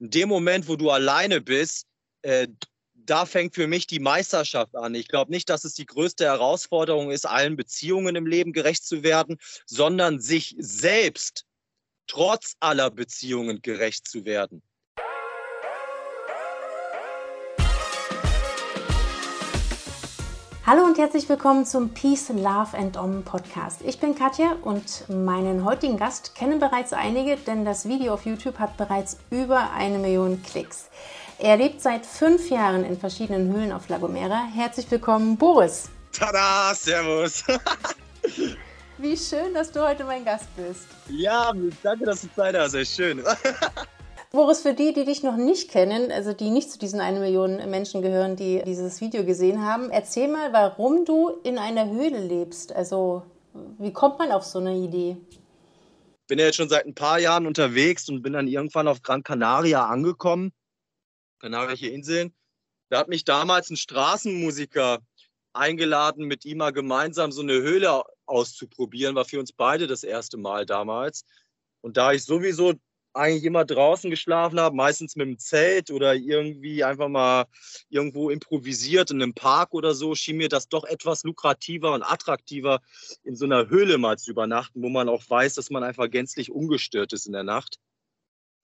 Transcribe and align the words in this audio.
In 0.00 0.10
dem 0.10 0.28
Moment, 0.28 0.66
wo 0.66 0.76
du 0.76 0.90
alleine 0.90 1.40
bist, 1.40 1.86
äh, 2.22 2.48
da 2.94 3.26
fängt 3.26 3.54
für 3.54 3.66
mich 3.66 3.86
die 3.86 4.00
Meisterschaft 4.00 4.74
an. 4.74 4.94
Ich 4.94 5.08
glaube 5.08 5.30
nicht, 5.30 5.48
dass 5.50 5.64
es 5.64 5.74
die 5.74 5.86
größte 5.86 6.24
Herausforderung 6.24 7.10
ist, 7.10 7.26
allen 7.26 7.56
Beziehungen 7.56 8.16
im 8.16 8.26
Leben 8.26 8.52
gerecht 8.52 8.84
zu 8.84 9.02
werden, 9.02 9.38
sondern 9.66 10.20
sich 10.20 10.56
selbst 10.58 11.44
trotz 12.06 12.56
aller 12.60 12.90
Beziehungen 12.90 13.62
gerecht 13.62 14.08
zu 14.08 14.24
werden. 14.24 14.62
Hallo 20.72 20.84
und 20.84 20.98
herzlich 20.98 21.28
willkommen 21.28 21.66
zum 21.66 21.88
Peace, 21.94 22.28
Love 22.28 22.78
and 22.78 22.96
Om 22.96 23.24
Podcast. 23.24 23.82
Ich 23.84 23.98
bin 23.98 24.14
Katja 24.14 24.52
und 24.62 25.08
meinen 25.08 25.64
heutigen 25.64 25.96
Gast 25.96 26.36
kennen 26.36 26.60
bereits 26.60 26.92
einige, 26.92 27.36
denn 27.36 27.64
das 27.64 27.88
Video 27.88 28.14
auf 28.14 28.24
YouTube 28.24 28.60
hat 28.60 28.76
bereits 28.76 29.16
über 29.30 29.72
eine 29.72 29.98
Million 29.98 30.40
Klicks. 30.44 30.88
Er 31.40 31.56
lebt 31.56 31.82
seit 31.82 32.06
fünf 32.06 32.50
Jahren 32.50 32.84
in 32.84 32.96
verschiedenen 32.96 33.52
Höhlen 33.52 33.72
auf 33.72 33.88
La 33.88 33.98
Gomera. 33.98 34.44
Herzlich 34.54 34.88
willkommen, 34.88 35.36
Boris. 35.36 35.88
Tada, 36.12 36.72
Servus. 36.72 37.42
Wie 38.98 39.16
schön, 39.16 39.52
dass 39.52 39.72
du 39.72 39.84
heute 39.84 40.04
mein 40.04 40.24
Gast 40.24 40.54
bist. 40.54 40.86
Ja, 41.08 41.52
danke, 41.82 42.04
dass 42.04 42.20
du 42.20 42.28
Zeit 42.36 42.56
hast. 42.56 42.70
Sehr 42.70 42.84
schön. 42.84 43.24
Boris, 44.32 44.62
für 44.62 44.74
die, 44.74 44.92
die 44.92 45.04
dich 45.04 45.24
noch 45.24 45.36
nicht 45.36 45.68
kennen, 45.72 46.12
also 46.12 46.32
die 46.32 46.50
nicht 46.50 46.70
zu 46.70 46.78
diesen 46.78 47.00
eine 47.00 47.18
Million 47.18 47.56
Menschen 47.68 48.00
gehören, 48.00 48.36
die 48.36 48.62
dieses 48.64 49.00
Video 49.00 49.24
gesehen 49.24 49.64
haben, 49.64 49.90
erzähl 49.90 50.28
mal, 50.28 50.52
warum 50.52 51.04
du 51.04 51.30
in 51.42 51.58
einer 51.58 51.90
Höhle 51.90 52.20
lebst. 52.20 52.70
Also, 52.70 53.24
wie 53.78 53.92
kommt 53.92 54.20
man 54.20 54.30
auf 54.30 54.44
so 54.44 54.60
eine 54.60 54.76
Idee? 54.76 55.16
Ich 55.32 56.28
bin 56.28 56.38
ja 56.38 56.44
jetzt 56.44 56.54
schon 56.54 56.68
seit 56.68 56.86
ein 56.86 56.94
paar 56.94 57.18
Jahren 57.18 57.44
unterwegs 57.44 58.08
und 58.08 58.22
bin 58.22 58.34
dann 58.34 58.46
irgendwann 58.46 58.86
auf 58.86 59.02
Gran 59.02 59.24
Canaria 59.24 59.84
angekommen, 59.86 60.52
Kanarische 61.40 61.88
Inseln. 61.88 62.32
Da 62.88 62.98
hat 63.00 63.08
mich 63.08 63.24
damals 63.24 63.68
ein 63.68 63.76
Straßenmusiker 63.76 65.00
eingeladen, 65.54 66.26
mit 66.26 66.44
ihm 66.44 66.58
mal 66.58 66.72
gemeinsam 66.72 67.32
so 67.32 67.42
eine 67.42 67.54
Höhle 67.54 68.04
auszuprobieren. 68.26 69.16
War 69.16 69.24
für 69.24 69.40
uns 69.40 69.52
beide 69.52 69.88
das 69.88 70.04
erste 70.04 70.36
Mal 70.36 70.66
damals. 70.66 71.24
Und 71.80 71.96
da 71.96 72.12
ich 72.12 72.22
sowieso 72.22 72.74
eigentlich 73.12 73.44
immer 73.44 73.64
draußen 73.64 74.10
geschlafen 74.10 74.60
habe, 74.60 74.76
meistens 74.76 75.16
mit 75.16 75.26
dem 75.26 75.38
Zelt 75.38 75.90
oder 75.90 76.14
irgendwie 76.14 76.84
einfach 76.84 77.08
mal 77.08 77.46
irgendwo 77.88 78.30
improvisiert 78.30 79.10
in 79.10 79.22
einem 79.22 79.34
Park 79.34 79.74
oder 79.74 79.94
so, 79.94 80.14
schien 80.14 80.36
mir 80.36 80.48
das 80.48 80.68
doch 80.68 80.84
etwas 80.84 81.24
lukrativer 81.24 81.92
und 81.92 82.02
attraktiver, 82.02 82.80
in 83.24 83.36
so 83.36 83.44
einer 83.44 83.68
Höhle 83.68 83.98
mal 83.98 84.18
zu 84.18 84.30
übernachten, 84.30 84.82
wo 84.82 84.88
man 84.88 85.08
auch 85.08 85.22
weiß, 85.28 85.54
dass 85.54 85.70
man 85.70 85.82
einfach 85.82 86.10
gänzlich 86.10 86.50
ungestört 86.50 87.12
ist 87.12 87.26
in 87.26 87.32
der 87.32 87.44
Nacht. 87.44 87.78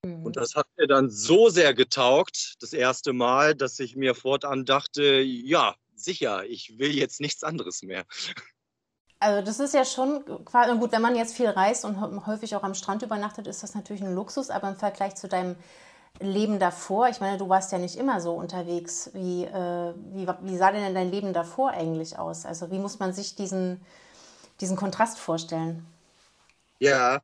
Mhm. 0.04 0.24
Und 0.24 0.36
das 0.36 0.54
hat 0.54 0.66
mir 0.76 0.86
dann 0.86 1.10
so 1.10 1.48
sehr 1.48 1.74
getaugt, 1.74 2.56
das 2.60 2.72
erste 2.72 3.12
Mal, 3.12 3.54
dass 3.54 3.78
ich 3.80 3.96
mir 3.96 4.14
fortan 4.14 4.64
dachte, 4.64 5.20
ja, 5.20 5.74
sicher, 5.94 6.44
ich 6.46 6.78
will 6.78 6.94
jetzt 6.94 7.20
nichts 7.20 7.42
anderes 7.42 7.82
mehr. 7.82 8.06
Also 9.18 9.44
das 9.44 9.60
ist 9.60 9.74
ja 9.74 9.84
schon 9.84 10.24
quasi 10.44 10.76
gut, 10.78 10.92
wenn 10.92 11.02
man 11.02 11.16
jetzt 11.16 11.36
viel 11.36 11.48
reist 11.48 11.84
und 11.84 12.26
häufig 12.26 12.54
auch 12.54 12.62
am 12.62 12.74
Strand 12.74 13.02
übernachtet, 13.02 13.46
ist 13.46 13.62
das 13.62 13.74
natürlich 13.74 14.02
ein 14.02 14.14
Luxus, 14.14 14.50
aber 14.50 14.68
im 14.68 14.76
Vergleich 14.76 15.14
zu 15.14 15.26
deinem 15.26 15.56
Leben 16.20 16.58
davor, 16.58 17.08
ich 17.08 17.20
meine, 17.20 17.38
du 17.38 17.48
warst 17.48 17.72
ja 17.72 17.78
nicht 17.78 17.96
immer 17.96 18.20
so 18.20 18.32
unterwegs. 18.34 19.10
Wie, 19.12 19.44
äh, 19.44 19.94
wie, 20.12 20.26
wie 20.26 20.56
sah 20.56 20.72
denn 20.72 20.94
dein 20.94 21.10
Leben 21.10 21.32
davor 21.32 21.70
eigentlich 21.70 22.18
aus? 22.18 22.46
Also 22.46 22.70
wie 22.70 22.78
muss 22.78 22.98
man 22.98 23.12
sich 23.12 23.34
diesen, 23.34 23.80
diesen 24.60 24.76
Kontrast 24.76 25.18
vorstellen? 25.18 25.86
Ja, 26.78 27.20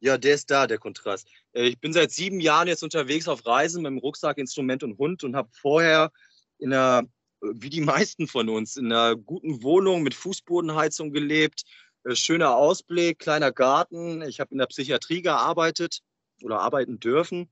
ja, 0.00 0.16
der 0.16 0.34
ist 0.34 0.50
da, 0.50 0.66
der 0.66 0.78
Kontrast. 0.78 1.28
Äh, 1.52 1.68
ich 1.68 1.78
bin 1.78 1.92
seit 1.92 2.10
sieben 2.10 2.40
Jahren 2.40 2.68
jetzt 2.68 2.82
unterwegs 2.82 3.28
auf 3.28 3.44
Reisen 3.46 3.82
mit 3.82 3.90
dem 3.90 3.98
Rucksack, 3.98 4.38
Instrument 4.38 4.82
und 4.82 4.98
Hund 4.98 5.24
und 5.24 5.36
habe 5.36 5.48
vorher 5.52 6.10
in 6.58 6.72
einer 6.72 7.02
wie 7.40 7.70
die 7.70 7.80
meisten 7.80 8.26
von 8.26 8.48
uns, 8.48 8.76
in 8.76 8.86
einer 8.86 9.16
guten 9.16 9.62
Wohnung 9.62 10.02
mit 10.02 10.14
Fußbodenheizung 10.14 11.12
gelebt, 11.12 11.64
äh, 12.04 12.14
schöner 12.14 12.54
Ausblick, 12.54 13.18
kleiner 13.18 13.52
Garten. 13.52 14.22
Ich 14.22 14.40
habe 14.40 14.52
in 14.52 14.58
der 14.58 14.66
Psychiatrie 14.66 15.22
gearbeitet 15.22 16.00
oder 16.42 16.60
arbeiten 16.60 17.00
dürfen 17.00 17.50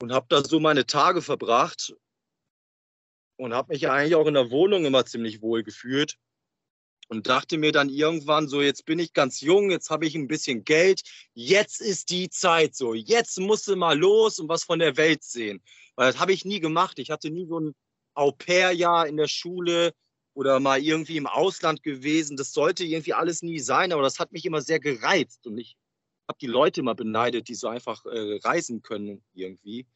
und 0.00 0.12
habe 0.12 0.26
da 0.28 0.44
so 0.44 0.60
meine 0.60 0.86
Tage 0.86 1.22
verbracht 1.22 1.94
und 3.36 3.54
habe 3.54 3.72
mich 3.72 3.88
eigentlich 3.88 4.14
auch 4.14 4.26
in 4.26 4.34
der 4.34 4.50
Wohnung 4.50 4.84
immer 4.84 5.04
ziemlich 5.04 5.42
wohl 5.42 5.62
gefühlt 5.62 6.18
und 7.08 7.26
dachte 7.28 7.58
mir 7.58 7.72
dann 7.72 7.88
irgendwann 7.88 8.48
so, 8.48 8.60
jetzt 8.60 8.84
bin 8.84 8.98
ich 8.98 9.12
ganz 9.12 9.40
jung, 9.40 9.70
jetzt 9.70 9.90
habe 9.90 10.06
ich 10.06 10.14
ein 10.14 10.28
bisschen 10.28 10.64
Geld, 10.64 11.02
jetzt 11.34 11.80
ist 11.80 12.10
die 12.10 12.28
Zeit 12.28 12.74
so, 12.74 12.94
jetzt 12.94 13.38
musst 13.40 13.66
du 13.66 13.76
mal 13.76 13.98
los 13.98 14.38
und 14.38 14.48
was 14.48 14.64
von 14.64 14.78
der 14.78 14.96
Welt 14.96 15.24
sehen. 15.24 15.62
Weil 15.96 16.12
das 16.12 16.20
habe 16.20 16.32
ich 16.32 16.44
nie 16.44 16.60
gemacht. 16.60 16.98
Ich 16.98 17.10
hatte 17.10 17.30
nie 17.30 17.46
so 17.46 17.58
ein 17.58 17.74
Au-pair-Jahr 18.18 19.06
in 19.06 19.16
der 19.16 19.28
Schule 19.28 19.92
oder 20.34 20.60
mal 20.60 20.80
irgendwie 20.80 21.16
im 21.16 21.26
Ausland 21.26 21.82
gewesen. 21.82 22.36
Das 22.36 22.52
sollte 22.52 22.84
irgendwie 22.84 23.14
alles 23.14 23.42
nie 23.42 23.58
sein, 23.58 23.92
aber 23.92 24.02
das 24.02 24.18
hat 24.18 24.32
mich 24.32 24.44
immer 24.44 24.60
sehr 24.60 24.80
gereizt 24.80 25.46
und 25.46 25.58
ich 25.58 25.76
habe 26.28 26.38
die 26.40 26.46
Leute 26.46 26.80
immer 26.80 26.94
beneidet, 26.94 27.48
die 27.48 27.54
so 27.54 27.68
einfach 27.68 28.04
äh, 28.04 28.38
reisen 28.44 28.82
können 28.82 29.24
irgendwie. 29.32 29.86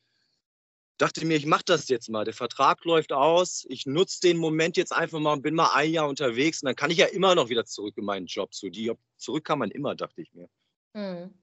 Dachte 0.99 1.25
mir, 1.27 1.37
ich 1.37 1.47
mache 1.47 1.65
das 1.67 1.89
jetzt 1.89 2.09
mal. 2.09 2.25
Der 2.25 2.35
Vertrag 2.35 2.85
läuft 2.85 3.13
aus. 3.13 3.67
Ich 3.69 3.87
nutze 3.87 4.21
den 4.21 4.39
Moment 4.39 4.77
jetzt 4.77 4.93
einfach 4.93 5.19
mal 5.19 5.33
und 5.33 5.43
bin 5.43 5.55
mal 5.55 5.75
ein 5.75 5.91
Jahr 5.91 6.09
unterwegs 6.09 6.63
und 6.63 6.67
dann 6.67 6.77
kann 6.77 6.91
ich 6.91 6.99
ja 6.99 7.07
immer 7.07 7.35
noch 7.35 7.49
wieder 7.49 7.65
zurück 7.65 7.95
in 7.97 8.05
meinen 8.05 8.27
Job. 8.27 8.55
So 8.55 8.69
die 8.69 8.93
zurück 9.17 9.45
kann 9.45 9.59
man 9.59 9.71
immer, 9.71 9.95
dachte 9.95 10.23
ich 10.23 10.33
mir. 10.33 10.49
Mhm. 10.95 11.35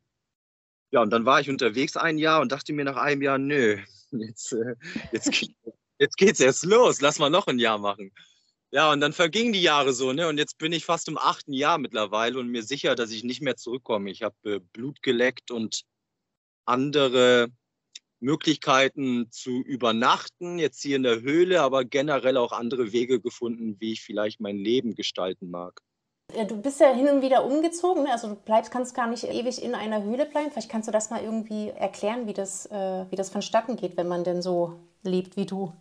Ja, 0.91 1.01
und 1.01 1.11
dann 1.11 1.25
war 1.25 1.39
ich 1.39 1.49
unterwegs 1.49 1.97
ein 1.97 2.17
Jahr 2.17 2.41
und 2.41 2.51
dachte 2.51 2.73
mir 2.73 2.85
nach 2.85 2.97
einem 2.97 3.21
Jahr, 3.21 3.37
nö, 3.37 3.77
jetzt, 4.11 4.53
äh, 4.53 4.75
jetzt, 5.11 5.29
jetzt 5.99 6.17
geht's 6.17 6.39
erst 6.39 6.65
los, 6.65 7.01
lass 7.01 7.19
mal 7.19 7.29
noch 7.29 7.47
ein 7.47 7.59
Jahr 7.59 7.77
machen. 7.77 8.11
Ja, 8.71 8.91
und 8.91 9.01
dann 9.01 9.13
vergingen 9.13 9.53
die 9.53 9.61
Jahre 9.61 9.93
so, 9.93 10.13
ne? 10.13 10.27
Und 10.27 10.37
jetzt 10.37 10.57
bin 10.59 10.71
ich 10.71 10.85
fast 10.85 11.07
im 11.07 11.17
achten 11.17 11.53
Jahr 11.53 11.79
mittlerweile 11.79 12.39
und 12.39 12.49
mir 12.49 12.61
sicher, 12.63 12.95
dass 12.95 13.11
ich 13.11 13.23
nicht 13.23 13.41
mehr 13.41 13.55
zurückkomme. 13.55 14.11
Ich 14.11 14.21
habe 14.21 14.35
äh, 14.43 14.59
Blut 14.73 15.01
geleckt 15.01 15.49
und 15.49 15.83
andere 16.65 17.47
Möglichkeiten 18.19 19.31
zu 19.31 19.61
übernachten, 19.61 20.59
jetzt 20.59 20.81
hier 20.81 20.97
in 20.97 21.03
der 21.03 21.21
Höhle, 21.21 21.61
aber 21.61 21.85
generell 21.85 22.37
auch 22.37 22.51
andere 22.51 22.91
Wege 22.91 23.19
gefunden, 23.19 23.77
wie 23.79 23.93
ich 23.93 24.01
vielleicht 24.01 24.39
mein 24.39 24.57
Leben 24.57 24.93
gestalten 24.93 25.49
mag. 25.49 25.81
Du 26.47 26.61
bist 26.61 26.79
ja 26.79 26.93
hin 26.93 27.07
und 27.07 27.23
wieder 27.23 27.43
umgezogen, 27.43 28.03
ne? 28.03 28.11
also 28.11 28.27
du 28.27 28.35
bleibst, 28.35 28.69
kannst 28.71 28.93
gar 28.93 29.07
nicht 29.07 29.23
ewig 29.23 29.63
in 29.63 29.73
einer 29.73 30.03
Höhle 30.03 30.27
bleiben. 30.27 30.51
Vielleicht 30.51 30.69
kannst 30.69 30.87
du 30.87 30.91
das 30.91 31.09
mal 31.09 31.23
irgendwie 31.23 31.69
erklären, 31.69 32.27
wie 32.27 32.33
das, 32.33 32.67
äh, 32.67 33.05
wie 33.09 33.15
das 33.15 33.31
vonstatten 33.31 33.77
geht, 33.77 33.97
wenn 33.97 34.07
man 34.07 34.23
denn 34.23 34.43
so 34.43 34.75
lebt 35.01 35.37
wie 35.37 35.47
du. 35.47 35.73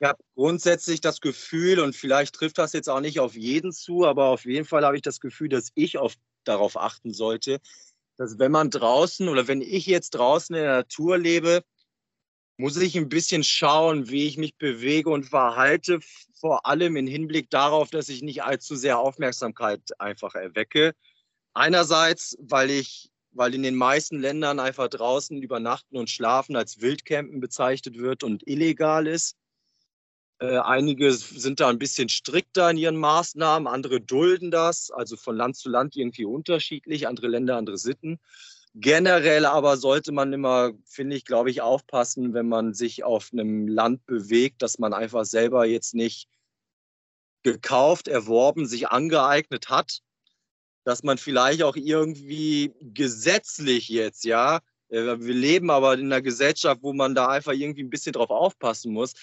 Ich 0.00 0.06
habe 0.06 0.22
grundsätzlich 0.36 1.00
das 1.00 1.20
Gefühl, 1.20 1.80
und 1.80 1.96
vielleicht 1.96 2.34
trifft 2.34 2.58
das 2.58 2.72
jetzt 2.72 2.88
auch 2.88 3.00
nicht 3.00 3.18
auf 3.18 3.34
jeden 3.34 3.72
zu, 3.72 4.06
aber 4.06 4.26
auf 4.26 4.44
jeden 4.44 4.64
Fall 4.64 4.84
habe 4.84 4.96
ich 4.96 5.02
das 5.02 5.18
Gefühl, 5.18 5.48
dass 5.48 5.70
ich 5.74 5.98
auf, 5.98 6.14
darauf 6.44 6.76
achten 6.76 7.12
sollte, 7.12 7.60
dass 8.16 8.38
wenn 8.38 8.52
man 8.52 8.70
draußen 8.70 9.28
oder 9.28 9.48
wenn 9.48 9.60
ich 9.60 9.86
jetzt 9.86 10.10
draußen 10.10 10.54
in 10.54 10.62
der 10.62 10.76
Natur 10.76 11.18
lebe, 11.18 11.62
muss 12.58 12.76
ich 12.76 12.96
ein 12.96 13.08
bisschen 13.08 13.44
schauen, 13.44 14.08
wie 14.08 14.26
ich 14.26 14.36
mich 14.36 14.56
bewege 14.56 15.10
und 15.10 15.24
verhalte, 15.24 16.00
vor 16.40 16.66
allem 16.66 16.96
im 16.96 17.06
Hinblick 17.06 17.50
darauf, 17.50 17.90
dass 17.90 18.08
ich 18.08 18.22
nicht 18.22 18.42
allzu 18.42 18.76
sehr 18.76 18.98
Aufmerksamkeit 18.98 19.80
einfach 20.00 20.34
erwecke. 20.34 20.94
Einerseits, 21.54 22.36
weil 22.40 22.70
ich, 22.70 23.10
weil 23.30 23.54
in 23.54 23.62
den 23.62 23.76
meisten 23.76 24.18
Ländern 24.18 24.58
einfach 24.58 24.88
draußen 24.88 25.40
übernachten 25.40 25.96
und 25.96 26.10
schlafen 26.10 26.56
als 26.56 26.80
Wildcampen 26.80 27.40
bezeichnet 27.40 27.98
wird 27.98 28.24
und 28.24 28.46
illegal 28.46 29.06
ist. 29.06 29.36
Äh, 30.40 30.58
einige 30.58 31.12
sind 31.12 31.58
da 31.58 31.68
ein 31.68 31.78
bisschen 31.78 32.08
strikter 32.08 32.70
in 32.70 32.76
ihren 32.76 32.96
Maßnahmen, 32.96 33.66
andere 33.66 34.00
dulden 34.00 34.50
das, 34.52 34.90
also 34.90 35.16
von 35.16 35.36
Land 35.36 35.56
zu 35.56 35.68
Land 35.68 35.96
irgendwie 35.96 36.24
unterschiedlich, 36.24 37.08
andere 37.08 37.26
Länder, 37.26 37.56
andere 37.56 37.76
Sitten. 37.76 38.20
Generell 38.74 39.46
aber 39.46 39.76
sollte 39.76 40.12
man 40.12 40.32
immer, 40.32 40.72
finde 40.84 41.16
ich, 41.16 41.24
glaube 41.24 41.50
ich, 41.50 41.60
aufpassen, 41.60 42.34
wenn 42.34 42.48
man 42.48 42.72
sich 42.72 43.02
auf 43.02 43.30
einem 43.32 43.66
Land 43.66 44.06
bewegt, 44.06 44.62
dass 44.62 44.78
man 44.78 44.92
einfach 44.92 45.24
selber 45.24 45.66
jetzt 45.66 45.94
nicht 45.94 46.28
gekauft, 47.42 48.06
erworben, 48.06 48.66
sich 48.66 48.88
angeeignet 48.88 49.68
hat, 49.68 50.00
dass 50.84 51.02
man 51.02 51.18
vielleicht 51.18 51.64
auch 51.64 51.74
irgendwie 51.74 52.72
gesetzlich 52.80 53.88
jetzt, 53.88 54.24
ja, 54.24 54.60
äh, 54.90 55.18
wir 55.18 55.34
leben 55.34 55.70
aber 55.70 55.94
in 55.94 56.06
einer 56.06 56.22
Gesellschaft, 56.22 56.82
wo 56.82 56.92
man 56.92 57.14
da 57.14 57.28
einfach 57.28 57.52
irgendwie 57.52 57.82
ein 57.82 57.90
bisschen 57.90 58.12
drauf 58.12 58.30
aufpassen 58.30 58.92
muss, 58.92 59.14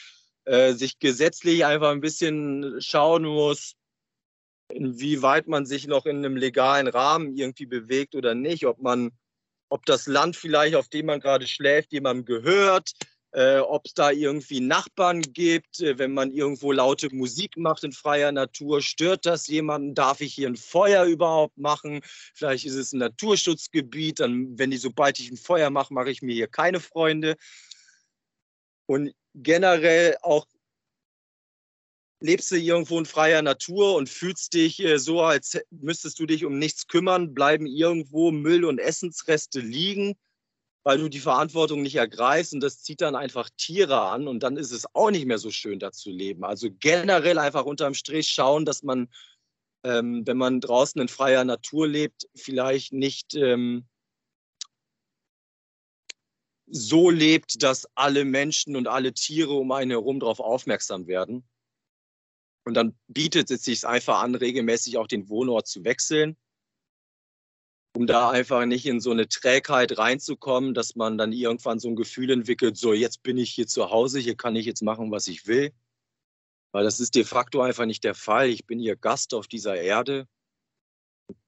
äh, 0.45 0.73
sich 0.73 0.99
gesetzlich 0.99 1.65
einfach 1.65 1.91
ein 1.91 2.01
bisschen 2.01 2.79
schauen 2.79 3.25
muss, 3.25 3.75
inwieweit 4.69 5.47
man 5.47 5.65
sich 5.65 5.87
noch 5.87 6.05
in 6.05 6.17
einem 6.17 6.37
legalen 6.37 6.87
Rahmen 6.87 7.35
irgendwie 7.35 7.65
bewegt 7.65 8.15
oder 8.15 8.35
nicht, 8.35 8.65
ob 8.65 8.79
man, 8.79 9.11
ob 9.69 9.85
das 9.85 10.07
Land 10.07 10.35
vielleicht, 10.35 10.75
auf 10.75 10.89
dem 10.89 11.07
man 11.07 11.19
gerade 11.19 11.47
schläft, 11.47 11.91
jemandem 11.91 12.25
gehört, 12.25 12.91
äh, 13.35 13.57
ob 13.59 13.85
es 13.85 13.93
da 13.93 14.11
irgendwie 14.11 14.61
Nachbarn 14.61 15.21
gibt, 15.21 15.81
äh, 15.81 15.97
wenn 15.97 16.13
man 16.13 16.31
irgendwo 16.31 16.71
laute 16.71 17.13
Musik 17.13 17.57
macht 17.57 17.83
in 17.83 17.91
freier 17.91 18.31
Natur, 18.31 18.81
stört 18.81 19.25
das 19.25 19.47
jemanden? 19.47 19.93
Darf 19.93 20.21
ich 20.21 20.33
hier 20.33 20.47
ein 20.47 20.55
Feuer 20.55 21.03
überhaupt 21.03 21.57
machen? 21.57 21.99
Vielleicht 22.33 22.65
ist 22.65 22.75
es 22.75 22.93
ein 22.93 22.99
Naturschutzgebiet, 22.99 24.21
dann, 24.21 24.57
wenn 24.57 24.71
ich, 24.71 24.79
sobald 24.81 25.19
ich 25.19 25.29
ein 25.29 25.37
Feuer 25.37 25.69
mache, 25.69 25.93
mache 25.93 26.11
ich 26.11 26.21
mir 26.21 26.33
hier 26.33 26.47
keine 26.47 26.79
Freunde. 26.79 27.35
Und 28.87 29.13
generell 29.33 30.17
auch 30.21 30.47
lebst 32.19 32.51
du 32.51 32.55
irgendwo 32.55 32.97
in 32.97 33.05
freier 33.05 33.41
Natur 33.41 33.95
und 33.95 34.09
fühlst 34.09 34.53
dich 34.53 34.79
äh, 34.79 34.97
so, 34.97 35.21
als 35.21 35.59
müsstest 35.69 36.19
du 36.19 36.25
dich 36.25 36.45
um 36.45 36.57
nichts 36.57 36.87
kümmern, 36.87 37.33
bleiben 37.33 37.65
irgendwo 37.65 38.31
Müll 38.31 38.65
und 38.65 38.79
Essensreste 38.79 39.59
liegen 39.59 40.15
weil 40.85 40.99
du 40.99 41.09
die 41.09 41.19
Verantwortung 41.19 41.81
nicht 41.81 41.95
ergreifst 41.95 42.53
und 42.53 42.61
das 42.61 42.83
zieht 42.83 43.01
dann 43.01 43.15
einfach 43.15 43.49
Tiere 43.57 44.01
an 44.01 44.27
und 44.27 44.43
dann 44.43 44.55
ist 44.55 44.71
es 44.71 44.85
auch 44.93 45.09
nicht 45.09 45.25
mehr 45.25 45.39
so 45.39 45.49
schön, 45.49 45.79
da 45.79 45.91
zu 45.91 46.11
leben. 46.11 46.45
Also 46.45 46.69
generell 46.79 47.39
einfach 47.39 47.65
unterm 47.65 47.95
Strich 47.95 48.27
schauen, 48.27 48.65
dass 48.65 48.83
man, 48.83 49.09
ähm, 49.83 50.21
wenn 50.27 50.37
man 50.37 50.61
draußen 50.61 51.01
in 51.01 51.07
freier 51.07 51.43
Natur 51.43 51.87
lebt, 51.87 52.27
vielleicht 52.35 52.93
nicht 52.93 53.33
ähm, 53.33 53.87
so 56.67 57.09
lebt, 57.09 57.61
dass 57.63 57.87
alle 57.95 58.25
Menschen 58.25 58.75
und 58.75 58.87
alle 58.87 59.13
Tiere 59.13 59.53
um 59.53 59.71
einen 59.71 59.91
herum 59.91 60.19
darauf 60.19 60.39
aufmerksam 60.39 61.07
werden. 61.07 61.47
Und 62.65 62.73
dann 62.73 62.97
bietet 63.07 63.51
es 63.51 63.63
sich 63.63 63.85
einfach 63.85 64.23
an, 64.23 64.35
regelmäßig 64.35 64.97
auch 64.97 65.07
den 65.07 65.29
Wohnort 65.29 65.67
zu 65.67 65.83
wechseln 65.83 66.35
um 67.95 68.07
da 68.07 68.29
einfach 68.29 68.65
nicht 68.65 68.85
in 68.85 68.99
so 68.99 69.11
eine 69.11 69.27
Trägheit 69.27 69.97
reinzukommen, 69.97 70.73
dass 70.73 70.95
man 70.95 71.17
dann 71.17 71.31
irgendwann 71.31 71.79
so 71.79 71.87
ein 71.87 71.95
Gefühl 71.95 72.29
entwickelt, 72.29 72.77
so 72.77 72.93
jetzt 72.93 73.23
bin 73.23 73.37
ich 73.37 73.51
hier 73.51 73.67
zu 73.67 73.89
Hause, 73.89 74.19
hier 74.19 74.35
kann 74.35 74.55
ich 74.55 74.65
jetzt 74.65 74.83
machen, 74.83 75.11
was 75.11 75.27
ich 75.27 75.47
will. 75.47 75.71
Weil 76.73 76.83
das 76.83 76.99
ist 76.99 77.15
de 77.15 77.23
facto 77.23 77.61
einfach 77.61 77.85
nicht 77.85 78.03
der 78.03 78.15
Fall. 78.15 78.49
Ich 78.49 78.65
bin 78.65 78.79
hier 78.79 78.97
Gast 78.97 79.33
auf 79.33 79.47
dieser 79.47 79.77
Erde. 79.77 80.27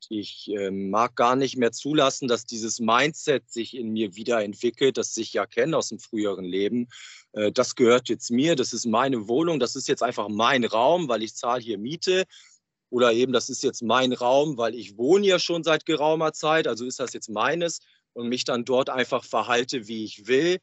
Ich 0.09 0.49
äh, 0.49 0.71
mag 0.71 1.15
gar 1.15 1.35
nicht 1.35 1.57
mehr 1.57 1.71
zulassen, 1.71 2.27
dass 2.27 2.45
dieses 2.45 2.79
Mindset 2.79 3.49
sich 3.49 3.75
in 3.75 3.89
mir 3.89 4.15
wiederentwickelt, 4.15 4.97
das 4.97 5.15
ich 5.17 5.33
ja 5.33 5.45
kenne 5.45 5.77
aus 5.77 5.89
dem 5.89 5.99
früheren 5.99 6.45
Leben. 6.45 6.87
Äh, 7.33 7.51
das 7.51 7.75
gehört 7.75 8.09
jetzt 8.09 8.31
mir, 8.31 8.55
das 8.55 8.73
ist 8.73 8.85
meine 8.85 9.27
Wohnung, 9.27 9.59
das 9.59 9.75
ist 9.75 9.87
jetzt 9.87 10.03
einfach 10.03 10.29
mein 10.29 10.63
Raum, 10.63 11.09
weil 11.09 11.23
ich 11.23 11.35
zahle 11.35 11.61
hier 11.61 11.77
Miete 11.77 12.23
oder 12.89 13.11
eben, 13.11 13.33
das 13.33 13.49
ist 13.49 13.63
jetzt 13.63 13.81
mein 13.81 14.13
Raum, 14.13 14.57
weil 14.57 14.75
ich 14.75 14.97
wohne 14.97 15.27
ja 15.27 15.39
schon 15.39 15.63
seit 15.63 15.85
geraumer 15.85 16.31
Zeit, 16.33 16.67
also 16.67 16.85
ist 16.85 16.99
das 16.99 17.13
jetzt 17.13 17.29
meines 17.29 17.79
und 18.13 18.29
mich 18.29 18.45
dann 18.45 18.65
dort 18.65 18.89
einfach 18.89 19.25
verhalte, 19.25 19.87
wie 19.87 20.05
ich 20.05 20.27
will. 20.27 20.59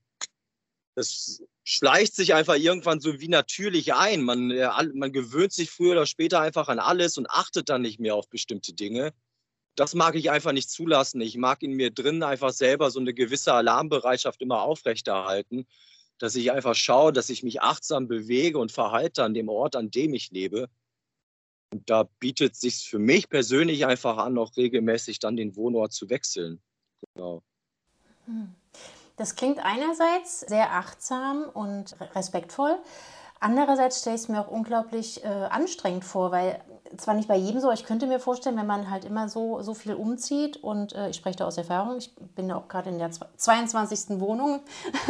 Das 0.95 1.43
schleicht 1.65 2.15
sich 2.15 2.35
einfach 2.35 2.57
irgendwann 2.57 3.01
so 3.01 3.21
wie 3.21 3.29
natürlich 3.29 3.95
ein. 3.95 4.23
Man, 4.23 4.51
äh, 4.51 4.69
man 4.95 5.13
gewöhnt 5.13 5.53
sich 5.53 5.71
früher 5.71 5.93
oder 5.93 6.07
später 6.07 6.41
einfach 6.41 6.69
an 6.69 6.79
alles 6.79 7.19
und 7.19 7.31
achtet 7.31 7.69
dann 7.69 7.83
nicht 7.83 8.01
mehr 8.01 8.15
auf 8.15 8.29
bestimmte 8.29 8.75
Dinge. 8.75 9.13
Das 9.75 9.95
mag 9.95 10.15
ich 10.15 10.31
einfach 10.31 10.53
nicht 10.53 10.71
zulassen. 10.71 11.21
Ich 11.21 11.37
mag 11.37 11.63
in 11.63 11.73
mir 11.73 11.91
drin 11.91 12.23
einfach 12.23 12.53
selber 12.53 12.91
so 12.91 13.01
eine 13.01 13.15
gewisse 13.15 13.55
Alarmbereitschaft 13.55 14.41
immer 14.41 14.63
aufrechterhalten, 14.63 15.67
dass 16.19 16.37
ich 16.37 16.53
einfach 16.53 16.77
schaue, 16.77 17.13
dass 17.13 17.31
ich 17.31 17.43
mich 17.43 17.61
achtsam 17.63 18.07
bewege 18.07 18.59
und 18.59 18.71
verhalte 18.71 19.25
an 19.25 19.35
dem 19.35 19.49
Ort, 19.49 19.75
an 19.75 19.91
dem 19.91 20.15
ich 20.15 20.31
lebe 20.31 20.69
und 21.75 21.91
da 21.91 22.05
bietet 22.21 22.53
es 22.53 22.61
sich 22.61 22.89
für 22.89 23.01
mich 23.01 23.29
persönlich 23.29 23.85
einfach 23.85 24.17
an, 24.19 24.39
auch 24.39 24.57
regelmäßig 24.57 25.19
dann 25.19 25.35
den 25.35 25.57
Wohnort 25.57 25.93
zu 25.93 26.09
wechseln. 26.09 26.63
Genau. 27.15 27.43
Hm. 28.27 28.55
Das 29.17 29.37
klingt 29.37 29.65
einerseits 29.65 30.41
sehr 30.41 30.73
achtsam 30.73 31.45
und 31.53 31.97
respektvoll. 32.15 32.79
Andererseits 33.41 34.01
stelle 34.01 34.17
ich 34.17 34.23
es 34.23 34.29
mir 34.29 34.41
auch 34.41 34.51
unglaublich 34.51 35.23
äh, 35.23 35.29
anstrengend 35.29 36.05
vor, 36.05 36.33
weil 36.33 36.61
zwar 36.97 37.15
nicht 37.15 37.29
bei 37.29 37.37
jedem 37.37 37.61
so, 37.61 37.71
ich 37.71 37.85
könnte 37.85 38.07
mir 38.07 38.19
vorstellen, 38.19 38.57
wenn 38.57 38.67
man 38.67 38.91
halt 38.91 39.05
immer 39.05 39.29
so, 39.29 39.61
so 39.63 39.75
viel 39.75 39.95
umzieht 39.95 40.57
und 40.57 40.95
äh, 40.95 41.11
ich 41.11 41.17
spreche 41.17 41.39
da 41.39 41.47
aus 41.47 41.59
Erfahrung, 41.59 41.99
ich 41.99 42.15
bin 42.17 42.51
auch 42.51 42.69
gerade 42.69 42.91
in 42.91 42.99
der 42.99 43.11
22. 43.11 44.21
Wohnung, 44.21 44.61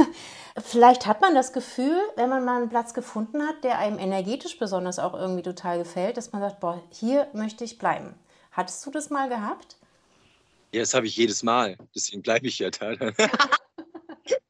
vielleicht 0.65 1.07
hat 1.07 1.21
man 1.21 1.35
das 1.35 1.53
Gefühl, 1.53 1.97
wenn 2.17 2.29
man 2.29 2.45
mal 2.45 2.61
einen 2.61 2.69
Platz 2.69 2.95
gefunden 2.95 3.47
hat, 3.47 3.63
der 3.63 3.79
einem 3.79 3.99
energetisch 3.99 4.59
besonders 4.59 4.99
auch 4.99 5.15
irgendwie 5.15 5.43
total 5.43 5.79
gefällt, 5.79 6.17
dass 6.17 6.33
man 6.33 6.43
sagt, 6.43 6.61
boah, 6.61 6.83
hier 6.91 7.29
möchte 7.33 7.65
ich 7.65 7.79
bleiben. 7.79 8.15
Hattest 8.51 8.85
du 8.87 8.91
das 8.91 9.11
mal 9.11 9.29
gehabt? 9.29 9.77
Ja, 10.73 10.81
das 10.81 10.95
habe 10.95 11.07
ich 11.07 11.17
jedes 11.17 11.43
Mal, 11.43 11.77
deswegen 11.95 12.23
bleibe 12.23 12.47
ich 12.47 12.59
ja 12.59 12.71
da. 12.71 12.95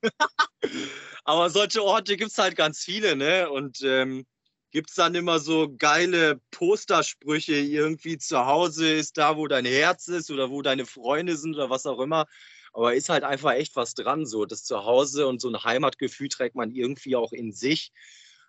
Aber 1.25 1.51
solche 1.51 1.83
Orte 1.83 2.17
gibt 2.17 2.31
es 2.31 2.39
halt 2.39 2.57
ganz 2.57 2.81
viele, 2.81 3.17
ne? 3.17 3.51
Und 3.51 3.81
ähm, 3.83 4.27
gibt 4.71 4.91
es 4.91 4.97
dann 4.97 5.15
immer 5.15 5.39
so 5.39 5.73
geile 5.79 6.41
Postersprüche, 6.51 7.55
irgendwie 7.55 8.19
zu 8.19 8.45
Hause 8.45 8.93
ist 8.93 9.17
da, 9.17 9.37
wo 9.37 9.47
dein 9.47 9.65
Herz 9.65 10.09
ist 10.09 10.31
oder 10.31 10.51
wo 10.51 10.63
deine 10.63 10.85
Freunde 10.85 11.37
sind 11.37 11.55
oder 11.55 11.71
was 11.71 11.87
auch 11.87 12.01
immer. 12.01 12.27
Aber 12.73 12.95
ist 12.95 13.09
halt 13.09 13.23
einfach 13.23 13.53
echt 13.53 13.77
was 13.77 13.95
dran, 13.95 14.27
so 14.27 14.47
das 14.47 14.65
Zuhause 14.65 15.29
und 15.29 15.41
so 15.41 15.49
ein 15.49 15.63
Heimatgefühl 15.63 16.29
trägt 16.29 16.57
man 16.57 16.73
irgendwie 16.73 17.15
auch 17.15 17.33
in 17.33 17.53
sich. 17.53 17.93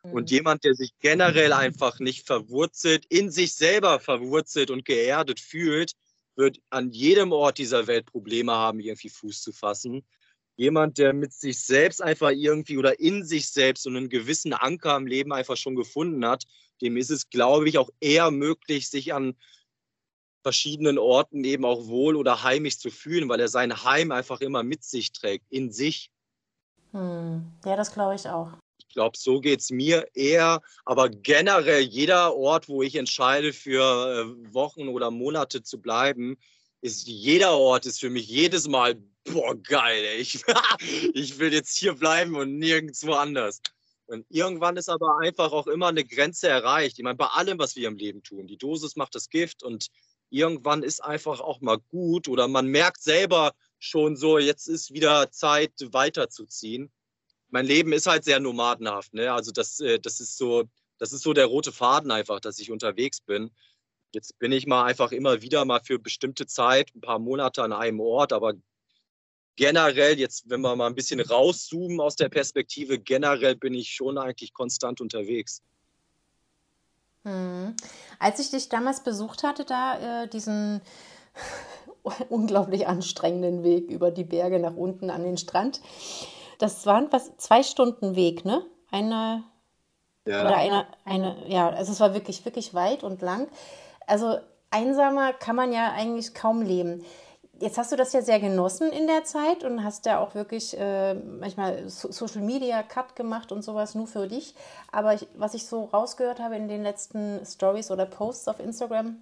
Und 0.01 0.31
mhm. 0.31 0.35
jemand, 0.35 0.63
der 0.63 0.73
sich 0.73 0.93
generell 0.99 1.53
einfach 1.53 1.99
nicht 1.99 2.25
verwurzelt, 2.25 3.05
in 3.09 3.29
sich 3.29 3.53
selber 3.53 3.99
verwurzelt 3.99 4.71
und 4.71 4.83
geerdet 4.83 5.39
fühlt, 5.39 5.93
wird 6.35 6.59
an 6.71 6.91
jedem 6.91 7.31
Ort 7.31 7.59
dieser 7.59 7.85
Welt 7.87 8.07
Probleme 8.07 8.51
haben, 8.51 8.79
irgendwie 8.79 9.09
Fuß 9.09 9.41
zu 9.41 9.53
fassen 9.53 10.03
jemand, 10.55 10.97
der 10.97 11.13
mit 11.13 11.33
sich 11.33 11.61
selbst 11.61 12.01
einfach 12.01 12.31
irgendwie 12.31 12.77
oder 12.77 12.99
in 12.99 13.25
sich 13.25 13.49
selbst 13.49 13.83
so 13.83 13.89
einen 13.89 14.09
gewissen 14.09 14.53
Anker 14.53 14.95
im 14.95 15.07
Leben 15.07 15.33
einfach 15.33 15.57
schon 15.57 15.75
gefunden 15.75 16.25
hat, 16.25 16.45
dem 16.81 16.97
ist 16.97 17.11
es, 17.11 17.29
glaube 17.29 17.69
ich, 17.69 17.77
auch 17.77 17.89
eher 17.99 18.31
möglich, 18.31 18.89
sich 18.89 19.13
an 19.13 19.35
verschiedenen 20.43 20.99
Orten 20.99 21.43
eben 21.43 21.65
auch 21.65 21.87
wohl 21.87 22.15
oder 22.15 22.43
heimisch 22.43 22.77
zu 22.77 22.91
fühlen, 22.91 23.27
weil 23.29 23.39
er 23.39 23.47
sein 23.47 23.83
Heim 23.83 24.11
einfach 24.11 24.41
immer 24.41 24.61
mit 24.61 24.83
sich 24.83 25.11
trägt, 25.11 25.45
in 25.49 25.71
sich. 25.71 26.11
Hm. 26.91 27.51
Ja, 27.65 27.75
das 27.75 27.91
glaube 27.91 28.15
ich 28.15 28.27
auch. 28.29 28.51
Ich 28.77 28.87
glaube, 28.89 29.17
so 29.17 29.39
geht 29.39 29.61
es 29.61 29.71
mir 29.71 30.07
eher, 30.13 30.61
aber 30.85 31.09
generell 31.09 31.81
jeder 31.81 32.35
Ort, 32.35 32.69
wo 32.69 32.83
ich 32.83 32.95
entscheide, 32.95 33.53
für 33.53 33.81
äh, 33.81 34.53
Wochen 34.53 34.87
oder 34.87 35.09
Monate 35.09 35.63
zu 35.63 35.81
bleiben, 35.81 36.37
ist 36.85 37.07
jeder 37.07 37.57
Ort 37.57 37.87
ist 37.87 37.99
für 37.99 38.11
mich 38.11 38.27
jedes 38.27 38.67
Mal 38.67 38.95
boah, 39.25 39.55
geil, 39.55 40.03
ey. 40.05 40.17
Ich, 40.17 40.43
ich 41.13 41.39
will 41.39 41.51
jetzt 41.51 41.75
hier 41.75 41.93
bleiben 41.93 42.35
und 42.35 42.57
nirgendwo 42.59 43.13
anders. 43.13 43.59
Und 44.05 44.23
irgendwann 44.29 44.77
ist 44.77 44.87
aber 44.87 45.17
einfach 45.17 45.51
auch 45.51 45.65
immer 45.65 45.87
eine 45.87 46.05
Grenze 46.05 46.47
erreicht. 46.47 46.99
Ich 46.99 47.03
meine, 47.03 47.17
bei 47.17 47.25
allem, 47.25 47.57
was 47.57 47.75
wir 47.75 47.87
im 47.87 47.97
Leben 47.97 48.21
tun, 48.21 48.45
die 48.45 48.57
Dosis 48.57 48.95
macht 48.95 49.15
das 49.15 49.29
Gift 49.29 49.63
und 49.63 49.87
irgendwann 50.29 50.83
ist 50.83 51.03
einfach 51.03 51.39
auch 51.39 51.59
mal 51.59 51.79
gut 51.89 52.27
oder 52.27 52.47
man 52.47 52.67
merkt 52.67 53.01
selber 53.01 53.53
schon 53.79 54.15
so, 54.15 54.37
jetzt 54.37 54.67
ist 54.67 54.93
wieder 54.93 55.31
Zeit 55.31 55.73
weiterzuziehen. 55.91 56.91
Mein 57.49 57.65
Leben 57.65 57.93
ist 57.93 58.05
halt 58.05 58.25
sehr 58.25 58.39
nomadenhaft, 58.39 59.13
ne? 59.13 59.33
Also 59.33 59.51
das, 59.51 59.79
äh, 59.79 59.99
das 59.99 60.19
ist 60.19 60.37
so, 60.37 60.65
das 60.99 61.13
ist 61.13 61.23
so 61.23 61.33
der 61.33 61.45
rote 61.47 61.71
Faden 61.71 62.11
einfach, 62.11 62.39
dass 62.39 62.59
ich 62.59 62.69
unterwegs 62.69 63.21
bin. 63.21 63.49
Jetzt 64.11 64.39
bin 64.39 64.51
ich 64.51 64.65
mal 64.65 64.85
einfach 64.85 65.11
immer 65.11 65.41
wieder 65.41 65.65
mal 65.65 65.81
für 65.83 65.99
bestimmte 65.99 66.47
Zeit, 66.47 66.93
ein 66.95 67.01
paar 67.01 67.19
Monate 67.19 67.63
an 67.63 67.73
einem 67.73 67.99
Ort, 67.99 68.31
aber 68.31 68.53
generell, 69.55 70.17
jetzt, 70.17 70.49
wenn 70.49 70.61
wir 70.61 70.75
mal 70.75 70.87
ein 70.87 70.95
bisschen 70.95 71.19
rauszoomen 71.19 71.99
aus 71.99 72.15
der 72.15 72.29
Perspektive, 72.29 72.99
generell 72.99 73.55
bin 73.55 73.73
ich 73.73 73.89
schon 73.89 74.17
eigentlich 74.17 74.53
konstant 74.53 75.01
unterwegs. 75.01 75.61
Hm. 77.23 77.75
Als 78.19 78.39
ich 78.39 78.51
dich 78.51 78.69
damals 78.69 79.03
besucht 79.03 79.43
hatte, 79.43 79.65
da 79.65 80.23
äh, 80.23 80.27
diesen 80.27 80.81
unglaublich 82.29 82.87
anstrengenden 82.87 83.63
Weg 83.63 83.89
über 83.89 84.11
die 84.11 84.23
Berge 84.23 84.59
nach 84.59 84.75
unten 84.75 85.09
an 85.09 85.23
den 85.23 85.37
Strand, 85.37 85.81
das 86.59 86.85
waren 86.85 87.11
was 87.11 87.35
zwei 87.37 87.63
Stunden 87.63 88.15
Weg, 88.15 88.45
ne? 88.45 88.65
Eine 88.91 89.43
ja. 90.27 90.41
oder 90.41 90.55
eine, 90.55 90.87
eine, 91.03 91.35
ja, 91.47 91.69
also 91.69 91.91
es 91.91 91.99
war 91.99 92.13
wirklich, 92.13 92.45
wirklich 92.45 92.73
weit 92.73 93.03
und 93.03 93.21
lang. 93.21 93.49
Also 94.07 94.39
einsamer 94.71 95.33
kann 95.33 95.55
man 95.55 95.71
ja 95.71 95.91
eigentlich 95.91 96.33
kaum 96.33 96.61
leben. 96.61 97.05
Jetzt 97.59 97.77
hast 97.77 97.93
du 97.93 97.95
das 97.95 98.11
ja 98.11 98.21
sehr 98.21 98.41
genossen 98.41 98.91
in 98.91 99.07
der 99.07 99.23
Zeit 99.23 99.63
und 99.63 99.83
hast 99.83 100.05
ja 100.05 100.19
auch 100.19 100.35
wirklich 100.35 100.77
äh, 100.77 101.13
manchmal 101.13 101.87
so 101.87 102.11
Social 102.11 102.41
Media 102.41 102.83
Cut 102.83 103.15
gemacht 103.15 103.53
und 103.53 103.63
sowas 103.63 103.95
nur 103.95 104.07
für 104.07 104.27
dich. 104.27 104.53
Aber 104.91 105.13
ich, 105.13 105.25
was 105.35 105.53
ich 105.53 105.65
so 105.65 105.85
rausgehört 105.85 106.39
habe 106.39 106.57
in 106.57 106.67
den 106.67 106.83
letzten 106.83 107.45
Stories 107.45 107.91
oder 107.91 108.05
Posts 108.05 108.49
auf 108.49 108.59
Instagram, 108.59 109.21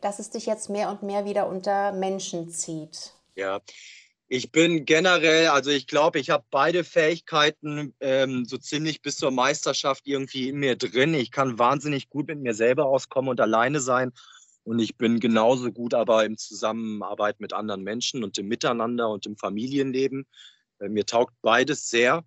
dass 0.00 0.18
es 0.18 0.30
dich 0.30 0.46
jetzt 0.46 0.70
mehr 0.70 0.90
und 0.90 1.04
mehr 1.04 1.24
wieder 1.24 1.46
unter 1.46 1.92
Menschen 1.92 2.50
zieht? 2.50 3.12
Ja, 3.36 3.60
ich 4.34 4.50
bin 4.50 4.86
generell, 4.86 5.48
also 5.48 5.68
ich 5.68 5.86
glaube, 5.86 6.18
ich 6.18 6.30
habe 6.30 6.42
beide 6.50 6.84
Fähigkeiten 6.84 7.94
ähm, 8.00 8.46
so 8.46 8.56
ziemlich 8.56 9.02
bis 9.02 9.16
zur 9.18 9.30
Meisterschaft 9.30 10.06
irgendwie 10.06 10.48
in 10.48 10.56
mir 10.56 10.74
drin. 10.74 11.12
Ich 11.12 11.30
kann 11.30 11.58
wahnsinnig 11.58 12.08
gut 12.08 12.28
mit 12.28 12.40
mir 12.40 12.54
selber 12.54 12.86
auskommen 12.86 13.28
und 13.28 13.42
alleine 13.42 13.78
sein. 13.80 14.10
Und 14.64 14.78
ich 14.78 14.96
bin 14.96 15.20
genauso 15.20 15.70
gut 15.70 15.92
aber 15.92 16.24
im 16.24 16.38
Zusammenarbeit 16.38 17.40
mit 17.40 17.52
anderen 17.52 17.82
Menschen 17.82 18.24
und 18.24 18.38
im 18.38 18.48
Miteinander 18.48 19.10
und 19.10 19.26
im 19.26 19.36
Familienleben. 19.36 20.26
Äh, 20.78 20.88
mir 20.88 21.04
taugt 21.04 21.34
beides 21.42 21.90
sehr. 21.90 22.24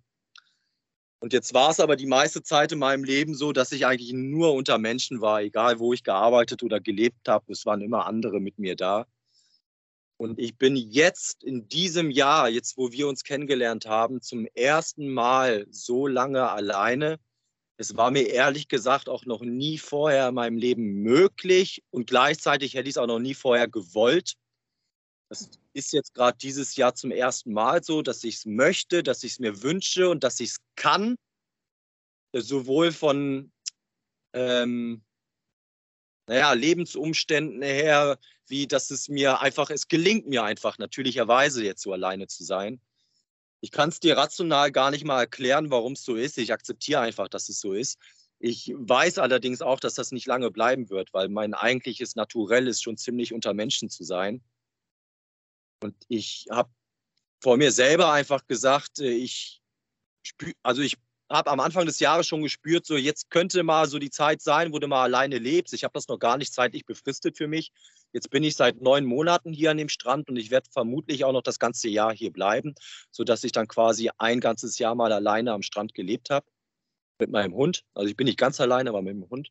Und 1.18 1.32
jetzt 1.32 1.54
war 1.54 1.70
es 1.70 1.80
aber 1.80 1.96
die 1.96 2.06
meiste 2.06 2.44
Zeit 2.44 2.70
in 2.70 2.78
meinem 2.78 3.02
Leben 3.02 3.34
so, 3.34 3.50
dass 3.50 3.72
ich 3.72 3.84
eigentlich 3.84 4.12
nur 4.12 4.54
unter 4.54 4.78
Menschen 4.78 5.20
war, 5.20 5.42
egal 5.42 5.80
wo 5.80 5.92
ich 5.92 6.04
gearbeitet 6.04 6.62
oder 6.62 6.78
gelebt 6.78 7.26
habe. 7.26 7.50
Es 7.50 7.66
waren 7.66 7.80
immer 7.80 8.06
andere 8.06 8.38
mit 8.38 8.60
mir 8.60 8.76
da. 8.76 9.06
Und 10.18 10.38
ich 10.38 10.56
bin 10.56 10.76
jetzt 10.76 11.44
in 11.44 11.68
diesem 11.68 12.10
Jahr, 12.10 12.48
jetzt 12.48 12.78
wo 12.78 12.90
wir 12.90 13.06
uns 13.06 13.22
kennengelernt 13.22 13.86
haben, 13.86 14.22
zum 14.22 14.46
ersten 14.54 15.08
Mal 15.08 15.66
so 15.70 16.06
lange 16.06 16.50
alleine. 16.50 17.18
Es 17.76 17.96
war 17.96 18.10
mir 18.10 18.28
ehrlich 18.28 18.68
gesagt 18.68 19.10
auch 19.10 19.26
noch 19.26 19.42
nie 19.42 19.76
vorher 19.76 20.28
in 20.28 20.34
meinem 20.34 20.56
Leben 20.56 21.02
möglich 21.02 21.82
und 21.90 22.06
gleichzeitig 22.06 22.74
hätte 22.74 22.88
ich 22.88 22.94
es 22.94 22.98
auch 22.98 23.06
noch 23.06 23.18
nie 23.18 23.34
vorher 23.34 23.68
gewollt. 23.68 24.34
Das 25.28 25.50
ist 25.74 25.92
jetzt 25.92 26.14
gerade 26.14 26.38
dieses 26.38 26.76
Jahr 26.76 26.94
zum 26.94 27.10
ersten 27.10 27.52
Mal 27.52 27.82
so, 27.82 28.00
dass 28.00 28.24
ich 28.24 28.36
es 28.36 28.46
möchte, 28.46 29.02
dass 29.02 29.22
ich 29.24 29.32
es 29.32 29.38
mir 29.38 29.62
wünsche 29.62 30.08
und 30.08 30.24
dass 30.24 30.40
ich 30.40 30.50
es 30.50 30.56
kann. 30.76 31.16
Sowohl 32.32 32.92
von 32.92 33.52
ähm, 34.32 35.02
naja, 36.28 36.52
Lebensumständen 36.52 37.62
her, 37.62 38.18
wie 38.48 38.66
dass 38.66 38.90
es 38.90 39.08
mir 39.08 39.40
einfach, 39.40 39.70
es 39.70 39.88
gelingt 39.88 40.26
mir 40.26 40.44
einfach 40.44 40.78
natürlicherweise 40.78 41.64
jetzt 41.64 41.82
so 41.82 41.92
alleine 41.92 42.26
zu 42.26 42.44
sein. 42.44 42.80
Ich 43.60 43.70
kann 43.70 43.88
es 43.88 44.00
dir 44.00 44.16
rational 44.16 44.70
gar 44.70 44.90
nicht 44.90 45.04
mal 45.04 45.20
erklären, 45.20 45.70
warum 45.70 45.94
es 45.94 46.04
so 46.04 46.14
ist. 46.14 46.38
Ich 46.38 46.52
akzeptiere 46.52 47.00
einfach, 47.00 47.28
dass 47.28 47.48
es 47.48 47.60
so 47.60 47.72
ist. 47.72 47.98
Ich 48.38 48.72
weiß 48.76 49.18
allerdings 49.18 49.62
auch, 49.62 49.80
dass 49.80 49.94
das 49.94 50.12
nicht 50.12 50.26
lange 50.26 50.50
bleiben 50.50 50.90
wird, 50.90 51.14
weil 51.14 51.28
mein 51.28 51.54
eigentliches 51.54 52.16
Naturell 52.16 52.68
ist 52.68 52.82
schon 52.82 52.98
ziemlich 52.98 53.32
unter 53.32 53.54
Menschen 53.54 53.88
zu 53.88 54.04
sein. 54.04 54.42
Und 55.82 55.96
ich 56.08 56.46
habe 56.50 56.70
vor 57.40 57.56
mir 57.56 57.72
selber 57.72 58.12
einfach 58.12 58.46
gesagt, 58.46 58.98
äh, 58.98 59.10
ich 59.10 59.62
spür, 60.22 60.52
also 60.62 60.82
ich 60.82 60.98
habe 61.28 61.50
am 61.50 61.60
Anfang 61.60 61.86
des 61.86 61.98
Jahres 61.98 62.26
schon 62.26 62.42
gespürt, 62.42 62.86
so 62.86 62.96
jetzt 62.96 63.30
könnte 63.30 63.62
mal 63.62 63.88
so 63.88 63.98
die 63.98 64.10
Zeit 64.10 64.40
sein, 64.40 64.72
wo 64.72 64.78
du 64.78 64.86
mal 64.86 65.02
alleine 65.02 65.38
lebst. 65.38 65.74
Ich 65.74 65.84
habe 65.84 65.94
das 65.94 66.08
noch 66.08 66.18
gar 66.18 66.36
nicht 66.36 66.52
zeitlich 66.52 66.86
befristet 66.86 67.36
für 67.36 67.48
mich. 67.48 67.72
Jetzt 68.12 68.30
bin 68.30 68.44
ich 68.44 68.54
seit 68.54 68.80
neun 68.80 69.04
Monaten 69.04 69.52
hier 69.52 69.72
an 69.72 69.76
dem 69.76 69.88
Strand 69.88 70.28
und 70.28 70.36
ich 70.36 70.50
werde 70.50 70.70
vermutlich 70.70 71.24
auch 71.24 71.32
noch 71.32 71.42
das 71.42 71.58
ganze 71.58 71.88
Jahr 71.88 72.14
hier 72.14 72.32
bleiben, 72.32 72.74
sodass 73.10 73.44
ich 73.44 73.52
dann 73.52 73.66
quasi 73.66 74.10
ein 74.18 74.40
ganzes 74.40 74.78
Jahr 74.78 74.94
mal 74.94 75.12
alleine 75.12 75.52
am 75.52 75.62
Strand 75.62 75.94
gelebt 75.94 76.30
habe 76.30 76.46
mit 77.18 77.30
meinem 77.30 77.54
Hund. 77.54 77.82
Also 77.94 78.08
ich 78.08 78.16
bin 78.16 78.26
nicht 78.26 78.38
ganz 78.38 78.60
alleine, 78.60 78.90
aber 78.90 79.02
mit 79.02 79.14
dem 79.14 79.28
Hund. 79.28 79.50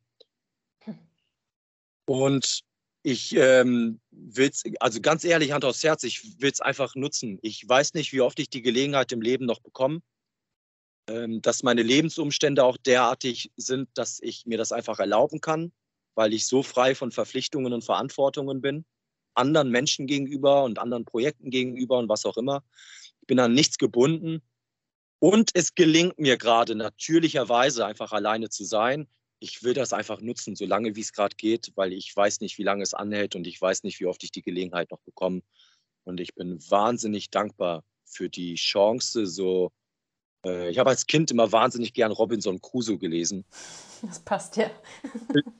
Und 2.06 2.62
ich 3.02 3.36
ähm, 3.36 4.00
will 4.10 4.48
es, 4.48 4.64
also 4.80 5.00
ganz 5.00 5.24
ehrlich, 5.24 5.52
Hand 5.52 5.64
aufs 5.64 5.84
Herz, 5.84 6.02
ich 6.04 6.40
will 6.40 6.50
es 6.50 6.60
einfach 6.60 6.94
nutzen. 6.94 7.38
Ich 7.42 7.68
weiß 7.68 7.94
nicht, 7.94 8.12
wie 8.12 8.20
oft 8.20 8.38
ich 8.38 8.48
die 8.48 8.62
Gelegenheit 8.62 9.12
im 9.12 9.20
Leben 9.20 9.44
noch 9.44 9.60
bekomme 9.60 10.00
dass 11.06 11.62
meine 11.62 11.82
Lebensumstände 11.82 12.64
auch 12.64 12.76
derartig 12.76 13.52
sind, 13.56 13.88
dass 13.94 14.18
ich 14.20 14.44
mir 14.46 14.58
das 14.58 14.72
einfach 14.72 14.98
erlauben 14.98 15.40
kann, 15.40 15.72
weil 16.14 16.32
ich 16.32 16.46
so 16.46 16.62
frei 16.62 16.94
von 16.94 17.12
Verpflichtungen 17.12 17.72
und 17.72 17.84
Verantwortungen 17.84 18.60
bin, 18.60 18.84
anderen 19.34 19.70
Menschen 19.70 20.06
gegenüber 20.06 20.64
und 20.64 20.78
anderen 20.78 21.04
Projekten 21.04 21.50
gegenüber 21.50 21.98
und 21.98 22.08
was 22.08 22.24
auch 22.24 22.36
immer. 22.36 22.64
Ich 23.20 23.26
bin 23.26 23.38
an 23.38 23.54
nichts 23.54 23.78
gebunden. 23.78 24.42
Und 25.18 25.50
es 25.54 25.74
gelingt 25.74 26.18
mir 26.18 26.36
gerade 26.36 26.74
natürlicherweise 26.74 27.86
einfach 27.86 28.12
alleine 28.12 28.50
zu 28.50 28.64
sein. 28.64 29.08
Ich 29.38 29.62
will 29.62 29.74
das 29.74 29.92
einfach 29.92 30.20
nutzen, 30.20 30.56
solange 30.56 30.96
wie 30.96 31.00
es 31.00 31.12
gerade 31.12 31.36
geht, 31.36 31.72
weil 31.74 31.92
ich 31.92 32.14
weiß 32.14 32.40
nicht, 32.40 32.58
wie 32.58 32.62
lange 32.62 32.82
es 32.82 32.94
anhält 32.94 33.34
und 33.34 33.46
ich 33.46 33.60
weiß 33.60 33.82
nicht, 33.82 34.00
wie 34.00 34.06
oft 34.06 34.22
ich 34.24 34.30
die 34.30 34.42
Gelegenheit 34.42 34.90
noch 34.90 35.00
bekomme. 35.00 35.42
Und 36.04 36.20
ich 36.20 36.34
bin 36.34 36.58
wahnsinnig 36.70 37.30
dankbar 37.30 37.84
für 38.04 38.28
die 38.28 38.54
Chance, 38.54 39.26
so 39.26 39.72
ich 40.44 40.78
habe 40.78 40.90
als 40.90 41.06
Kind 41.06 41.30
immer 41.30 41.50
wahnsinnig 41.50 41.92
gern 41.92 42.12
Robinson 42.12 42.60
Crusoe 42.60 42.98
gelesen. 42.98 43.44
Das 44.02 44.20
passt 44.20 44.56
ja. 44.56 44.66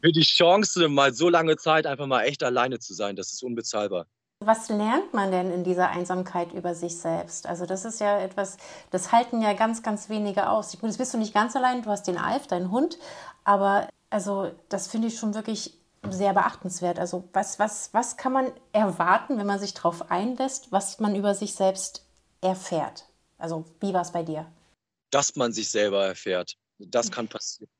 Für 0.00 0.12
die 0.12 0.22
Chance, 0.22 0.88
mal 0.88 1.12
so 1.14 1.28
lange 1.28 1.56
Zeit 1.56 1.86
einfach 1.86 2.06
mal 2.06 2.22
echt 2.22 2.42
alleine 2.42 2.78
zu 2.78 2.94
sein, 2.94 3.16
das 3.16 3.32
ist 3.32 3.42
unbezahlbar. 3.42 4.06
Was 4.40 4.68
lernt 4.68 5.14
man 5.14 5.30
denn 5.30 5.50
in 5.50 5.64
dieser 5.64 5.88
Einsamkeit 5.88 6.52
über 6.52 6.74
sich 6.74 6.98
selbst? 6.98 7.46
Also 7.46 7.64
das 7.64 7.86
ist 7.86 8.00
ja 8.00 8.20
etwas, 8.20 8.58
das 8.90 9.10
halten 9.10 9.40
ja 9.40 9.54
ganz, 9.54 9.82
ganz 9.82 10.10
wenige 10.10 10.50
aus. 10.50 10.72
Gut, 10.72 10.90
jetzt 10.90 10.98
bist 10.98 11.14
du 11.14 11.18
nicht 11.18 11.32
ganz 11.32 11.56
allein, 11.56 11.82
du 11.82 11.90
hast 11.90 12.06
den 12.06 12.18
Alf, 12.18 12.46
deinen 12.46 12.70
Hund, 12.70 12.98
aber 13.44 13.88
also 14.10 14.52
das 14.68 14.88
finde 14.88 15.08
ich 15.08 15.18
schon 15.18 15.34
wirklich 15.34 15.72
sehr 16.10 16.34
beachtenswert. 16.34 16.98
Also 16.98 17.24
was, 17.32 17.58
was, 17.58 17.94
was 17.94 18.18
kann 18.18 18.32
man 18.32 18.52
erwarten, 18.72 19.38
wenn 19.38 19.46
man 19.46 19.58
sich 19.58 19.72
darauf 19.72 20.10
einlässt, 20.10 20.70
was 20.70 21.00
man 21.00 21.16
über 21.16 21.34
sich 21.34 21.54
selbst 21.54 22.06
erfährt? 22.42 23.06
Also 23.38 23.64
wie 23.80 23.94
war 23.94 24.02
es 24.02 24.12
bei 24.12 24.22
dir? 24.22 24.46
Dass 25.16 25.34
man 25.34 25.50
sich 25.50 25.70
selber 25.70 26.04
erfährt. 26.04 26.56
Das 26.78 27.10
kann 27.10 27.26
passieren. 27.26 27.70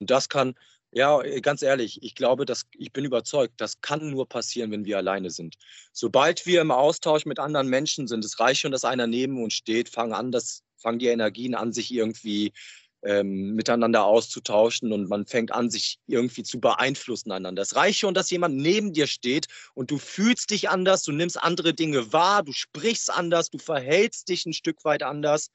Und 0.00 0.08
das 0.08 0.30
kann, 0.30 0.54
ja, 0.90 1.20
ganz 1.40 1.60
ehrlich, 1.60 2.02
ich 2.02 2.14
glaube, 2.14 2.46
dass, 2.46 2.62
ich 2.72 2.94
bin 2.94 3.04
überzeugt, 3.04 3.52
das 3.58 3.82
kann 3.82 4.08
nur 4.08 4.26
passieren, 4.26 4.70
wenn 4.70 4.86
wir 4.86 4.96
alleine 4.96 5.28
sind. 5.28 5.56
Sobald 5.92 6.46
wir 6.46 6.62
im 6.62 6.70
Austausch 6.70 7.26
mit 7.26 7.38
anderen 7.38 7.68
Menschen 7.68 8.08
sind, 8.08 8.24
es 8.24 8.40
reicht 8.40 8.62
schon, 8.62 8.72
dass 8.72 8.86
einer 8.86 9.06
neben 9.06 9.44
uns 9.44 9.52
steht, 9.52 9.90
fangen 9.90 10.14
an, 10.14 10.32
das, 10.32 10.62
fangen 10.78 10.98
die 10.98 11.08
Energien 11.08 11.54
an, 11.54 11.74
sich 11.74 11.92
irgendwie 11.92 12.54
ähm, 13.02 13.54
miteinander 13.54 14.06
auszutauschen 14.06 14.94
und 14.94 15.10
man 15.10 15.26
fängt 15.26 15.52
an, 15.52 15.68
sich 15.68 15.98
irgendwie 16.06 16.42
zu 16.42 16.58
beeinflussen 16.58 17.32
einander. 17.32 17.60
Es 17.60 17.76
reicht 17.76 17.98
schon, 17.98 18.14
dass 18.14 18.30
jemand 18.30 18.56
neben 18.56 18.94
dir 18.94 19.08
steht 19.08 19.46
und 19.74 19.90
du 19.90 19.98
fühlst 19.98 20.48
dich 20.48 20.70
anders, 20.70 21.02
du 21.02 21.12
nimmst 21.12 21.38
andere 21.38 21.74
Dinge 21.74 22.14
wahr, 22.14 22.42
du 22.42 22.52
sprichst 22.52 23.10
anders, 23.10 23.50
du 23.50 23.58
verhältst 23.58 24.30
dich 24.30 24.46
ein 24.46 24.54
Stück 24.54 24.82
weit 24.86 25.02
anders 25.02 25.50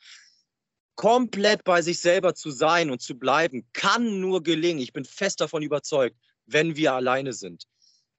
komplett 0.97 1.63
bei 1.63 1.81
sich 1.81 1.99
selber 1.99 2.33
zu 2.33 2.51
sein 2.51 2.91
und 2.91 3.01
zu 3.01 3.17
bleiben, 3.17 3.65
kann 3.71 4.19
nur 4.19 4.43
gelingen. 4.43 4.81
Ich 4.81 4.93
bin 4.93 5.05
fest 5.05 5.39
davon 5.39 5.61
überzeugt, 5.61 6.17
wenn 6.47 6.75
wir 6.75 6.93
alleine 6.93 7.33
sind. 7.33 7.65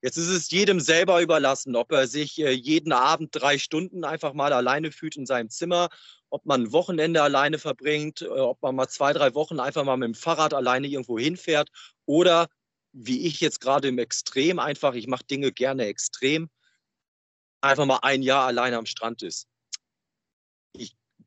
Jetzt 0.00 0.16
ist 0.16 0.28
es 0.28 0.50
jedem 0.50 0.78
selber 0.78 1.20
überlassen, 1.20 1.74
ob 1.74 1.90
er 1.90 2.06
sich 2.06 2.38
äh, 2.38 2.52
jeden 2.52 2.92
Abend 2.92 3.30
drei 3.32 3.58
Stunden 3.58 4.04
einfach 4.04 4.32
mal 4.32 4.52
alleine 4.52 4.92
fühlt 4.92 5.16
in 5.16 5.26
seinem 5.26 5.50
Zimmer, 5.50 5.88
ob 6.30 6.46
man 6.46 6.62
ein 6.62 6.72
Wochenende 6.72 7.20
alleine 7.20 7.58
verbringt, 7.58 8.22
äh, 8.22 8.28
ob 8.28 8.62
man 8.62 8.76
mal 8.76 8.86
zwei, 8.86 9.12
drei 9.12 9.34
Wochen 9.34 9.58
einfach 9.58 9.82
mal 9.82 9.96
mit 9.96 10.06
dem 10.06 10.14
Fahrrad 10.14 10.54
alleine 10.54 10.86
irgendwo 10.86 11.18
hinfährt 11.18 11.70
oder 12.06 12.46
wie 12.92 13.26
ich 13.26 13.40
jetzt 13.40 13.60
gerade 13.60 13.88
im 13.88 13.98
Extrem 13.98 14.60
einfach, 14.60 14.94
ich 14.94 15.08
mache 15.08 15.24
Dinge 15.24 15.50
gerne 15.50 15.86
extrem, 15.86 16.48
einfach 17.60 17.84
mal 17.84 17.98
ein 18.02 18.22
Jahr 18.22 18.46
alleine 18.46 18.76
am 18.76 18.86
Strand 18.86 19.22
ist 19.24 19.48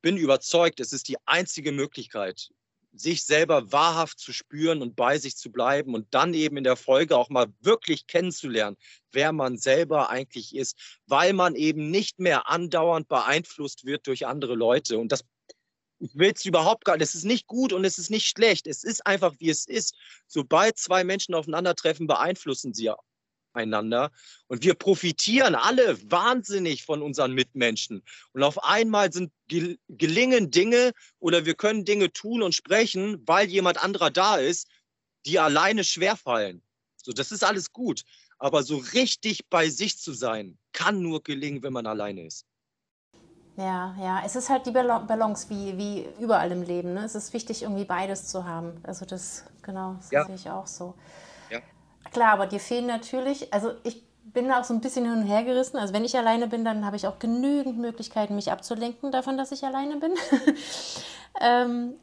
bin 0.02 0.18
überzeugt, 0.18 0.80
es 0.80 0.94
ist 0.94 1.08
die 1.08 1.18
einzige 1.26 1.72
Möglichkeit, 1.72 2.50
sich 2.94 3.24
selber 3.24 3.72
wahrhaft 3.72 4.20
zu 4.20 4.34
spüren 4.34 4.82
und 4.82 4.96
bei 4.96 5.18
sich 5.18 5.38
zu 5.38 5.52
bleiben 5.52 5.96
und 5.96 6.14
dann 6.14 6.34
eben 6.34 6.58
in 6.58 6.64
der 6.64 6.76
Folge 6.76 7.18
auch 7.18 7.30
mal 7.30 7.48
wirklich 7.62 8.08
kennenzulernen, 8.08 8.78
wer 9.12 9.32
man 9.32 9.58
selber 9.58 10.10
eigentlich 10.10 10.56
ist, 10.56 10.78
weil 11.08 11.34
man 11.34 11.56
eben 11.56 11.90
nicht 11.90 12.20
mehr 12.20 12.50
andauernd 12.50 13.08
beeinflusst 13.08 13.86
wird 13.86 14.08
durch 14.08 14.28
andere 14.28 14.56
Leute. 14.56 14.98
Und 14.98 15.12
das 15.12 15.24
will 16.00 16.34
es 16.36 16.46
überhaupt 16.46 16.84
gar 16.84 16.98
nicht. 16.98 17.08
Es 17.08 17.16
ist 17.16 17.26
nicht 17.26 17.48
gut 17.48 17.72
und 17.74 17.86
es 17.86 17.98
ist 17.98 18.10
nicht 18.10 18.28
schlecht. 18.28 18.68
Es 18.68 18.84
ist 18.84 19.06
einfach, 19.06 19.36
wie 19.40 19.50
es 19.50 19.66
ist. 19.66 19.96
Sobald 20.28 20.78
zwei 20.78 21.04
Menschen 21.04 21.36
aufeinandertreffen, 21.36 22.08
beeinflussen 22.08 22.74
sie 22.74 22.90
einander. 23.54 24.12
Und 24.48 24.64
wir 24.64 24.74
profitieren 24.74 25.56
alle 25.56 25.98
wahnsinnig 26.10 26.84
von 26.84 27.02
unseren 27.02 27.34
Mitmenschen. 27.34 28.04
Und 28.34 28.44
auf 28.44 28.64
einmal 28.64 29.12
sind 29.12 29.32
gelingen 29.48 30.52
Dinge 30.52 30.92
oder 31.20 31.46
wir 31.46 31.56
können 31.56 31.86
Dinge 31.86 32.12
tun 32.12 32.42
und 32.42 32.56
sprechen, 32.56 33.22
weil 33.28 33.50
jemand 33.50 33.84
anderer 33.84 34.12
da 34.12 34.38
ist, 34.38 34.68
die 35.26 35.40
alleine 35.40 35.84
schwerfallen. 35.84 36.64
So, 36.96 37.12
das 37.12 37.32
ist 37.32 37.44
alles 37.44 37.72
gut. 37.72 38.04
Aber 38.38 38.64
so 38.64 38.78
richtig 38.78 39.48
bei 39.50 39.70
sich 39.70 39.98
zu 40.00 40.14
sein, 40.14 40.58
kann 40.74 41.02
nur 41.02 41.22
gelingen, 41.22 41.62
wenn 41.64 41.74
man 41.74 41.86
alleine 41.86 42.26
ist. 42.26 42.46
Ja, 43.58 43.96
ja, 44.00 44.22
es 44.26 44.36
ist 44.36 44.50
halt 44.50 44.66
die 44.66 44.72
Balance 44.72 45.50
wie, 45.50 45.78
wie 45.78 46.08
überall 46.20 46.52
im 46.52 46.64
Leben. 46.64 46.94
Ne? 46.94 47.04
Es 47.04 47.16
ist 47.16 47.34
wichtig, 47.34 47.64
irgendwie 47.64 47.86
beides 47.86 48.28
zu 48.28 48.46
haben. 48.46 48.80
Also 48.84 49.06
das, 49.06 49.44
genau, 49.62 49.96
das 49.96 50.10
ja. 50.12 50.26
sehe 50.26 50.36
ich 50.36 50.50
auch 50.50 50.68
so. 50.68 50.96
Klar, 52.12 52.34
aber 52.34 52.48
dir 52.48 52.60
fehlen 52.60 52.88
natürlich, 52.88 53.54
also 53.54 53.72
ich 53.84 54.04
bin 54.24 54.48
da 54.48 54.60
auch 54.60 54.64
so 54.64 54.74
ein 54.74 54.82
bisschen 54.82 55.06
hin 55.06 55.14
und 55.14 55.28
her 55.28 55.44
gerissen. 55.44 55.78
Also 55.78 55.94
wenn 55.94 56.06
ich 56.06 56.18
alleine 56.18 56.48
bin, 56.48 56.66
dann 56.66 56.86
habe 56.86 56.96
ich 56.96 57.08
auch 57.08 57.20
genügend 57.20 57.78
Möglichkeiten, 57.78 58.36
mich 58.36 58.52
abzulenken 58.52 59.12
davon, 59.12 59.38
dass 59.38 59.52
ich 59.52 59.64
alleine 59.64 59.98
bin. 59.98 60.14
ähm, 61.42 61.94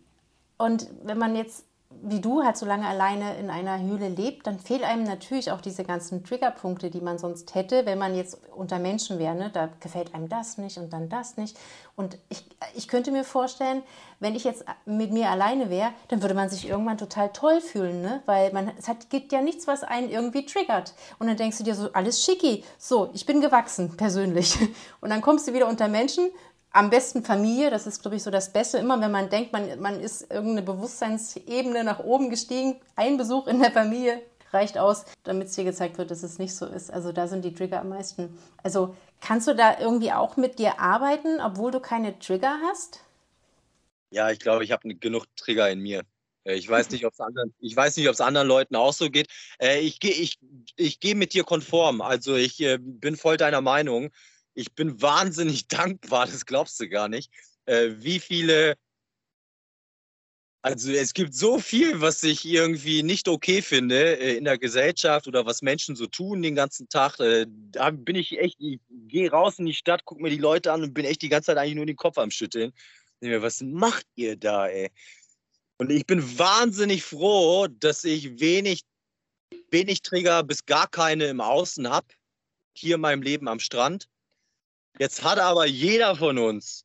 und 0.59 0.89
wenn 1.03 1.19
man 1.19 1.37
jetzt 1.37 1.68
wie 1.91 2.21
du 2.21 2.45
halt 2.45 2.57
so 2.57 2.67
lange 2.67 2.87
alleine 2.87 3.39
in 3.39 3.49
einer 3.49 3.81
Höhle 3.81 4.09
lebt, 4.09 4.47
dann 4.47 4.59
fehlen 4.59 4.85
einem 4.85 5.05
natürlich 5.05 5.51
auch 5.51 5.61
diese 5.61 5.85
ganzen 5.85 6.23
Triggerpunkte, 6.23 6.91
die 6.91 7.01
man 7.01 7.19
sonst 7.19 7.55
hätte, 7.55 7.87
wenn 7.87 7.99
man 7.99 8.15
jetzt 8.15 8.39
unter 8.55 8.79
Menschen 8.79 9.19
wäre. 9.19 9.35
Ne? 9.35 9.51
Da 9.51 9.71
gefällt 9.81 10.15
einem 10.15 10.29
das 10.29 10.59
nicht 10.59 10.77
und 10.77 10.93
dann 10.93 11.09
das 11.09 11.39
nicht. 11.39 11.59
Und 11.97 12.19
ich, 12.29 12.45
ich 12.75 12.89
könnte 12.89 13.11
mir 13.11 13.25
vorstellen, 13.25 13.83
wenn 14.21 14.35
ich 14.35 14.45
jetzt 14.45 14.65
mit 14.85 15.13
mir 15.13 15.31
alleine 15.31 15.71
wäre, 15.71 15.91
dann 16.09 16.21
würde 16.21 16.35
man 16.35 16.51
sich 16.51 16.69
irgendwann 16.69 16.99
total 16.99 17.31
toll 17.33 17.61
fühlen, 17.61 18.03
ne? 18.03 18.23
weil 18.27 18.53
man, 18.53 18.71
es 18.79 18.87
hat, 18.87 19.09
gibt 19.09 19.33
ja 19.33 19.41
nichts, 19.41 19.67
was 19.67 19.83
einen 19.83 20.11
irgendwie 20.11 20.45
triggert. 20.45 20.95
Und 21.19 21.27
dann 21.27 21.37
denkst 21.39 21.59
du 21.59 21.65
dir 21.65 21.75
so, 21.75 21.91
alles 21.93 22.23
schicki, 22.23 22.65
so, 22.79 23.11
ich 23.15 23.25
bin 23.25 23.41
gewachsen 23.41 23.97
persönlich. 23.97 24.59
Und 25.01 25.09
dann 25.11 25.23
kommst 25.23 25.49
du 25.49 25.55
wieder 25.55 25.67
unter 25.67 25.89
Menschen, 25.89 26.31
am 26.73 26.91
besten 26.91 27.25
Familie, 27.25 27.71
das 27.71 27.87
ist, 27.87 28.03
glaube 28.03 28.17
ich, 28.17 28.23
so 28.23 28.31
das 28.31 28.53
Beste. 28.53 28.79
Immer 28.79 29.01
wenn 29.01 29.11
man 29.11 29.31
denkt, 29.31 29.53
man, 29.53 29.81
man 29.81 30.01
ist 30.01 30.31
irgendeine 30.31 30.63
Bewusstseinsebene 30.63 31.85
nach 31.85 32.01
oben 32.01 32.31
gestiegen, 32.31 32.77
ein 32.97 33.17
Besuch 33.17 33.47
in 33.47 33.61
der 33.61 33.73
Familie 33.73 34.23
reicht 34.53 34.79
aus, 34.79 35.05
damit 35.25 35.49
es 35.49 35.55
dir 35.55 35.65
gezeigt 35.65 35.99
wird, 35.99 36.11
dass 36.11 36.23
es 36.23 36.39
nicht 36.39 36.55
so 36.55 36.67
ist. 36.67 36.91
Also 36.91 37.13
da 37.13 37.27
sind 37.27 37.45
die 37.45 37.55
Trigger 37.55 37.81
am 37.81 37.91
meisten. 37.91 38.39
Also 38.63 38.95
kannst 39.21 39.49
du 39.49 39.55
da 39.55 39.79
irgendwie 39.79 40.13
auch 40.13 40.37
mit 40.37 40.59
dir 40.59 40.79
arbeiten, 40.81 41.41
obwohl 41.41 41.71
du 41.71 41.81
keine 41.81 42.19
Trigger 42.19 42.59
hast? 42.65 43.01
Ja, 44.11 44.31
ich 44.31 44.39
glaube, 44.39 44.65
ich 44.65 44.73
habe 44.73 44.95
genug 44.95 45.27
Trigger 45.37 45.71
in 45.71 45.81
mir. 45.81 46.03
Äh, 46.45 46.55
ich 46.55 46.69
weiß 46.69 46.91
nicht, 46.91 47.05
ob 47.05 47.13
es 47.13 47.21
anderen, 47.21 47.53
anderen 48.21 48.49
Leuten 48.49 48.77
auch 48.77 48.93
so 48.93 49.11
geht. 49.11 49.29
Äh, 49.61 49.81
ich 49.81 50.01
gehe 50.01 50.13
ich, 50.13 50.39
ich 50.77 51.01
geh 51.01 51.15
mit 51.15 51.35
dir 51.35 51.45
konform. 51.45 52.01
Also 52.01 52.35
ich 52.35 52.61
äh, 52.61 52.79
bin 52.81 53.17
voll 53.17 53.37
deiner 53.37 53.61
Meinung 53.61 54.11
ich 54.59 54.75
bin 54.75 55.01
wahnsinnig 55.01 55.69
dankbar, 55.69 56.27
das 56.27 56.45
glaubst 56.45 56.81
du 56.81 56.89
gar 56.89 57.09
nicht, 57.09 57.31
äh, 57.67 57.91
wie 57.99 58.19
viele, 58.19 58.77
also 60.63 60.91
es 60.91 61.15
gibt 61.15 61.35
so 61.35 61.61
viel, 61.61 62.01
was 62.01 62.23
ich 62.25 62.45
irgendwie 62.45 63.05
nicht 63.05 63.29
okay 63.29 63.63
finde 63.63 64.19
äh, 64.19 64.37
in 64.37 64.45
der 64.45 64.59
Gesellschaft 64.59 65.29
oder 65.29 65.47
was 65.47 65.63
Menschen 65.63 65.95
so 65.95 66.07
tun 66.07 66.43
den 66.43 66.57
ganzen 66.57 66.89
Tag. 66.89 67.21
Äh, 67.21 67.47
da 67.49 67.91
bin 67.91 68.17
ich 68.17 68.37
echt, 68.39 68.57
ich 68.59 68.81
gehe 69.07 69.31
raus 69.31 69.59
in 69.61 69.67
die 69.67 69.75
Stadt, 69.75 70.05
gucke 70.05 70.21
mir 70.21 70.31
die 70.31 70.37
Leute 70.37 70.73
an 70.73 70.83
und 70.83 70.93
bin 70.93 71.05
echt 71.05 71.23
die 71.23 71.29
ganze 71.29 71.47
Zeit 71.47 71.59
eigentlich 71.59 71.77
nur 71.77 71.87
den 71.87 71.97
Kopf 71.97 72.19
am 72.19 72.31
Schütteln. 72.31 72.73
Was 73.21 73.63
macht 73.63 74.07
ihr 74.17 74.37
da, 74.37 74.69
ey? 74.69 74.91
Und 75.79 75.91
ich 75.91 76.07
bin 76.07 76.39
wahnsinnig 76.39 77.05
froh, 77.05 77.69
dass 77.69 78.05
ich 78.05 78.41
wenig, 78.41 78.83
wenig 79.71 80.03
Trigger 80.03 80.43
bis 80.43 80.67
gar 80.67 80.89
keine 80.89 81.27
im 81.27 81.41
Außen 81.41 81.89
habe, 81.89 82.09
hier 82.77 82.97
in 82.97 83.01
meinem 83.01 83.23
Leben 83.23 83.49
am 83.49 83.61
Strand. 83.61 84.09
Jetzt 84.99 85.23
hat 85.23 85.39
aber 85.39 85.67
jeder 85.67 86.17
von 86.17 86.39
uns, 86.39 86.85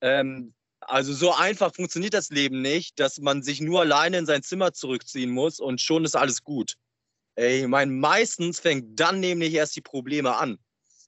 ähm, 0.00 0.54
also 0.80 1.12
so 1.12 1.32
einfach 1.32 1.74
funktioniert 1.74 2.14
das 2.14 2.30
Leben 2.30 2.62
nicht, 2.62 2.98
dass 2.98 3.18
man 3.18 3.42
sich 3.42 3.60
nur 3.60 3.80
alleine 3.80 4.18
in 4.18 4.26
sein 4.26 4.42
Zimmer 4.42 4.72
zurückziehen 4.72 5.30
muss 5.30 5.60
und 5.60 5.80
schon 5.80 6.04
ist 6.04 6.16
alles 6.16 6.42
gut. 6.42 6.74
Ich 7.36 7.66
meine, 7.66 7.92
meistens 7.92 8.60
fängt 8.60 8.98
dann 8.98 9.20
nämlich 9.20 9.54
erst 9.54 9.76
die 9.76 9.80
Probleme 9.80 10.36
an, 10.36 10.58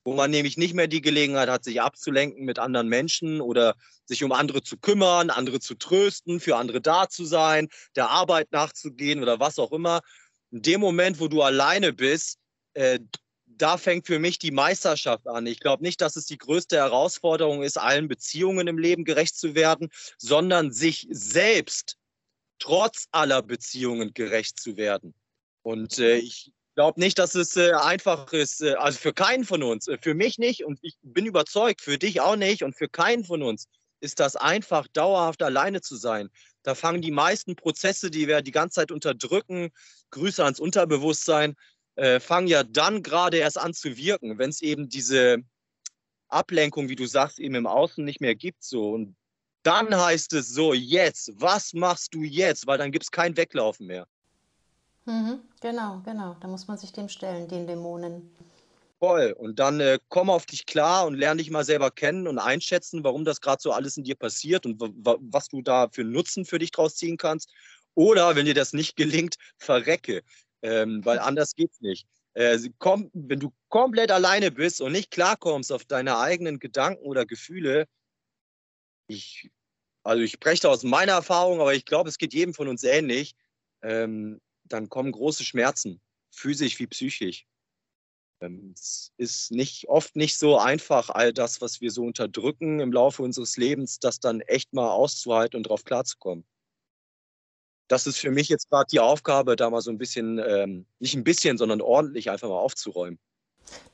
wo 0.05 0.15
man 0.15 0.31
nämlich 0.31 0.57
nicht 0.57 0.75
mehr 0.75 0.89
die 0.89 1.01
Gelegenheit 1.01 1.49
hat, 1.49 1.65
sich 1.65 1.81
abzulenken 1.81 2.45
mit 2.45 2.59
anderen 2.59 2.89
Menschen 2.89 3.41
oder 3.41 3.75
sich 4.05 4.25
um 4.25 4.33
andere 4.33 4.63
zu 4.63 4.77
kümmern, 4.77 5.31
andere 5.31 5.61
zu 5.61 5.75
trösten, 5.75 6.41
für 6.41 6.57
andere 6.57 6.81
da 6.81 7.09
zu 7.09 7.25
sein, 7.25 7.69
der 7.97 8.11
Arbeit 8.11 8.51
nachzugehen 8.53 9.23
oder 9.23 9.41
was 9.41 9.59
auch 9.59 9.73
immer. 9.73 10.01
In 10.51 10.63
dem 10.63 10.81
Moment, 10.81 11.21
wo 11.21 11.29
du 11.29 11.43
alleine 11.43 11.93
bist, 11.93 12.39
äh, 12.75 12.99
da 13.59 13.76
fängt 13.76 14.06
für 14.06 14.18
mich 14.18 14.38
die 14.38 14.50
Meisterschaft 14.50 15.26
an. 15.26 15.47
Ich 15.47 15.61
glaube 15.61 15.82
nicht, 15.82 16.00
dass 16.00 16.16
es 16.16 16.26
die 16.26 16.38
größte 16.38 16.76
Herausforderung 16.76 17.62
ist, 17.62 17.78
allen 17.78 18.09
Beziehungen 18.09 18.68
im 18.68 18.78
Leben 18.78 19.04
gerecht 19.04 19.37
zu 19.37 19.54
werden, 19.54 19.90
sondern 20.18 20.73
sich 20.73 21.06
selbst 21.11 21.97
trotz 22.59 23.09
aller 23.11 23.42
Beziehungen 23.42 24.14
gerecht 24.14 24.61
zu 24.61 24.76
werden. 24.76 25.14
Und 25.62 25.99
äh, 25.99 26.16
ich 26.16 26.52
glaube 26.75 27.00
nicht, 27.00 27.18
dass 27.18 27.35
es 27.35 27.56
äh, 27.56 27.73
einfach 27.73 28.32
ist, 28.32 28.62
äh, 28.62 28.75
also 28.75 28.99
für 28.99 29.12
keinen 29.12 29.44
von 29.44 29.62
uns, 29.62 29.88
äh, 29.88 29.99
für 30.00 30.14
mich 30.14 30.38
nicht 30.38 30.64
und 30.64 30.78
ich 30.82 30.97
bin 31.02 31.26
überzeugt, 31.26 31.80
für 31.80 31.99
dich 31.99 32.21
auch 32.21 32.37
nicht 32.37 32.62
und 32.62 32.76
für 32.76 32.88
keinen 32.88 33.25
von 33.25 33.42
uns 33.42 33.68
ist 34.00 34.18
das 34.21 34.37
einfach, 34.37 34.88
dauerhaft 34.88 35.42
alleine 35.42 35.80
zu 35.80 35.97
sein. 35.97 36.28
Da 36.64 36.75
fangen 36.75 37.02
die 37.02 37.12
meisten 37.12 37.56
Prozesse, 37.56 38.10
die 38.10 38.26
wir 38.26 38.43
die 38.43 38.50
ganze 38.50 38.76
Zeit 38.80 38.91
unterdrücken, 38.91 39.71
Grüße 40.10 40.43
ans 40.43 40.60
Unterbewusstsein, 40.60 41.54
äh, 41.97 42.21
fangen 42.21 42.49
ja 42.49 42.63
dann 42.63 43.02
gerade 43.02 43.39
erst 43.39 43.59
an 43.59 43.75
zu 43.75 43.97
wirken, 43.97 44.39
wenn 44.39 44.50
es 44.50 44.63
eben 44.63 44.89
diese 44.89 45.43
Ablenkung, 46.28 46.89
wie 46.89 46.97
du 46.97 47.07
sagst, 47.07 47.39
eben 47.39 47.55
im 47.55 47.67
Außen 47.67 48.05
nicht 48.05 48.21
mehr 48.21 48.35
gibt. 48.35 48.65
So. 48.65 48.93
Und 48.93 49.15
dann 49.63 49.95
heißt 49.95 50.33
es 50.33 50.49
so, 50.49 50.73
jetzt, 50.73 51.31
was 51.35 51.73
machst 51.75 52.15
du 52.15 52.23
jetzt? 52.23 52.67
Weil 52.67 52.78
dann 52.78 52.93
gibt 52.93 53.05
es 53.05 53.11
kein 53.11 53.37
Weglaufen 53.37 53.87
mehr. 53.87 54.07
Mhm, 55.05 55.41
genau, 55.61 56.00
genau. 56.05 56.37
Da 56.41 56.49
muss 56.49 56.69
man 56.69 56.78
sich 56.78 56.93
dem 56.93 57.09
stellen, 57.09 57.49
den 57.49 57.67
Dämonen. 57.67 58.31
Voll. 58.99 59.33
Und 59.33 59.59
dann 59.59 59.81
äh, 59.81 59.99
komm 60.09 60.31
auf 60.31 60.47
dich 60.47 60.65
klar 60.65 61.07
und 61.07 61.15
lerne 61.15 61.39
dich 61.39 61.50
mal 61.50 61.65
selber 61.65 61.91
kennen 61.91 62.28
und 62.28 62.39
einschätzen, 62.39 63.02
warum 63.02 63.25
das 63.25 63.41
gerade 63.41 63.61
so 63.61 63.73
alles 63.73 63.97
in 63.97 64.05
dir 64.05 64.15
passiert 64.15 64.65
und 64.65 64.81
was 64.81 65.49
du 65.49 65.61
da 65.61 65.89
für 65.91 66.05
Nutzen 66.05 66.45
für 66.45 66.61
dich 66.61 66.71
draus 66.71 66.95
ziehen 66.95 67.17
kannst. 67.17 67.50
Oder 67.95 68.37
wenn 68.37 68.47
dir 68.47 68.55
das 68.55 68.73
nicht 68.73 68.97
gelingt, 68.97 69.37
verrecke 69.59 70.23
ähm, 70.63 71.05
weil 71.05 71.19
anders 71.19 71.55
geht's 71.55 71.81
nicht. 71.81 72.07
Äh, 72.35 72.59
komm, 72.79 73.11
wenn 73.13 73.41
du 73.41 73.53
komplett 73.69 74.11
alleine 74.11 74.51
bist 74.51 74.81
und 74.81 74.93
nicht 74.93 75.11
klarkommst 75.11 75.71
auf 75.71 75.85
deine 75.85 76.19
eigenen 76.19 76.59
Gedanken 76.59 77.05
oder 77.05 77.27
Gefühle, 77.27 77.87
ich, 79.07 79.51
also 80.03 80.23
ich 80.23 80.33
spreche 80.33 80.69
aus 80.69 80.83
meiner 80.83 81.13
Erfahrung, 81.13 81.61
aber 81.61 81.75
ich 81.75 81.85
glaube, 81.85 82.09
es 82.09 82.19
geht 82.19 82.33
jedem 82.33 82.55
von 82.55 82.69
uns 82.69 82.85
ähnlich, 82.85 83.35
ähm, 83.83 84.41
dann 84.65 84.89
kommen 84.89 85.13
große 85.13 85.45
Schmerzen, 85.45 86.01
physisch 86.31 86.79
wie 86.79 86.87
psychisch. 86.87 87.47
Ähm, 88.41 88.73
es 88.75 89.13
ist 89.19 89.51
nicht, 89.51 89.89
oft 89.89 90.17
nicht 90.17 90.39
so 90.39 90.59
einfach, 90.59 91.11
all 91.11 91.35
das, 91.35 91.61
was 91.61 91.81
wir 91.83 91.91
so 91.91 92.05
unterdrücken 92.05 92.81
im 92.81 92.93
Laufe 92.93 93.23
unseres 93.23 93.57
Lebens, 93.59 93.99
das 93.99 94.21
dann 94.21 94.41
echt 94.41 94.73
mal 94.73 94.91
auszuhalten 94.91 95.59
und 95.59 95.65
darauf 95.65 95.85
klarzukommen 95.85 96.47
das 97.93 98.07
ist 98.07 98.19
für 98.19 98.31
mich 98.31 98.49
jetzt 98.49 98.71
gerade 98.71 98.87
die 98.91 99.00
Aufgabe, 99.00 99.55
da 99.55 99.69
mal 99.69 99.83
so 99.83 99.91
ein 99.91 99.99
bisschen, 99.99 100.39
ähm, 100.39 100.87
nicht 100.99 101.15
ein 101.15 101.25
bisschen, 101.25 101.59
sondern 101.59 101.83
ordentlich 101.83 102.31
einfach 102.31 102.49
mal 102.49 102.59
aufzuräumen. 102.59 103.19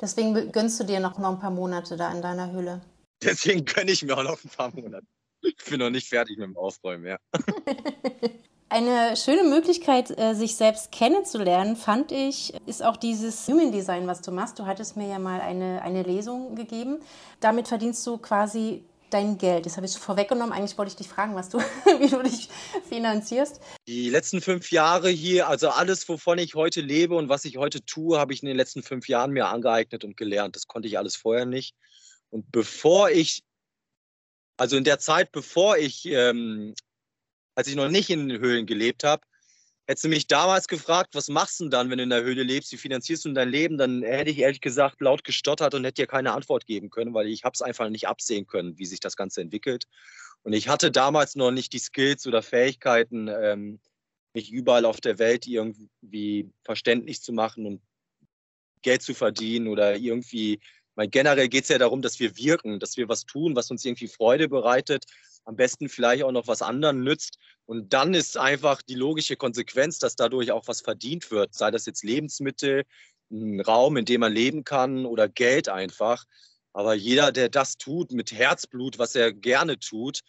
Deswegen 0.01 0.53
gönnst 0.53 0.79
du 0.79 0.85
dir 0.85 1.01
noch, 1.01 1.19
noch 1.19 1.31
ein 1.31 1.41
paar 1.41 1.51
Monate 1.51 1.97
da 1.97 2.13
in 2.13 2.23
deiner 2.23 2.53
Höhle. 2.53 2.81
Deswegen 3.25 3.65
gönne 3.65 3.91
ich 3.91 4.05
mir 4.05 4.17
auch 4.17 4.23
noch 4.23 4.39
ein 4.45 4.51
paar 4.51 4.73
Monate. 4.73 5.05
Ich 5.43 5.57
bin 5.69 5.81
noch 5.81 5.91
nicht 5.91 6.09
fertig 6.09 6.39
mit 6.39 6.47
dem 6.47 6.57
Aufräumen, 6.57 7.07
ja. 7.07 7.19
Eine 8.71 9.17
schöne 9.17 9.45
Möglichkeit, 9.45 10.17
äh, 10.17 10.35
sich 10.35 10.55
selbst 10.55 10.93
kennenzulernen, 10.93 11.75
fand 11.75 12.13
ich, 12.13 12.53
ist 12.67 12.85
auch 12.85 12.99
dieses 12.99 13.49
Human 13.49 13.73
Design, 13.73 14.07
was 14.07 14.21
du 14.21 14.31
machst. 14.31 14.59
Du 14.59 14.67
hattest 14.67 14.97
mir 14.97 15.09
ja 15.09 15.19
mal 15.19 15.41
eine, 15.41 15.83
eine 15.83 16.03
Lesung 16.03 16.55
gegeben. 16.55 17.01
Damit 17.41 17.67
verdienst 17.67 18.07
du 18.07 18.19
quasi 18.19 18.85
dein 19.11 19.39
Geld? 19.39 19.67
Das 19.67 19.77
habe 19.77 19.87
ich 19.87 19.97
vorweggenommen. 19.97 20.53
Eigentlich 20.53 20.77
wollte 20.79 20.91
ich 20.91 20.97
dich 20.97 21.09
fragen, 21.09 21.35
was 21.35 21.49
du, 21.49 21.59
wie 21.99 22.09
du 22.09 22.23
dich 22.23 22.49
finanzierst. 22.89 23.61
Die 23.87 24.11
letzten 24.11 24.41
fünf 24.41 24.71
Jahre 24.71 25.11
hier, 25.11 25.49
also 25.49 25.71
alles, 25.71 26.09
wovon 26.09 26.39
ich 26.39 26.55
heute 26.55 26.81
lebe 26.81 27.15
und 27.15 27.29
was 27.29 27.45
ich 27.45 27.57
heute 27.57 27.85
tue, 27.85 28.19
habe 28.19 28.33
ich 28.33 28.43
in 28.43 28.49
den 28.49 28.57
letzten 28.57 28.83
fünf 28.83 29.09
Jahren 29.09 29.33
mir 29.33 29.49
angeeignet 29.49 30.05
und 30.05 30.17
gelernt. 30.17 30.57
Das 30.57 30.67
konnte 30.67 30.89
ich 30.89 30.99
alles 30.99 31.17
vorher 31.17 31.47
nicht. 31.47 31.75
Und 32.31 32.51
bevor 32.53 33.11
ich, 33.11 33.43
also 34.57 34.77
in 34.77 34.85
der 34.85 34.99
Zeit, 34.99 35.33
bevor 35.33 35.77
ich, 35.79 36.05
ähm, 36.07 36.75
als 37.55 37.69
ich 37.69 37.77
noch 37.77 37.89
nicht 37.89 38.11
in 38.11 38.29
den 38.29 38.41
Höhlen 38.41 38.67
gelebt 38.67 39.05
habe, 39.05 39.23
Hättest 39.89 40.05
du 40.05 40.09
mich 40.11 40.27
damals 40.27 40.69
gefragt, 40.69 41.15
was 41.15 41.29
machst 41.29 41.61
du 41.61 41.65
denn 41.65 41.71
dann, 41.71 41.91
wenn 41.91 41.97
du 41.97 42.05
in 42.05 42.11
der 42.11 42.23
Höhle 42.23 42.43
lebst, 42.43 42.71
wie 42.73 42.77
finanzierst 42.77 43.25
du 43.25 43.33
dein 43.33 43.49
Leben, 43.49 43.79
dann 43.79 44.03
hätte 44.03 44.31
ich 44.31 44.39
ehrlich 44.39 44.61
gesagt 44.61 45.01
laut 45.01 45.25
gestottert 45.25 45.73
und 45.73 45.83
hätte 45.83 46.03
dir 46.03 46.07
keine 46.07 46.35
Antwort 46.35 46.67
geben 46.67 46.91
können, 46.91 47.15
weil 47.15 47.27
ich 47.29 47.45
habe 47.45 47.55
es 47.55 47.63
einfach 47.63 47.89
nicht 47.89 48.07
absehen 48.07 48.47
können, 48.47 48.79
wie 48.79 48.85
sich 48.85 49.01
das 49.01 49.17
Ganze 49.17 49.41
entwickelt. 49.41 49.87
Und 50.43 50.53
ich 50.53 50.69
hatte 50.69 50.91
damals 50.91 51.37
noch 51.37 51.53
nicht 51.53 51.73
die 51.73 51.79
Skills 51.79 52.27
oder 52.27 52.43
Fähigkeiten, 52.43 53.29
ähm, 53.29 53.81
mich 54.35 54.53
überall 54.53 54.85
auf 54.85 55.01
der 55.01 55.19
Welt 55.19 55.47
irgendwie 55.47 56.51
verständlich 56.65 57.23
zu 57.23 57.33
machen 57.33 57.65
und 57.65 57.81
Geld 58.83 59.01
zu 59.01 59.15
verdienen 59.15 59.69
oder 59.69 59.97
irgendwie, 59.97 60.61
weil 60.97 61.09
generell 61.09 61.49
geht 61.49 61.63
es 61.63 61.71
ja 61.71 61.79
darum, 61.79 62.03
dass 62.03 62.21
wir 62.21 62.37
wirken, 62.37 62.79
dass 62.79 62.99
wir 62.99 63.09
was 63.09 63.25
tun, 63.25 63.57
was 63.57 63.71
uns 63.71 63.87
irgendwie 63.87 64.09
Freude 64.09 64.51
bereitet, 64.51 65.07
am 65.49 65.57
besten 65.57 65.89
vielleicht 65.89 66.23
auch 66.25 66.31
noch 66.31 66.47
was 66.47 66.61
anderen 66.61 67.03
nützt. 67.03 67.39
Und 67.65 67.95
dann 67.95 68.13
ist 68.13 68.37
einfach 68.37 68.83
die 68.83 68.95
logische 68.95 69.35
Konsequenz, 69.35 69.99
dass 69.99 70.15
dadurch 70.15 70.53
auch 70.53 70.69
was 70.69 70.83
verdient 70.83 71.31
wird, 71.31 71.55
sei 71.55 71.71
das 71.71 71.87
jetzt 71.87 72.05
Lebensmittel, 72.05 72.85
ein 73.31 73.61
Raum, 73.61 73.97
in 73.97 74.05
dem 74.05 74.21
man 74.21 74.33
leben 74.33 74.65
kann 74.65 75.07
oder 75.07 75.27
Geld 75.27 75.71
einfach. 75.71 76.25
Aber 76.75 76.93
jeder, 76.93 77.33
der 77.33 77.49
das 77.49 77.79
tut 77.79 78.13
mit 78.13 78.31
Herzblut, 78.31 78.99
was 78.99 79.15
er 79.15 79.33
gerne 79.33 79.79
tut 79.79 80.21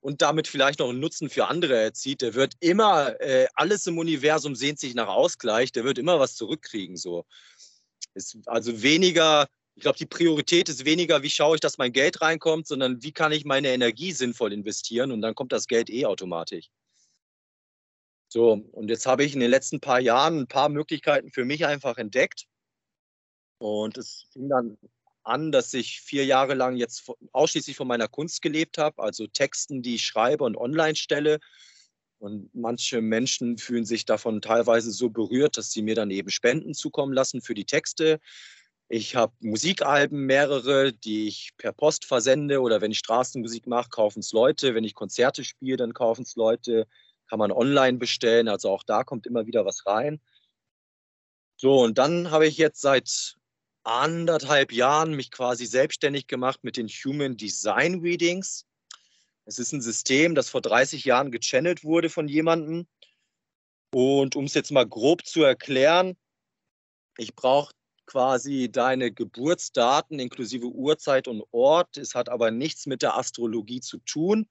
und 0.00 0.20
damit 0.20 0.46
vielleicht 0.46 0.78
noch 0.80 0.90
einen 0.90 1.00
Nutzen 1.00 1.30
für 1.30 1.46
andere 1.46 1.78
erzielt, 1.78 2.20
der 2.20 2.34
wird 2.34 2.52
immer, 2.60 3.18
äh, 3.20 3.46
alles 3.54 3.86
im 3.86 3.96
Universum 3.96 4.54
sehnt 4.54 4.78
sich 4.78 4.94
nach 4.94 5.08
Ausgleich, 5.08 5.72
der 5.72 5.84
wird 5.84 5.96
immer 5.96 6.20
was 6.20 6.34
zurückkriegen. 6.34 6.98
So. 6.98 7.24
Ist 8.12 8.36
also 8.44 8.82
weniger 8.82 9.48
ich 9.76 9.82
glaube, 9.82 9.98
die 9.98 10.06
Priorität 10.06 10.70
ist 10.70 10.86
weniger, 10.86 11.22
wie 11.22 11.30
schaue 11.30 11.56
ich, 11.56 11.60
dass 11.60 11.76
mein 11.76 11.92
Geld 11.92 12.22
reinkommt, 12.22 12.66
sondern 12.66 13.02
wie 13.02 13.12
kann 13.12 13.30
ich 13.30 13.44
meine 13.44 13.68
Energie 13.68 14.12
sinnvoll 14.12 14.54
investieren 14.54 15.12
und 15.12 15.20
dann 15.20 15.34
kommt 15.34 15.52
das 15.52 15.66
Geld 15.66 15.90
eh 15.90 16.06
automatisch. 16.06 16.70
So, 18.28 18.52
und 18.72 18.88
jetzt 18.88 19.06
habe 19.06 19.22
ich 19.22 19.34
in 19.34 19.40
den 19.40 19.50
letzten 19.50 19.80
paar 19.80 20.00
Jahren 20.00 20.40
ein 20.40 20.46
paar 20.48 20.70
Möglichkeiten 20.70 21.30
für 21.30 21.44
mich 21.44 21.66
einfach 21.66 21.98
entdeckt. 21.98 22.46
Und 23.58 23.98
es 23.98 24.26
fing 24.32 24.48
dann 24.48 24.78
an, 25.22 25.52
dass 25.52 25.74
ich 25.74 26.00
vier 26.00 26.24
Jahre 26.24 26.54
lang 26.54 26.76
jetzt 26.76 27.10
ausschließlich 27.32 27.76
von 27.76 27.86
meiner 27.86 28.08
Kunst 28.08 28.40
gelebt 28.40 28.78
habe, 28.78 29.02
also 29.02 29.26
Texten, 29.26 29.82
die 29.82 29.96
ich 29.96 30.06
schreibe 30.06 30.44
und 30.44 30.56
online 30.56 30.96
stelle. 30.96 31.38
Und 32.18 32.48
manche 32.54 33.02
Menschen 33.02 33.58
fühlen 33.58 33.84
sich 33.84 34.06
davon 34.06 34.40
teilweise 34.40 34.90
so 34.90 35.10
berührt, 35.10 35.58
dass 35.58 35.70
sie 35.70 35.82
mir 35.82 35.94
dann 35.94 36.10
eben 36.10 36.30
Spenden 36.30 36.72
zukommen 36.72 37.12
lassen 37.12 37.42
für 37.42 37.54
die 37.54 37.66
Texte. 37.66 38.20
Ich 38.88 39.16
habe 39.16 39.32
Musikalben, 39.40 40.26
mehrere, 40.26 40.92
die 40.92 41.26
ich 41.26 41.50
per 41.56 41.72
Post 41.72 42.04
versende 42.04 42.60
oder 42.60 42.80
wenn 42.80 42.92
ich 42.92 42.98
Straßenmusik 42.98 43.66
mache, 43.66 43.88
kaufen 43.88 44.20
es 44.20 44.32
Leute. 44.32 44.74
Wenn 44.74 44.84
ich 44.84 44.94
Konzerte 44.94 45.42
spiele, 45.42 45.76
dann 45.76 45.92
kaufen 45.92 46.22
es 46.22 46.36
Leute. 46.36 46.86
Kann 47.28 47.40
man 47.40 47.50
online 47.50 47.98
bestellen. 47.98 48.48
Also 48.48 48.70
auch 48.70 48.84
da 48.84 49.02
kommt 49.02 49.26
immer 49.26 49.46
wieder 49.46 49.64
was 49.64 49.86
rein. 49.86 50.20
So, 51.56 51.80
und 51.82 51.98
dann 51.98 52.30
habe 52.30 52.46
ich 52.46 52.58
jetzt 52.58 52.80
seit 52.80 53.36
anderthalb 53.82 54.72
Jahren 54.72 55.14
mich 55.14 55.30
quasi 55.30 55.66
selbstständig 55.66 56.28
gemacht 56.28 56.62
mit 56.62 56.76
den 56.76 56.88
Human 56.88 57.36
Design 57.36 58.00
Readings. 58.00 58.66
Es 59.46 59.58
ist 59.58 59.72
ein 59.72 59.80
System, 59.80 60.34
das 60.34 60.48
vor 60.48 60.60
30 60.60 61.04
Jahren 61.04 61.32
gechannelt 61.32 61.82
wurde 61.82 62.10
von 62.10 62.28
jemandem. 62.28 62.86
Und 63.92 64.36
um 64.36 64.44
es 64.44 64.54
jetzt 64.54 64.70
mal 64.70 64.86
grob 64.86 65.24
zu 65.24 65.42
erklären, 65.42 66.16
ich 67.16 67.34
brauche 67.34 67.72
quasi 68.06 68.70
deine 68.70 69.12
Geburtsdaten 69.12 70.18
inklusive 70.18 70.66
Uhrzeit 70.66 71.28
und 71.28 71.42
Ort. 71.50 71.96
Es 71.96 72.14
hat 72.14 72.28
aber 72.28 72.50
nichts 72.50 72.86
mit 72.86 73.02
der 73.02 73.16
Astrologie 73.16 73.80
zu 73.80 73.98
tun. 73.98 74.48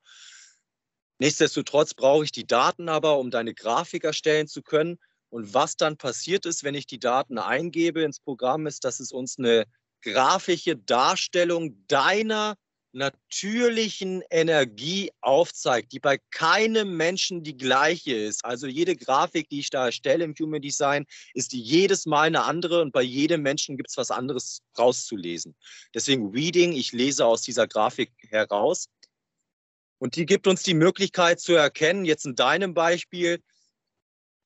Nichtsdestotrotz 1.20 1.94
brauche 1.94 2.26
ich 2.26 2.32
die 2.32 2.46
Daten 2.46 2.89
aber, 2.89 3.18
um 3.18 3.32
deine 3.32 3.54
Grafik 3.54 4.04
erstellen 4.04 4.48
zu 4.48 4.62
können. 4.62 5.00
Und 5.30 5.54
was 5.54 5.78
dann 5.78 5.98
passiert 5.98 6.46
ist, 6.46 6.63
wenn 6.63 6.76
ich 6.76 6.88
die 6.88 7.00
Daten 7.00 7.38
eingebe 7.38 8.04
ins 8.04 8.20
Programm, 8.20 8.68
ist, 8.68 8.84
dass 8.84 9.00
es 9.00 9.12
uns 9.12 9.39
eine 9.39 9.65
grafische 10.02 10.76
Darstellung 10.76 11.86
deiner 11.88 12.56
natürlichen 12.96 14.24
Energie 14.30 15.12
aufzeigt, 15.20 15.92
die 15.92 16.00
bei 16.00 16.18
keinem 16.32 16.96
Menschen 16.96 17.44
die 17.44 17.58
gleiche 17.58 18.16
ist. 18.16 18.46
Also 18.46 18.68
jede 18.68 18.96
Grafik, 18.96 19.50
die 19.50 19.60
ich 19.60 19.70
da 19.70 19.88
erstelle 19.88 20.24
im 20.24 20.34
Human 20.40 20.62
Design, 20.62 21.06
ist 21.34 21.52
jedes 21.52 22.06
Mal 22.06 22.28
eine 22.28 22.46
andere 22.46 22.82
und 22.82 22.94
bei 22.94 23.02
jedem 23.02 23.42
Menschen 23.42 23.76
gibt 23.76 23.90
es 23.90 23.98
was 23.98 24.12
anderes 24.12 24.62
rauszulesen. 24.78 25.56
Deswegen 25.94 26.32
Reading, 26.32 26.72
ich 26.72 26.94
lese 26.94 27.26
aus 27.26 27.42
dieser 27.42 27.68
Grafik 27.68 28.12
heraus. 28.30 28.88
Und 29.98 30.16
die 30.16 30.26
gibt 30.26 30.48
uns 30.48 30.64
die 30.64 30.74
Möglichkeit 30.74 31.42
zu 31.42 31.54
erkennen, 31.54 32.06
jetzt 32.06 32.26
in 32.26 32.36
deinem 32.36 32.74
Beispiel, 32.74 33.44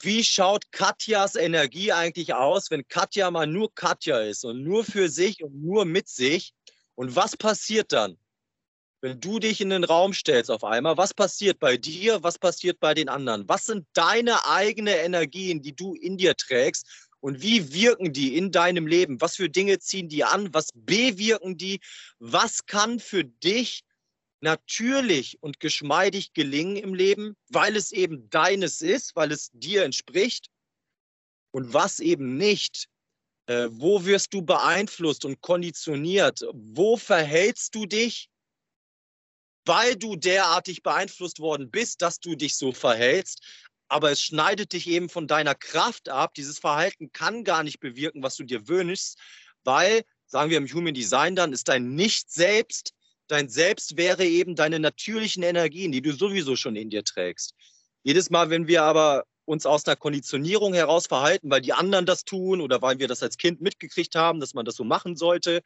wie 0.02 0.24
schaut 0.24 0.72
Katjas 0.72 1.36
Energie 1.36 1.92
eigentlich 1.92 2.34
aus, 2.34 2.72
wenn 2.72 2.88
Katja 2.88 3.30
mal 3.30 3.46
nur 3.46 3.74
Katja 3.76 4.22
ist 4.22 4.44
und 4.44 4.64
nur 4.64 4.84
für 4.86 5.10
sich 5.10 5.44
und 5.44 5.62
nur 5.62 5.86
mit 5.86 6.08
sich? 6.08 6.54
Und 6.96 7.16
was 7.16 7.38
passiert 7.38 7.92
dann? 7.92 8.18
Wenn 9.02 9.22
du 9.22 9.40
dich 9.40 9.62
in 9.62 9.70
den 9.70 9.86
Raum 9.86 10.14
stellst 10.14 10.52
auf 10.52 10.66
einmal, 10.66 10.98
was 10.98 11.14
passiert 11.14 11.60
bei 11.60 11.78
dir, 11.78 12.22
was 12.22 12.38
passiert 12.38 12.80
bei 12.82 12.94
den 12.94 13.08
anderen? 13.08 13.48
Was 13.48 13.66
sind 13.66 13.88
deine 13.94 14.46
eigenen 14.46 14.96
Energien, 14.96 15.62
die 15.62 15.74
du 15.74 15.96
in 15.96 16.18
dir 16.18 16.36
trägst 16.36 16.86
und 17.22 17.42
wie 17.42 17.74
wirken 17.74 18.12
die 18.12 18.36
in 18.36 18.52
deinem 18.52 18.88
Leben? 18.88 19.22
Was 19.22 19.38
für 19.38 19.50
Dinge 19.50 19.80
ziehen 19.80 20.10
die 20.10 20.26
an? 20.26 20.54
Was 20.54 20.70
bewirken 20.74 21.56
die? 21.56 21.80
Was 22.20 22.66
kann 22.66 23.00
für 23.00 23.24
dich 23.24 23.84
natürlich 24.42 25.42
und 25.42 25.62
geschmeidig 25.62 26.34
gelingen 26.34 26.76
im 26.76 26.94
Leben, 26.94 27.38
weil 27.50 27.78
es 27.78 27.94
eben 27.94 28.30
deines 28.30 28.82
ist, 28.82 29.16
weil 29.16 29.32
es 29.32 29.50
dir 29.54 29.84
entspricht? 29.86 30.48
Und 31.52 31.74
was 31.74 32.00
eben 32.00 32.36
nicht? 32.36 32.88
Äh, 33.48 33.70
wo 33.72 34.06
wirst 34.06 34.34
du 34.34 34.42
beeinflusst 34.42 35.24
und 35.24 35.40
konditioniert? 35.40 36.42
Wo 36.54 36.98
verhältst 36.98 37.74
du 37.76 37.86
dich? 37.86 38.30
Weil 39.66 39.96
du 39.96 40.16
derartig 40.16 40.84
beeinflusst 40.84 41.40
worden 41.40 41.70
bist, 41.70 42.02
dass 42.02 42.20
du 42.20 42.36
dich 42.36 42.56
so 42.56 42.72
verhältst. 42.72 43.42
Aber 43.88 44.12
es 44.12 44.22
schneidet 44.22 44.74
dich 44.74 44.88
eben 44.88 45.10
von 45.10 45.28
deiner 45.28 45.56
Kraft 45.56 46.10
ab. 46.10 46.34
Dieses 46.36 46.60
Verhalten 46.60 47.12
kann 47.12 47.44
gar 47.44 47.64
nicht 47.64 47.80
bewirken, 47.80 48.22
was 48.22 48.36
du 48.36 48.44
dir 48.44 48.68
wünschst, 48.68 49.18
weil, 49.64 50.04
sagen 50.28 50.52
wir 50.52 50.58
im 50.58 50.72
Human 50.72 50.94
Design 50.94 51.36
dann, 51.36 51.54
ist 51.54 51.68
dein 51.68 51.96
Nicht-Selbst, 51.96 52.94
dein 53.28 53.50
Selbst 53.50 53.98
wäre 53.98 54.26
eben 54.26 54.56
deine 54.56 54.80
natürlichen 54.80 55.44
Energien, 55.44 55.92
die 55.92 56.02
du 56.02 56.14
sowieso 56.14 56.56
schon 56.56 56.76
in 56.76 56.90
dir 56.90 57.04
trägst. 57.04 57.54
Jedes 58.04 58.30
Mal, 58.30 58.50
wenn 58.50 58.68
wir 58.68 58.84
aber 58.84 59.26
uns 59.46 59.66
aus 59.66 59.86
einer 59.88 59.96
Konditionierung 59.96 60.76
heraus 60.76 61.08
verhalten, 61.08 61.50
weil 61.50 61.62
die 61.62 61.74
anderen 61.74 62.06
das 62.06 62.24
tun 62.24 62.62
oder 62.62 62.84
weil 62.84 63.00
wir 63.00 63.08
das 63.08 63.24
als 63.24 63.38
Kind 63.38 63.62
mitgekriegt 63.62 64.14
haben, 64.14 64.40
dass 64.40 64.54
man 64.54 64.64
das 64.64 64.76
so 64.76 64.84
machen 64.84 65.16
sollte, 65.16 65.62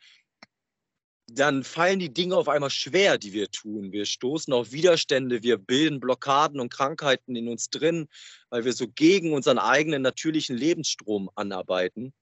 dann 1.28 1.64
fallen 1.64 2.00
die 2.00 2.14
Dinge 2.14 2.36
auf 2.36 2.50
einmal 2.50 2.70
schwer, 2.70 3.18
die 3.18 3.34
wir 3.34 3.50
tun. 3.50 3.92
Wir 3.92 4.06
stoßen 4.06 4.54
auf 4.54 4.72
Widerstände, 4.72 5.42
wir 5.42 5.58
bilden 5.58 6.00
Blockaden 6.00 6.60
und 6.60 6.72
Krankheiten 6.72 7.36
in 7.36 7.48
uns 7.48 7.70
drin, 7.70 8.08
weil 8.50 8.66
wir 8.66 8.74
so 8.74 8.88
gegen 8.88 9.34
unseren 9.34 9.58
eigenen 9.58 10.02
natürlichen 10.02 10.58
Lebensstrom 10.58 11.30
anarbeiten. 11.36 12.14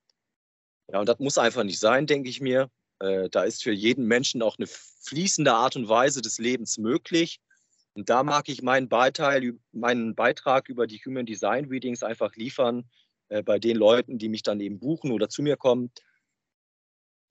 Ja, 0.91 0.99
und 0.99 1.09
das 1.09 1.19
muss 1.19 1.37
einfach 1.37 1.63
nicht 1.63 1.79
sein, 1.79 2.05
denke 2.05 2.29
ich 2.29 2.41
mir. 2.41 2.69
Äh, 2.99 3.29
da 3.29 3.43
ist 3.43 3.63
für 3.63 3.71
jeden 3.71 4.05
Menschen 4.05 4.41
auch 4.41 4.57
eine 4.57 4.67
fließende 4.67 5.53
Art 5.53 5.75
und 5.75 5.89
Weise 5.89 6.21
des 6.21 6.37
Lebens 6.37 6.77
möglich. 6.77 7.39
Und 7.93 8.09
da 8.09 8.23
mag 8.23 8.49
ich 8.49 8.61
meinen, 8.61 8.87
Beiteil, 8.87 9.53
meinen 9.71 10.15
Beitrag 10.15 10.69
über 10.69 10.85
die 10.85 10.99
Human 10.99 11.25
Design 11.25 11.65
Readings 11.65 12.03
einfach 12.03 12.35
liefern 12.35 12.89
äh, 13.29 13.41
bei 13.41 13.57
den 13.57 13.77
Leuten, 13.77 14.19
die 14.19 14.29
mich 14.29 14.43
dann 14.43 14.59
eben 14.59 14.79
buchen 14.79 15.11
oder 15.11 15.27
zu 15.27 15.41
mir 15.41 15.57
kommen 15.57 15.91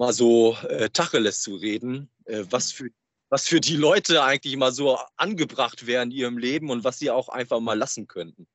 mal 0.00 0.12
so 0.14 0.56
äh, 0.68 0.88
Tacheles 0.88 1.42
zu 1.42 1.54
reden, 1.56 2.10
äh, 2.24 2.44
was, 2.50 2.72
für, 2.72 2.88
was 3.28 3.46
für 3.46 3.60
die 3.60 3.76
Leute 3.76 4.24
eigentlich 4.24 4.56
mal 4.56 4.72
so 4.72 4.98
angebracht 5.16 5.86
wäre 5.86 6.02
in 6.02 6.10
ihrem 6.10 6.38
Leben 6.38 6.70
und 6.70 6.82
was 6.84 6.98
sie 6.98 7.10
auch 7.10 7.28
einfach 7.28 7.60
mal 7.60 7.78
lassen 7.78 8.08
könnten. 8.08 8.46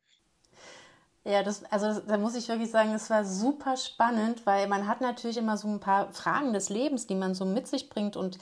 Ja, 1.23 1.43
das, 1.43 1.63
also 1.65 2.01
da 2.01 2.17
muss 2.17 2.36
ich 2.36 2.47
wirklich 2.47 2.69
sagen, 2.69 2.93
es 2.93 3.10
war 3.10 3.25
super 3.25 3.77
spannend, 3.77 4.45
weil 4.45 4.67
man 4.67 4.88
hat 4.88 5.01
natürlich 5.01 5.38
immer 5.38 5.58
so 5.58 5.67
ein 5.67 5.79
paar 5.79 6.12
Fragen 6.13 6.51
des 6.51 6.69
Lebens, 6.69 7.08
die 7.08 7.15
man 7.15 7.34
so 7.36 7.45
mit 7.45 7.67
sich 7.67 7.89
bringt 7.89 8.15
und 8.15 8.38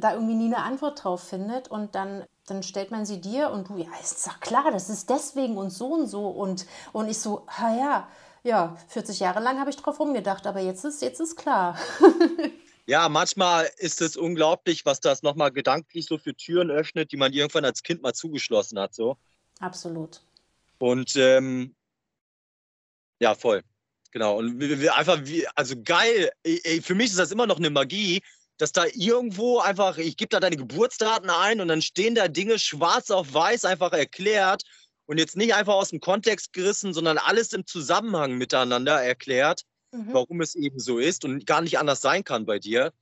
da 0.00 0.14
irgendwie 0.14 0.34
nie 0.34 0.46
eine 0.46 0.64
Antwort 0.64 1.02
drauf 1.02 1.22
findet. 1.22 1.68
Und 1.68 1.94
dann, 1.94 2.24
dann 2.46 2.62
stellt 2.62 2.90
man 2.90 3.06
sie 3.06 3.20
dir 3.20 3.50
und 3.50 3.68
du, 3.68 3.76
ja, 3.76 3.88
ist 4.00 4.26
doch 4.26 4.40
klar, 4.40 4.70
das 4.72 4.88
ist 4.88 5.10
deswegen 5.10 5.56
und 5.56 5.70
so 5.70 5.94
und 5.94 6.06
so. 6.06 6.28
Und, 6.28 6.66
und 6.92 7.08
ich 7.08 7.18
so, 7.18 7.44
ha 7.48 7.76
ja, 7.76 8.08
ja, 8.42 8.76
40 8.88 9.20
Jahre 9.20 9.40
lang 9.40 9.58
habe 9.60 9.70
ich 9.70 9.76
drauf 9.76 10.00
rumgedacht, 10.00 10.46
aber 10.46 10.60
jetzt 10.60 10.84
ist, 10.84 11.02
jetzt 11.02 11.20
ist 11.20 11.36
klar. 11.36 11.78
ja, 12.86 13.08
manchmal 13.08 13.70
ist 13.78 14.00
es 14.00 14.16
unglaublich, 14.16 14.84
was 14.84 15.00
das 15.00 15.22
nochmal 15.22 15.52
gedanklich 15.52 16.06
so 16.06 16.18
für 16.18 16.34
Türen 16.34 16.70
öffnet, 16.70 17.12
die 17.12 17.16
man 17.16 17.32
irgendwann 17.32 17.64
als 17.64 17.82
Kind 17.82 18.02
mal 18.02 18.14
zugeschlossen 18.14 18.78
hat. 18.78 18.94
So. 18.94 19.16
Absolut. 19.60 20.22
Und 20.78 21.14
ähm, 21.16 21.76
ja, 23.20 23.34
voll. 23.36 23.62
Genau. 24.10 24.38
Und 24.38 24.60
einfach, 24.60 25.20
wie, 25.24 25.46
also 25.54 25.80
geil. 25.82 26.30
Für 26.82 26.94
mich 26.94 27.10
ist 27.10 27.18
das 27.18 27.30
immer 27.30 27.46
noch 27.46 27.58
eine 27.58 27.70
Magie, 27.70 28.20
dass 28.58 28.72
da 28.72 28.84
irgendwo 28.92 29.60
einfach, 29.60 29.96
ich 29.98 30.16
gebe 30.16 30.28
da 30.28 30.40
deine 30.40 30.56
Geburtsdaten 30.56 31.30
ein 31.30 31.60
und 31.60 31.68
dann 31.68 31.82
stehen 31.82 32.14
da 32.14 32.28
Dinge 32.28 32.58
schwarz 32.58 33.10
auf 33.10 33.32
weiß 33.32 33.64
einfach 33.64 33.92
erklärt 33.92 34.64
und 35.06 35.18
jetzt 35.18 35.36
nicht 35.36 35.54
einfach 35.54 35.74
aus 35.74 35.90
dem 35.90 36.00
Kontext 36.00 36.52
gerissen, 36.52 36.94
sondern 36.94 37.18
alles 37.18 37.52
im 37.52 37.66
Zusammenhang 37.66 38.38
miteinander 38.38 39.02
erklärt, 39.02 39.62
mhm. 39.92 40.12
warum 40.12 40.40
es 40.40 40.54
eben 40.54 40.78
so 40.78 40.98
ist 40.98 41.24
und 41.24 41.46
gar 41.46 41.60
nicht 41.60 41.78
anders 41.78 42.00
sein 42.00 42.24
kann 42.24 42.46
bei 42.46 42.58
dir. 42.58 42.92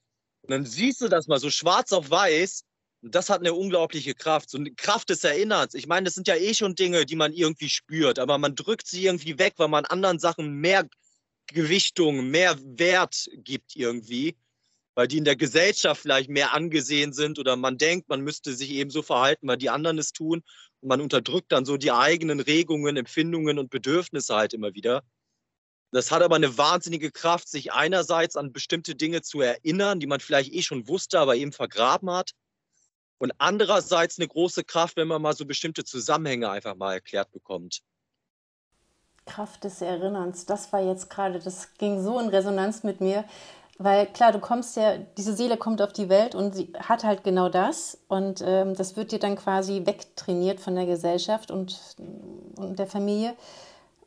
Und 0.42 0.50
dann 0.50 0.64
siehst 0.64 1.00
du 1.00 1.08
das 1.08 1.26
mal 1.26 1.38
so 1.38 1.50
schwarz 1.50 1.92
auf 1.92 2.10
weiß. 2.10 2.64
Und 3.02 3.14
das 3.14 3.30
hat 3.30 3.40
eine 3.40 3.54
unglaubliche 3.54 4.14
Kraft. 4.14 4.50
So 4.50 4.58
eine 4.58 4.72
Kraft 4.72 5.10
des 5.10 5.24
Erinnerns. 5.24 5.74
Ich 5.74 5.86
meine, 5.86 6.04
das 6.04 6.14
sind 6.14 6.28
ja 6.28 6.36
eh 6.36 6.54
schon 6.54 6.74
Dinge, 6.74 7.06
die 7.06 7.16
man 7.16 7.32
irgendwie 7.32 7.68
spürt, 7.68 8.18
aber 8.18 8.38
man 8.38 8.54
drückt 8.54 8.86
sie 8.86 9.04
irgendwie 9.04 9.38
weg, 9.38 9.54
weil 9.56 9.68
man 9.68 9.84
anderen 9.86 10.18
Sachen 10.18 10.54
mehr 10.54 10.86
Gewichtung, 11.46 12.30
mehr 12.30 12.56
Wert 12.62 13.28
gibt 13.34 13.74
irgendwie, 13.74 14.36
weil 14.94 15.08
die 15.08 15.18
in 15.18 15.24
der 15.24 15.36
Gesellschaft 15.36 16.02
vielleicht 16.02 16.30
mehr 16.30 16.54
angesehen 16.54 17.12
sind 17.12 17.38
oder 17.38 17.56
man 17.56 17.78
denkt, 17.78 18.08
man 18.08 18.20
müsste 18.20 18.54
sich 18.54 18.70
eben 18.70 18.90
so 18.90 19.02
verhalten, 19.02 19.48
weil 19.48 19.56
die 19.56 19.70
anderen 19.70 19.98
es 19.98 20.12
tun 20.12 20.42
man 20.82 21.00
unterdrückt 21.00 21.52
dann 21.52 21.64
so 21.64 21.76
die 21.76 21.92
eigenen 21.92 22.40
Regungen, 22.40 22.96
Empfindungen 22.96 23.58
und 23.58 23.70
Bedürfnisse 23.70 24.34
halt 24.34 24.54
immer 24.54 24.74
wieder. 24.74 25.02
Das 25.92 26.10
hat 26.12 26.22
aber 26.22 26.36
eine 26.36 26.56
wahnsinnige 26.56 27.10
Kraft, 27.10 27.48
sich 27.48 27.72
einerseits 27.72 28.36
an 28.36 28.52
bestimmte 28.52 28.94
Dinge 28.94 29.22
zu 29.22 29.40
erinnern, 29.40 29.98
die 29.98 30.06
man 30.06 30.20
vielleicht 30.20 30.52
eh 30.52 30.62
schon 30.62 30.86
wusste, 30.86 31.18
aber 31.18 31.36
eben 31.36 31.52
vergraben 31.52 32.10
hat. 32.10 32.32
Und 33.18 33.32
andererseits 33.38 34.18
eine 34.18 34.28
große 34.28 34.64
Kraft, 34.64 34.96
wenn 34.96 35.08
man 35.08 35.20
mal 35.20 35.34
so 35.34 35.44
bestimmte 35.44 35.84
Zusammenhänge 35.84 36.48
einfach 36.48 36.76
mal 36.76 36.94
erklärt 36.94 37.30
bekommt. 37.32 37.82
Kraft 39.26 39.64
des 39.64 39.82
Erinnerns, 39.82 40.46
das 40.46 40.72
war 40.72 40.80
jetzt 40.80 41.10
gerade, 41.10 41.38
das 41.38 41.74
ging 41.74 42.02
so 42.02 42.18
in 42.18 42.28
Resonanz 42.28 42.82
mit 42.82 43.00
mir 43.00 43.24
Weil 43.82 44.08
klar, 44.08 44.30
du 44.30 44.40
kommst 44.40 44.76
ja, 44.76 44.98
diese 45.16 45.34
Seele 45.34 45.56
kommt 45.56 45.80
auf 45.80 45.94
die 45.94 46.10
Welt 46.10 46.34
und 46.34 46.54
sie 46.54 46.70
hat 46.78 47.02
halt 47.02 47.24
genau 47.24 47.48
das. 47.48 47.96
Und 48.08 48.44
ähm, 48.46 48.74
das 48.74 48.94
wird 48.94 49.10
dir 49.10 49.18
dann 49.18 49.36
quasi 49.36 49.86
wegtrainiert 49.86 50.60
von 50.60 50.74
der 50.74 50.84
Gesellschaft 50.84 51.50
und, 51.50 51.80
und 52.56 52.78
der 52.78 52.86
Familie. 52.86 53.34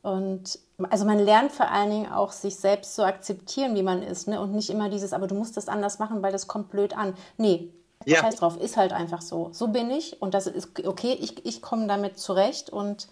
Und 0.03 0.59
also 0.91 1.05
man 1.05 1.17
lernt 1.17 1.51
vor 1.51 1.71
allen 1.71 1.89
Dingen 1.89 2.11
auch, 2.11 2.33
sich 2.33 2.57
selbst 2.57 2.93
zu 2.93 3.03
akzeptieren, 3.03 3.73
wie 3.75 3.81
man 3.81 4.03
ist. 4.03 4.27
Ne? 4.27 4.39
Und 4.39 4.51
nicht 4.53 4.69
immer 4.69 4.89
dieses, 4.89 5.11
aber 5.11 5.25
du 5.25 5.33
musst 5.33 5.57
das 5.57 5.67
anders 5.67 5.97
machen, 5.97 6.21
weil 6.21 6.31
das 6.31 6.47
kommt 6.47 6.69
blöd 6.69 6.95
an. 6.95 7.15
Nee, 7.37 7.73
ja. 8.05 8.19
scheiß 8.19 8.35
drauf, 8.35 8.57
ist 8.57 8.77
halt 8.77 8.93
einfach 8.93 9.23
so. 9.23 9.49
So 9.53 9.69
bin 9.69 9.89
ich 9.89 10.21
und 10.21 10.35
das 10.35 10.45
ist 10.45 10.85
okay, 10.85 11.17
ich, 11.19 11.43
ich 11.47 11.63
komme 11.63 11.87
damit 11.87 12.19
zurecht 12.19 12.69
und 12.69 13.07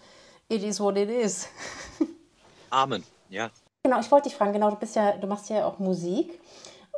it 0.48 0.62
is 0.62 0.78
what 0.78 0.96
it 0.96 1.10
is. 1.10 1.48
Amen, 2.70 3.02
ja. 3.30 3.50
Genau, 3.84 4.00
ich 4.00 4.10
wollte 4.10 4.28
dich 4.28 4.36
fragen, 4.36 4.52
genau, 4.52 4.70
du 4.70 4.76
bist 4.76 4.94
ja, 4.94 5.16
du 5.16 5.26
machst 5.26 5.50
ja 5.50 5.66
auch 5.66 5.80
Musik. 5.80 6.38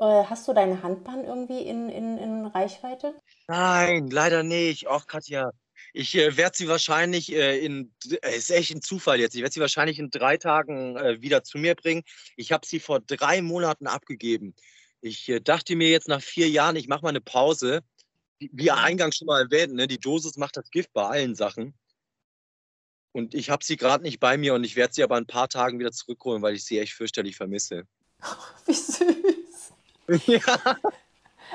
Äh, 0.00 0.24
hast 0.24 0.46
du 0.46 0.52
deine 0.52 0.82
Handbahn 0.82 1.24
irgendwie 1.24 1.60
in, 1.60 1.88
in, 1.88 2.18
in 2.18 2.46
Reichweite? 2.46 3.14
Nein, 3.48 4.10
leider 4.10 4.42
nicht. 4.42 4.86
Ach, 4.88 5.06
Katja, 5.06 5.50
ich 5.94 6.14
äh, 6.16 6.36
werde 6.36 6.56
sie 6.56 6.68
wahrscheinlich 6.68 7.32
äh, 7.32 7.58
in, 7.58 7.94
äh, 8.22 8.36
ist 8.36 8.50
echt 8.50 8.70
ein 8.74 8.82
Zufall 8.82 9.20
jetzt, 9.20 9.34
ich 9.34 9.40
werde 9.40 9.54
sie 9.54 9.60
wahrscheinlich 9.60 9.98
in 9.98 10.10
drei 10.10 10.36
Tagen 10.36 10.96
äh, 10.96 11.22
wieder 11.22 11.42
zu 11.42 11.56
mir 11.56 11.74
bringen. 11.74 12.02
Ich 12.36 12.52
habe 12.52 12.66
sie 12.66 12.80
vor 12.80 13.00
drei 13.00 13.40
Monaten 13.40 13.86
abgegeben. 13.86 14.54
Ich 15.00 15.28
äh, 15.28 15.40
dachte 15.40 15.76
mir 15.76 15.88
jetzt 15.88 16.08
nach 16.08 16.22
vier 16.22 16.50
Jahren, 16.50 16.76
ich 16.76 16.88
mache 16.88 17.02
mal 17.02 17.10
eine 17.10 17.20
Pause. 17.20 17.82
Wie, 18.40 18.70
eingangs 18.70 19.16
schon 19.16 19.26
mal 19.26 19.42
erwähnt, 19.42 19.72
ne, 19.74 19.86
die 19.86 20.00
Dosis 20.00 20.36
macht 20.36 20.56
das 20.56 20.70
Gift 20.70 20.92
bei 20.92 21.04
allen 21.04 21.34
Sachen. 21.34 21.72
Und 23.14 23.32
ich 23.32 23.48
habe 23.48 23.64
sie 23.64 23.76
gerade 23.76 24.02
nicht 24.02 24.18
bei 24.18 24.36
mir 24.36 24.54
und 24.54 24.64
ich 24.64 24.74
werde 24.74 24.92
sie 24.92 25.04
aber 25.04 25.16
in 25.16 25.22
ein 25.22 25.28
paar 25.28 25.48
Tagen 25.48 25.78
wieder 25.78 25.92
zurückholen, 25.92 26.42
weil 26.42 26.56
ich 26.56 26.64
sie 26.64 26.80
echt 26.80 26.94
fürchterlich 26.94 27.36
vermisse. 27.36 27.84
wie 28.66 28.72
süß. 28.72 29.72
ja. 30.26 30.78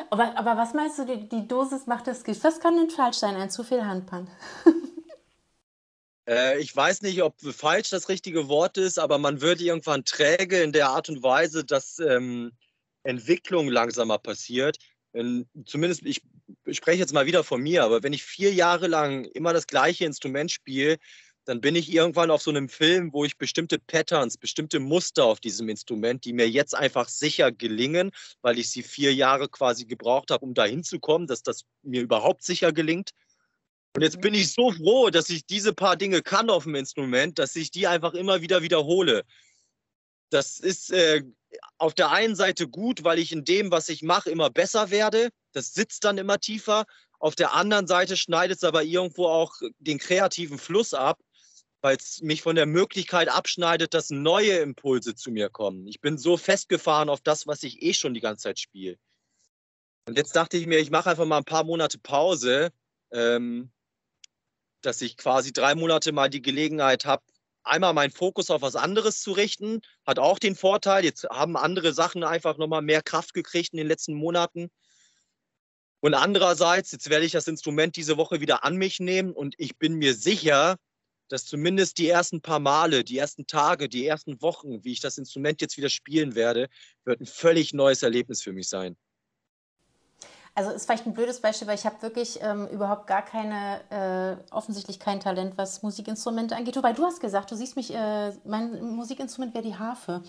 Aber, 0.10 0.38
aber 0.38 0.56
was 0.56 0.74
meinst 0.74 1.00
du, 1.00 1.06
die, 1.06 1.28
die 1.28 1.46
Dosis 1.46 1.86
macht 1.86 2.08
das 2.08 2.24
Gift? 2.24 2.46
Was 2.46 2.62
kann 2.62 2.78
denn 2.78 2.90
falsch 2.90 3.18
sein? 3.18 3.36
Ein 3.36 3.50
zu 3.50 3.66
viel 3.66 3.84
Handpan? 3.84 4.30
äh, 6.30 6.60
ich 6.60 6.74
weiß 6.74 7.02
nicht, 7.02 7.22
ob 7.22 7.36
falsch 7.42 7.90
das 7.90 8.08
richtige 8.08 8.48
Wort 8.48 8.78
ist, 8.78 8.98
aber 8.98 9.18
man 9.18 9.42
wird 9.42 9.60
irgendwann 9.60 10.06
träge 10.06 10.62
in 10.62 10.72
der 10.72 10.90
Art 10.90 11.10
und 11.10 11.22
Weise, 11.24 11.66
dass 11.66 12.00
ähm, 12.00 12.54
Entwicklung 13.04 13.68
langsamer 13.68 14.18
passiert. 14.18 14.78
Ähm, 15.14 15.46
zumindest, 15.66 16.06
ich, 16.06 16.22
ich 16.64 16.78
spreche 16.78 17.00
jetzt 17.00 17.14
mal 17.14 17.26
wieder 17.26 17.44
von 17.44 17.62
mir, 17.62 17.84
aber 17.84 18.02
wenn 18.02 18.14
ich 18.14 18.24
vier 18.24 18.54
Jahre 18.54 18.88
lang 18.88 19.26
immer 19.26 19.52
das 19.52 19.68
gleiche 19.68 20.06
Instrument 20.06 20.52
spiele, 20.52 20.98
dann 21.50 21.62
bin 21.62 21.76
ich 21.76 21.92
irgendwann 21.92 22.30
auf 22.30 22.44
so 22.44 22.52
einem 22.52 22.70
Film, 22.70 23.12
wo 23.12 23.26
ich 23.26 23.36
bestimmte 23.40 23.80
Patterns, 23.80 24.38
bestimmte 24.38 24.80
Muster 24.80 25.26
auf 25.26 25.40
diesem 25.40 25.68
Instrument, 25.68 26.24
die 26.24 26.32
mir 26.32 26.48
jetzt 26.48 26.76
einfach 26.76 27.10
sicher 27.10 27.52
gelingen, 27.52 28.12
weil 28.44 28.60
ich 28.60 28.70
sie 28.70 28.84
vier 28.84 29.16
Jahre 29.16 29.50
quasi 29.50 29.86
gebraucht 29.86 30.30
habe, 30.30 30.46
um 30.46 30.54
dahin 30.54 30.84
zu 30.84 31.00
kommen, 31.00 31.26
dass 31.26 31.42
das 31.42 31.64
mir 31.82 32.04
überhaupt 32.04 32.44
sicher 32.44 32.72
gelingt. 32.72 33.14
Und 33.96 34.04
jetzt 34.04 34.22
bin 34.22 34.36
ich 34.36 34.54
so 34.54 34.72
froh, 34.72 35.10
dass 35.10 35.32
ich 35.32 35.44
diese 35.44 35.74
paar 35.74 35.96
Dinge 35.96 36.22
kann 36.22 36.52
auf 36.52 36.66
dem 36.66 36.76
Instrument, 36.76 37.40
dass 37.40 37.56
ich 37.56 37.72
die 37.72 37.88
einfach 37.88 38.14
immer 38.14 38.42
wieder 38.42 38.62
wiederhole. 38.62 39.24
Das 40.30 40.60
ist 40.60 40.92
äh, 40.92 41.24
auf 41.80 41.96
der 41.96 42.12
einen 42.12 42.36
Seite 42.36 42.68
gut, 42.68 43.04
weil 43.04 43.18
ich 43.18 43.32
in 43.32 43.44
dem, 43.44 43.72
was 43.72 43.90
ich 43.90 44.04
mache, 44.04 44.30
immer 44.30 44.52
besser 44.52 44.92
werde. 44.92 45.30
Das 45.54 45.74
sitzt 45.74 46.04
dann 46.04 46.20
immer 46.20 46.40
tiefer. 46.40 46.86
Auf 47.18 47.34
der 47.34 47.56
anderen 47.56 47.88
Seite 47.88 48.18
schneidet 48.18 48.58
es 48.58 48.64
aber 48.64 48.84
irgendwo 48.84 49.26
auch 49.26 49.56
den 49.80 49.98
kreativen 49.98 50.60
Fluss 50.60 50.94
ab, 50.94 51.20
weil 51.82 51.98
es 51.98 52.22
mich 52.22 52.42
von 52.42 52.56
der 52.56 52.66
Möglichkeit 52.66 53.30
abschneidet, 53.30 53.94
dass 53.94 54.10
neue 54.10 54.58
Impulse 54.58 55.16
zu 55.16 55.32
mir 55.32 55.50
kommen. 55.50 55.88
Ich 55.88 56.02
bin 56.02 56.18
so 56.18 56.38
festgefahren 56.38 57.10
auf 57.10 57.22
das, 57.22 57.48
was 57.48 57.64
ich 57.64 57.82
eh 57.82 57.94
schon 57.94 58.14
die 58.14 58.20
ganze 58.20 58.44
Zeit 58.44 58.60
spiele. 58.60 58.98
Und 60.06 60.18
jetzt 60.18 60.36
dachte 60.36 60.58
ich 60.58 60.68
mir, 60.68 60.80
ich 60.80 60.92
mache 60.92 61.10
einfach 61.10 61.26
mal 61.26 61.38
ein 61.38 61.46
paar 61.46 61.64
Monate 61.64 62.00
Pause, 62.00 62.72
ähm, 63.12 63.72
dass 64.82 65.02
ich 65.02 65.18
quasi 65.18 65.54
drei 65.54 65.76
Monate 65.76 66.12
mal 66.12 66.30
die 66.30 66.42
Gelegenheit 66.42 67.06
habe, 67.06 67.24
einmal 67.64 67.94
meinen 67.94 68.12
Fokus 68.12 68.50
auf 68.50 68.62
was 68.62 68.76
anderes 68.76 69.22
zu 69.22 69.32
richten. 69.32 69.82
Hat 70.06 70.20
auch 70.20 70.40
den 70.40 70.56
Vorteil, 70.56 71.04
jetzt 71.06 71.26
haben 71.30 71.56
andere 71.56 71.94
Sachen 71.94 72.24
einfach 72.24 72.58
nochmal 72.58 72.82
mehr 72.82 73.02
Kraft 73.02 73.34
gekriegt 73.34 73.74
in 73.74 73.78
den 73.78 73.88
letzten 73.88 74.14
Monaten. 74.14 74.70
Und 76.02 76.14
andererseits, 76.14 76.92
jetzt 76.92 77.10
werde 77.10 77.26
ich 77.26 77.34
das 77.34 77.48
Instrument 77.48 77.96
diese 77.96 78.18
Woche 78.18 78.40
wieder 78.40 78.64
an 78.64 78.78
mich 78.78 79.00
nehmen 79.00 79.34
und 79.34 79.56
ich 79.58 79.78
bin 79.78 79.96
mir 79.96 80.14
sicher, 80.14 80.78
dass 81.30 81.46
zumindest 81.46 81.98
die 81.98 82.10
ersten 82.10 82.42
paar 82.42 82.60
Male, 82.60 83.04
die 83.04 83.18
ersten 83.18 83.48
Tage, 83.48 83.88
die 83.88 84.06
ersten 84.06 84.42
Wochen, 84.42 84.84
wie 84.84 84.92
ich 84.92 85.00
das 85.00 85.18
Instrument 85.18 85.62
jetzt 85.62 85.78
wieder 85.78 85.90
spielen 85.90 86.36
werde, 86.36 86.68
wird 87.06 87.22
ein 87.22 87.26
völlig 87.26 87.74
neues 87.74 88.04
Erlebnis 88.04 88.42
für 88.42 88.52
mich 88.52 88.68
sein. 88.68 88.98
Also 90.56 90.72
ist 90.72 90.86
vielleicht 90.86 91.06
ein 91.06 91.14
blödes 91.14 91.40
Beispiel, 91.40 91.68
weil 91.68 91.76
ich 91.76 91.86
habe 91.86 92.02
wirklich 92.02 92.40
ähm, 92.42 92.68
überhaupt 92.68 93.08
gar 93.08 93.24
keine, 93.24 93.80
äh, 94.50 94.54
offensichtlich 94.54 95.00
kein 95.00 95.20
Talent, 95.20 95.58
was 95.58 95.84
Musikinstrumente 95.84 96.56
angeht. 96.56 96.76
Wobei 96.76 96.92
du 96.92 97.06
hast 97.06 97.22
gesagt, 97.22 97.52
du 97.52 97.56
siehst 97.56 97.76
mich, 97.78 97.94
äh, 97.94 98.32
mein 98.44 98.82
Musikinstrument 98.82 99.54
wäre 99.54 99.64
die 99.64 99.78
Harfe. 99.78 100.22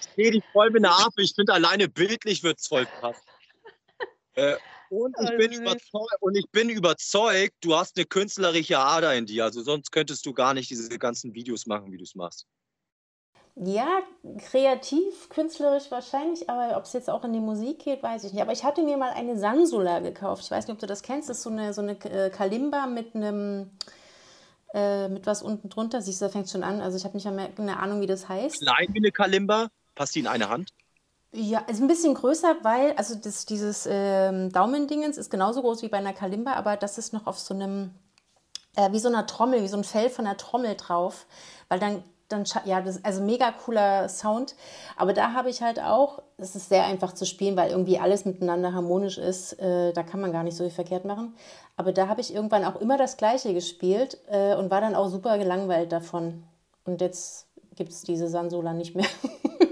Ich 0.00 0.08
sehe 0.16 0.30
dich 0.32 0.42
voll 0.52 0.70
mit 0.70 0.84
einer 0.84 0.96
Harfe. 0.96 1.22
Ich 1.22 1.34
finde, 1.34 1.52
alleine 1.52 1.88
bildlich 1.88 2.42
wird 2.42 2.58
es 2.58 2.66
voll 2.66 2.86
passen. 3.00 3.22
äh, 4.34 4.56
und 4.90 5.16
ich, 5.20 5.36
bin 5.36 5.52
überzeugt, 5.52 6.16
und 6.20 6.36
ich 6.36 6.48
bin 6.50 6.70
überzeugt, 6.70 7.54
du 7.60 7.74
hast 7.74 7.96
eine 7.96 8.06
künstlerische 8.06 8.78
Ader 8.78 9.14
in 9.14 9.26
dir. 9.26 9.44
Also 9.44 9.62
sonst 9.62 9.92
könntest 9.92 10.24
du 10.26 10.32
gar 10.32 10.54
nicht 10.54 10.70
diese 10.70 10.98
ganzen 10.98 11.34
Videos 11.34 11.66
machen, 11.66 11.92
wie 11.92 11.98
du 11.98 12.04
es 12.04 12.14
machst. 12.14 12.46
Ja, 13.56 14.02
kreativ, 14.50 15.28
künstlerisch 15.30 15.90
wahrscheinlich, 15.90 16.48
aber 16.48 16.76
ob 16.76 16.84
es 16.84 16.92
jetzt 16.92 17.10
auch 17.10 17.24
in 17.24 17.32
die 17.32 17.40
Musik 17.40 17.80
geht, 17.80 18.04
weiß 18.04 18.22
ich 18.24 18.32
nicht. 18.32 18.42
Aber 18.42 18.52
ich 18.52 18.62
hatte 18.62 18.82
mir 18.82 18.96
mal 18.96 19.10
eine 19.10 19.36
Sansula 19.36 19.98
gekauft. 19.98 20.44
Ich 20.44 20.50
weiß 20.50 20.66
nicht, 20.66 20.74
ob 20.74 20.78
du 20.78 20.86
das 20.86 21.02
kennst. 21.02 21.28
Das 21.28 21.38
ist 21.38 21.42
so 21.42 21.50
eine, 21.50 21.74
so 21.74 21.82
eine 21.82 21.92
äh, 22.04 22.30
Kalimba 22.30 22.86
mit 22.86 23.16
einem 23.16 23.70
äh, 24.74 25.08
mit 25.08 25.26
was 25.26 25.42
unten 25.42 25.68
drunter. 25.70 26.02
Siehst 26.02 26.20
du, 26.20 26.26
da 26.26 26.30
fängt 26.30 26.48
schon 26.48 26.62
an. 26.62 26.80
Also 26.80 26.96
ich 26.96 27.04
habe 27.04 27.16
nicht 27.16 27.24
mehr 27.24 27.50
eine 27.56 27.78
Ahnung, 27.80 28.00
wie 28.00 28.06
das 28.06 28.28
heißt. 28.28 28.60
Klein 28.60 28.88
wie 28.92 28.98
eine 28.98 29.10
Kalimba? 29.10 29.68
Passt 29.94 30.14
die 30.14 30.20
in 30.20 30.28
eine 30.28 30.48
Hand? 30.48 30.70
Ja, 31.32 31.60
ist 31.68 31.80
ein 31.80 31.88
bisschen 31.88 32.14
größer, 32.14 32.56
weil, 32.62 32.92
also 32.92 33.14
das, 33.14 33.44
dieses 33.44 33.86
ähm, 33.90 34.50
Daumendingens 34.50 35.18
ist 35.18 35.30
genauso 35.30 35.60
groß 35.60 35.82
wie 35.82 35.88
bei 35.88 35.98
einer 35.98 36.14
Kalimba, 36.14 36.54
aber 36.54 36.76
das 36.76 36.96
ist 36.96 37.12
noch 37.12 37.26
auf 37.26 37.38
so 37.38 37.52
einem, 37.52 37.90
äh, 38.76 38.90
wie 38.92 38.98
so 38.98 39.08
einer 39.08 39.26
Trommel, 39.26 39.62
wie 39.62 39.68
so 39.68 39.76
ein 39.76 39.84
Fell 39.84 40.08
von 40.08 40.26
einer 40.26 40.38
Trommel 40.38 40.74
drauf, 40.76 41.26
weil 41.68 41.78
dann, 41.80 42.02
dann, 42.28 42.44
ja, 42.64 42.80
das, 42.80 43.04
also 43.04 43.20
mega 43.22 43.52
cooler 43.52 44.08
Sound. 44.08 44.54
Aber 44.96 45.12
da 45.12 45.34
habe 45.34 45.50
ich 45.50 45.60
halt 45.60 45.78
auch, 45.80 46.22
es 46.38 46.56
ist 46.56 46.70
sehr 46.70 46.86
einfach 46.86 47.12
zu 47.12 47.26
spielen, 47.26 47.56
weil 47.56 47.70
irgendwie 47.72 47.98
alles 47.98 48.24
miteinander 48.24 48.72
harmonisch 48.72 49.18
ist, 49.18 49.52
äh, 49.60 49.92
da 49.92 50.02
kann 50.02 50.20
man 50.20 50.32
gar 50.32 50.44
nicht 50.44 50.56
so 50.56 50.64
viel 50.64 50.72
verkehrt 50.72 51.04
machen. 51.04 51.36
Aber 51.76 51.92
da 51.92 52.08
habe 52.08 52.22
ich 52.22 52.34
irgendwann 52.34 52.64
auch 52.64 52.80
immer 52.80 52.96
das 52.96 53.18
Gleiche 53.18 53.52
gespielt 53.52 54.16
äh, 54.30 54.54
und 54.54 54.70
war 54.70 54.80
dann 54.80 54.94
auch 54.94 55.08
super 55.08 55.36
gelangweilt 55.36 55.92
davon. 55.92 56.44
Und 56.86 57.02
jetzt 57.02 57.48
gibt 57.76 57.92
es 57.92 58.00
diese 58.00 58.28
Sansula 58.28 58.72
nicht 58.72 58.94
mehr. 58.94 59.06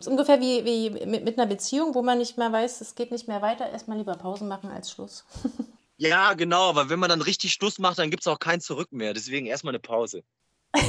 ist 0.00 0.08
ungefähr 0.08 0.40
wie, 0.40 0.64
wie 0.64 0.90
mit, 1.06 1.24
mit 1.24 1.38
einer 1.38 1.46
Beziehung, 1.46 1.94
wo 1.94 2.02
man 2.02 2.18
nicht 2.18 2.38
mehr 2.38 2.50
weiß, 2.50 2.80
es 2.80 2.94
geht 2.94 3.12
nicht 3.12 3.28
mehr 3.28 3.42
weiter, 3.42 3.68
erstmal 3.70 3.98
lieber 3.98 4.14
Pausen 4.16 4.48
machen 4.48 4.70
als 4.70 4.90
Schluss. 4.90 5.24
ja, 5.98 6.32
genau, 6.32 6.70
aber 6.70 6.88
wenn 6.88 6.98
man 6.98 7.10
dann 7.10 7.22
richtig 7.22 7.52
Schluss 7.52 7.78
macht, 7.78 7.98
dann 7.98 8.10
gibt 8.10 8.22
es 8.22 8.26
auch 8.26 8.38
kein 8.38 8.60
Zurück 8.60 8.88
mehr. 8.90 9.14
Deswegen 9.14 9.46
erstmal 9.46 9.72
eine 9.72 9.80
Pause. 9.80 10.22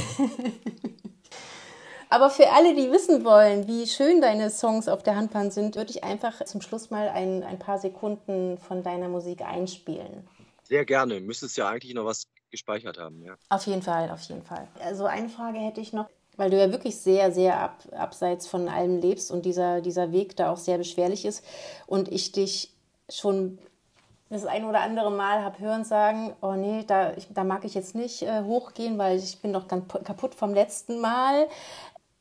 Aber 2.08 2.28
für 2.28 2.50
alle, 2.50 2.74
die 2.74 2.92
wissen 2.92 3.24
wollen, 3.24 3.66
wie 3.66 3.86
schön 3.86 4.20
deine 4.20 4.50
Songs 4.50 4.86
auf 4.86 5.02
der 5.02 5.16
Handpan 5.16 5.50
sind, 5.50 5.76
würde 5.76 5.90
ich 5.90 6.04
einfach 6.04 6.44
zum 6.44 6.60
Schluss 6.60 6.90
mal 6.90 7.08
ein, 7.08 7.42
ein 7.42 7.58
paar 7.58 7.78
Sekunden 7.78 8.58
von 8.58 8.82
deiner 8.82 9.08
Musik 9.08 9.40
einspielen. 9.40 10.28
Sehr 10.62 10.84
gerne. 10.84 11.20
Müsstest 11.20 11.56
ja 11.56 11.70
eigentlich 11.70 11.94
noch 11.94 12.04
was 12.04 12.24
gespeichert 12.50 12.98
haben, 12.98 13.22
ja. 13.22 13.36
Auf 13.48 13.66
jeden 13.66 13.80
Fall, 13.80 14.10
auf 14.10 14.20
jeden 14.24 14.42
Fall. 14.42 14.68
Also 14.84 15.06
eine 15.06 15.30
Frage 15.30 15.58
hätte 15.58 15.80
ich 15.80 15.94
noch 15.94 16.10
weil 16.42 16.50
du 16.50 16.58
ja 16.58 16.72
wirklich 16.72 16.98
sehr, 16.98 17.30
sehr 17.30 17.60
ab, 17.60 17.84
abseits 17.92 18.48
von 18.48 18.68
allem 18.68 18.98
lebst 18.98 19.30
und 19.30 19.46
dieser, 19.46 19.80
dieser 19.80 20.10
Weg 20.10 20.34
da 20.34 20.50
auch 20.50 20.56
sehr 20.56 20.76
beschwerlich 20.76 21.24
ist. 21.24 21.44
Und 21.86 22.10
ich 22.10 22.32
dich 22.32 22.74
schon 23.08 23.60
das 24.28 24.44
ein 24.44 24.64
oder 24.64 24.80
andere 24.80 25.12
Mal 25.12 25.44
habe 25.44 25.60
hören 25.60 25.84
sagen, 25.84 26.34
oh 26.42 26.54
nee, 26.54 26.82
da, 26.84 27.12
ich, 27.12 27.28
da 27.32 27.44
mag 27.44 27.64
ich 27.64 27.74
jetzt 27.74 27.94
nicht 27.94 28.22
äh, 28.22 28.42
hochgehen, 28.42 28.98
weil 28.98 29.18
ich 29.18 29.40
bin 29.40 29.52
doch 29.52 29.68
ganz 29.68 29.84
kaputt 30.02 30.34
vom 30.34 30.52
letzten 30.52 31.00
Mal. 31.00 31.46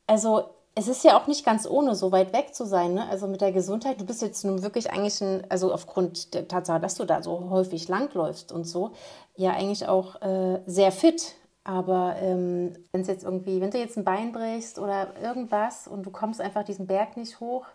Also 0.06 0.44
es 0.76 0.88
ist 0.88 1.04
ja 1.04 1.20
auch 1.20 1.26
nicht 1.26 1.44
ganz 1.44 1.66
ohne, 1.66 1.96
so 1.96 2.12
weit 2.12 2.32
weg 2.32 2.54
zu 2.54 2.68
sein. 2.68 2.94
Ne? 2.94 3.10
Also 3.10 3.26
mit 3.26 3.42
der 3.42 3.52
Gesundheit, 3.52 4.00
du 4.00 4.06
bist 4.06 4.22
jetzt 4.22 4.46
nun 4.46 4.62
wirklich 4.62 4.92
eigentlich, 4.92 5.20
ein, 5.22 5.50
also 5.50 5.74
aufgrund 5.74 6.36
der 6.36 6.48
Tatsache, 6.48 6.80
dass 6.80 6.94
du 6.94 7.06
da 7.06 7.24
so 7.24 7.50
häufig 7.50 7.88
langläufst 7.88 8.52
und 8.52 8.66
so, 8.66 8.92
ja 9.36 9.54
eigentlich 9.54 9.88
auch 9.88 10.22
äh, 10.22 10.62
sehr 10.68 10.92
fit. 10.92 11.34
Aber 11.64 12.16
ähm, 12.20 12.74
wenn 12.92 13.02
es 13.02 13.08
jetzt 13.08 13.24
irgendwie, 13.24 13.62
wenn 13.62 13.72
du 13.72 13.78
jetzt 13.78 13.98
ein 13.98 14.04
Bein 14.04 14.32
brichst 14.32 14.80
oder 14.80 15.16
irgendwas 15.22 15.88
und 15.88 16.04
du 16.04 16.12
kommst 16.12 16.42
einfach 16.42 16.64
diesen 16.64 16.88
Berg 16.88 17.18
nicht 17.18 17.40
hoch. 17.40 17.66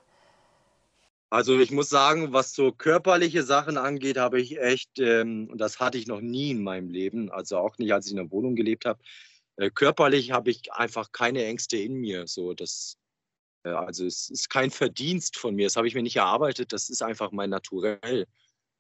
Also 1.31 1.59
ich 1.59 1.70
muss 1.70 1.88
sagen, 1.88 2.33
was 2.33 2.55
so 2.55 2.72
körperliche 2.72 3.42
Sachen 3.42 3.77
angeht, 3.77 4.16
habe 4.16 4.40
ich 4.40 4.61
echt, 4.61 4.99
ähm, 4.99 5.49
und 5.51 5.61
das 5.61 5.81
hatte 5.81 5.99
ich 5.99 6.07
noch 6.07 6.20
nie 6.20 6.51
in 6.51 6.62
meinem 6.62 6.88
Leben, 6.90 7.31
also 7.31 7.59
auch 7.59 7.79
nicht, 7.79 7.92
als 7.92 8.07
ich 8.07 8.12
in 8.12 8.18
der 8.18 8.31
Wohnung 8.31 8.55
gelebt 8.57 8.85
habe, 8.85 9.01
äh, 9.57 9.70
körperlich 9.70 10.33
habe 10.33 10.51
ich 10.51 10.72
einfach 10.72 11.12
keine 11.12 11.44
Ängste 11.44 11.79
in 11.79 11.94
mir. 11.94 12.27
So, 12.27 12.55
das, 12.55 12.96
Also 13.64 14.07
es 14.07 14.31
ist 14.31 14.51
kein 14.51 14.70
Verdienst 14.70 15.37
von 15.37 15.55
mir, 15.57 15.66
das 15.66 15.77
habe 15.77 15.88
ich 15.88 15.94
mir 15.94 16.03
nicht 16.03 16.16
erarbeitet, 16.16 16.72
das 16.72 16.90
ist 16.90 17.03
einfach 17.03 17.33
mein 17.33 17.51
Naturell. 17.51 18.27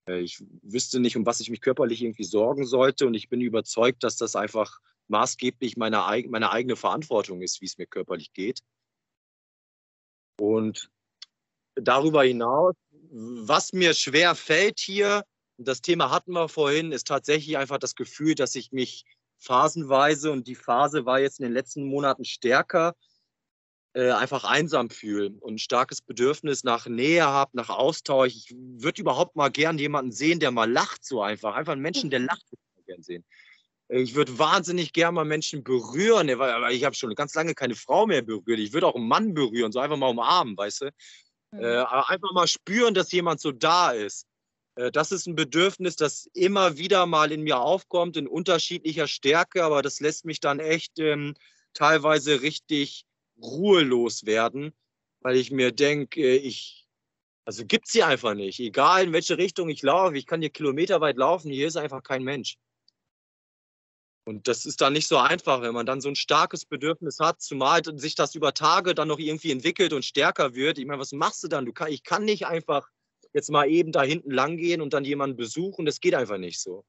Äh, 0.08 0.20
ich 0.20 0.42
wüsste 0.62 1.00
nicht, 1.00 1.16
um 1.16 1.26
was 1.26 1.40
ich 1.40 1.50
mich 1.50 1.60
körperlich 1.60 2.02
irgendwie 2.02 2.24
sorgen 2.24 2.66
sollte 2.66 3.06
und 3.06 3.14
ich 3.14 3.28
bin 3.28 3.40
überzeugt, 3.40 4.04
dass 4.04 4.16
das 4.16 4.36
einfach 4.36 4.80
maßgeblich 5.08 5.76
meine, 5.76 6.04
meine 6.28 6.50
eigene 6.50 6.76
Verantwortung 6.76 7.42
ist, 7.42 7.60
wie 7.60 7.66
es 7.66 7.78
mir 7.78 7.86
körperlich 7.86 8.32
geht. 8.32 8.60
Und 10.38 10.90
darüber 11.74 12.24
hinaus, 12.24 12.74
was 13.10 13.72
mir 13.72 13.94
schwer 13.94 14.34
fällt 14.34 14.80
hier, 14.80 15.24
das 15.58 15.80
Thema 15.80 16.10
hatten 16.10 16.32
wir 16.32 16.48
vorhin, 16.48 16.92
ist 16.92 17.06
tatsächlich 17.06 17.56
einfach 17.56 17.78
das 17.78 17.94
Gefühl, 17.94 18.34
dass 18.34 18.54
ich 18.54 18.72
mich 18.72 19.04
phasenweise, 19.38 20.30
und 20.32 20.46
die 20.46 20.54
Phase 20.54 21.06
war 21.06 21.20
jetzt 21.20 21.40
in 21.40 21.44
den 21.44 21.52
letzten 21.52 21.84
Monaten 21.84 22.24
stärker, 22.24 22.94
äh, 23.94 24.10
einfach 24.10 24.44
einsam 24.44 24.90
fühle 24.90 25.30
und 25.40 25.54
ein 25.54 25.58
starkes 25.58 26.02
Bedürfnis 26.02 26.64
nach 26.64 26.86
Nähe 26.86 27.24
habe, 27.24 27.56
nach 27.56 27.70
Austausch. 27.70 28.34
Ich 28.34 28.54
würde 28.54 29.00
überhaupt 29.00 29.36
mal 29.36 29.48
gern 29.48 29.78
jemanden 29.78 30.12
sehen, 30.12 30.40
der 30.40 30.50
mal 30.50 30.70
lacht, 30.70 31.04
so 31.04 31.22
einfach. 31.22 31.54
Einfach 31.54 31.72
einen 31.72 31.82
Menschen, 31.82 32.10
der 32.10 32.20
lacht, 32.20 32.44
würde 32.50 32.62
ich 32.78 32.86
gern 32.86 33.02
sehen. 33.02 33.24
Äh, 33.88 34.00
ich 34.00 34.14
würde 34.14 34.38
wahnsinnig 34.38 34.92
gern 34.92 35.14
mal 35.14 35.24
Menschen 35.24 35.62
berühren, 35.62 36.30
aber 36.30 36.70
ich 36.70 36.84
habe 36.84 36.94
schon 36.94 37.14
ganz 37.14 37.34
lange 37.34 37.54
keine 37.54 37.74
Frau 37.74 38.06
mehr 38.06 38.22
berührt. 38.22 38.58
Ich 38.58 38.72
würde 38.72 38.86
auch 38.86 38.94
einen 38.94 39.08
Mann 39.08 39.34
berühren, 39.34 39.72
so 39.72 39.80
einfach 39.80 39.96
mal 39.96 40.08
umarmen, 40.08 40.56
weißt 40.56 40.82
du? 40.82 40.90
Mhm. 41.52 41.60
Äh, 41.60 41.76
aber 41.76 42.10
einfach 42.10 42.32
mal 42.32 42.46
spüren, 42.46 42.94
dass 42.94 43.12
jemand 43.12 43.40
so 43.40 43.52
da 43.52 43.92
ist. 43.92 44.26
Äh, 44.76 44.90
das 44.92 45.12
ist 45.12 45.26
ein 45.26 45.36
Bedürfnis, 45.36 45.96
das 45.96 46.28
immer 46.34 46.76
wieder 46.78 47.06
mal 47.06 47.32
in 47.32 47.42
mir 47.42 47.58
aufkommt, 47.58 48.16
in 48.16 48.28
unterschiedlicher 48.28 49.08
Stärke, 49.08 49.64
aber 49.64 49.82
das 49.82 50.00
lässt 50.00 50.24
mich 50.24 50.40
dann 50.40 50.60
echt 50.60 50.98
ähm, 50.98 51.34
teilweise 51.72 52.42
richtig 52.42 53.04
ruhelos 53.40 54.24
werden, 54.24 54.72
weil 55.20 55.36
ich 55.36 55.50
mir 55.50 55.72
denke, 55.72 56.36
ich, 56.36 56.86
also 57.44 57.64
gibt 57.66 57.86
es 57.86 57.92
hier 57.92 58.06
einfach 58.06 58.34
nicht. 58.34 58.60
Egal 58.60 59.04
in 59.04 59.12
welche 59.12 59.36
Richtung 59.38 59.68
ich 59.68 59.82
laufe, 59.82 60.16
ich 60.16 60.26
kann 60.26 60.40
hier 60.40 60.50
kilometerweit 60.50 61.16
laufen, 61.16 61.50
hier 61.50 61.66
ist 61.66 61.76
einfach 61.76 62.02
kein 62.02 62.22
Mensch. 62.22 62.56
Und 64.26 64.48
das 64.48 64.66
ist 64.66 64.80
dann 64.80 64.92
nicht 64.92 65.06
so 65.06 65.18
einfach, 65.18 65.62
wenn 65.62 65.72
man 65.72 65.86
dann 65.86 66.00
so 66.00 66.08
ein 66.08 66.16
starkes 66.16 66.64
Bedürfnis 66.64 67.20
hat, 67.20 67.40
zumal 67.40 67.82
sich 67.96 68.16
das 68.16 68.34
über 68.34 68.54
Tage 68.54 68.92
dann 68.92 69.06
noch 69.06 69.20
irgendwie 69.20 69.52
entwickelt 69.52 69.92
und 69.92 70.04
stärker 70.04 70.56
wird. 70.56 70.78
Ich 70.78 70.86
meine, 70.86 70.98
was 70.98 71.12
machst 71.12 71.44
du 71.44 71.48
dann? 71.48 71.64
Du 71.64 71.72
kann, 71.72 71.92
ich 71.92 72.02
kann 72.02 72.24
nicht 72.24 72.44
einfach 72.44 72.88
jetzt 73.32 73.50
mal 73.50 73.68
eben 73.68 73.92
da 73.92 74.02
hinten 74.02 74.32
lang 74.32 74.56
gehen 74.56 74.80
und 74.80 74.94
dann 74.94 75.04
jemanden 75.04 75.36
besuchen. 75.36 75.86
Das 75.86 76.00
geht 76.00 76.16
einfach 76.16 76.38
nicht 76.38 76.60
so. 76.60 76.84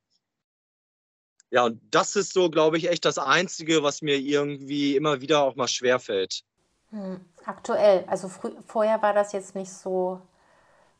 Ja, 1.51 1.65
und 1.65 1.79
das 1.91 2.15
ist 2.15 2.33
so, 2.33 2.49
glaube 2.49 2.77
ich, 2.77 2.89
echt 2.89 3.05
das 3.05 3.19
Einzige, 3.19 3.83
was 3.83 4.01
mir 4.01 4.17
irgendwie 4.17 4.95
immer 4.95 5.21
wieder 5.21 5.43
auch 5.43 5.55
mal 5.55 5.67
schwerfällt. 5.67 6.41
Hm, 6.89 7.23
aktuell, 7.45 8.03
also 8.07 8.29
vorher 8.65 8.99
war 9.03 9.13
das 9.13 9.31
jetzt 9.31 9.53
nicht 9.53 9.71
so, 9.71 10.21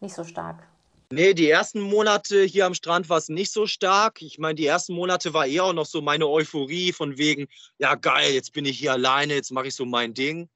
nicht 0.01 0.13
so 0.13 0.23
stark. 0.23 0.67
Nee, 1.11 1.33
die 1.33 1.49
ersten 1.49 1.79
Monate 1.79 2.43
hier 2.43 2.65
am 2.65 2.73
Strand 2.73 3.09
war 3.09 3.17
es 3.17 3.29
nicht 3.29 3.51
so 3.51 3.65
stark. 3.65 4.21
Ich 4.21 4.39
meine, 4.39 4.55
die 4.55 4.65
ersten 4.65 4.93
Monate 4.93 5.33
war 5.33 5.45
eher 5.45 5.63
auch 5.63 5.73
noch 5.73 5.85
so 5.85 6.01
meine 6.01 6.27
Euphorie 6.27 6.91
von 6.91 7.17
wegen, 7.17 7.47
ja 7.77 7.95
geil, 7.95 8.33
jetzt 8.33 8.51
bin 8.51 8.65
ich 8.65 8.77
hier 8.77 8.91
alleine, 8.91 9.33
jetzt 9.33 9.51
mache 9.51 9.67
ich 9.67 9.75
so 9.75 9.85
mein 9.85 10.13
Ding. 10.13 10.49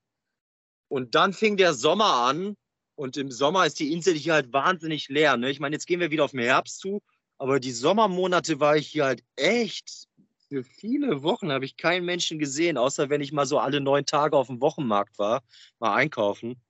Und 0.90 1.16
dann 1.16 1.32
fing 1.32 1.56
der 1.56 1.74
Sommer 1.74 2.26
an 2.28 2.58
und 2.96 3.16
im 3.16 3.32
Sommer 3.32 3.66
ist 3.66 3.80
die 3.80 3.94
Insel 3.94 4.14
hier 4.14 4.34
halt 4.34 4.52
wahnsinnig 4.52 5.08
leer. 5.08 5.38
Ne? 5.38 5.50
Ich 5.50 5.62
meine, 5.62 5.76
jetzt 5.76 5.88
gehen 5.88 6.02
wir 6.02 6.12
wieder 6.12 6.26
auf 6.26 6.32
den 6.32 6.42
Herbst 6.42 6.80
zu 6.80 7.02
aber 7.42 7.60
die 7.60 7.72
Sommermonate 7.72 8.60
war 8.60 8.78
ich 8.78 8.90
hier 8.90 9.06
halt 9.06 9.24
echt. 9.36 10.08
Für 10.48 10.64
viele 10.64 11.24
Wochen 11.24 11.52
habe 11.52 11.66
ich 11.66 11.76
keinen 11.76 12.06
Menschen 12.06 12.38
gesehen, 12.38 12.78
außer 12.78 13.10
wenn 13.10 13.22
ich 13.22 13.32
mal 13.32 13.48
so 13.48 13.58
alle 13.58 13.82
neun 13.82 14.06
Tage 14.06 14.38
auf 14.38 14.46
dem 14.46 14.62
Wochenmarkt 14.62 15.18
war, 15.18 15.42
mal 15.80 15.96
einkaufen. 15.96 16.62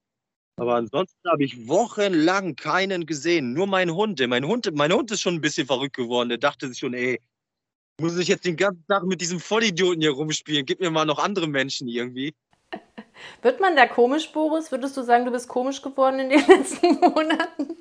Aber 0.61 0.75
ansonsten 0.75 1.27
habe 1.27 1.43
ich 1.43 1.67
wochenlang 1.67 2.55
keinen 2.55 3.07
gesehen. 3.07 3.51
Nur 3.53 3.65
mein 3.65 3.95
Hund. 3.95 4.23
Mein 4.27 4.45
Hund, 4.45 4.69
mein 4.75 4.93
Hund 4.93 5.09
ist 5.09 5.21
schon 5.21 5.33
ein 5.33 5.41
bisschen 5.41 5.65
verrückt 5.65 5.95
geworden. 5.95 6.29
Der 6.29 6.37
dachte 6.37 6.67
sich 6.67 6.77
schon, 6.77 6.93
ey, 6.93 7.19
muss 7.99 8.15
ich 8.19 8.27
jetzt 8.27 8.45
den 8.45 8.57
ganzen 8.57 8.85
Tag 8.85 9.01
mit 9.05 9.21
diesem 9.21 9.39
Vollidioten 9.39 10.01
hier 10.01 10.11
rumspielen? 10.11 10.63
Gib 10.63 10.79
mir 10.79 10.91
mal 10.91 11.05
noch 11.05 11.17
andere 11.17 11.47
Menschen 11.47 11.87
irgendwie. 11.87 12.35
Wird 13.41 13.59
man 13.59 13.75
da 13.75 13.87
komisch, 13.87 14.31
Boris? 14.31 14.71
Würdest 14.71 14.95
du 14.95 15.01
sagen, 15.01 15.25
du 15.25 15.31
bist 15.31 15.47
komisch 15.47 15.81
geworden 15.81 16.19
in 16.19 16.29
den 16.29 16.45
letzten 16.47 16.93
Monaten? 16.99 17.75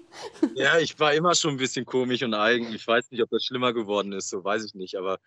Ja, 0.54 0.78
ich 0.78 0.98
war 0.98 1.12
immer 1.12 1.34
schon 1.34 1.50
ein 1.50 1.58
bisschen 1.58 1.84
komisch 1.84 2.22
und 2.22 2.32
eigen. 2.32 2.72
Ich 2.72 2.86
weiß 2.86 3.10
nicht, 3.10 3.22
ob 3.22 3.28
das 3.28 3.44
schlimmer 3.44 3.74
geworden 3.74 4.12
ist, 4.12 4.30
so 4.30 4.42
weiß 4.42 4.64
ich 4.64 4.72
nicht. 4.72 4.96
Aber 4.96 5.18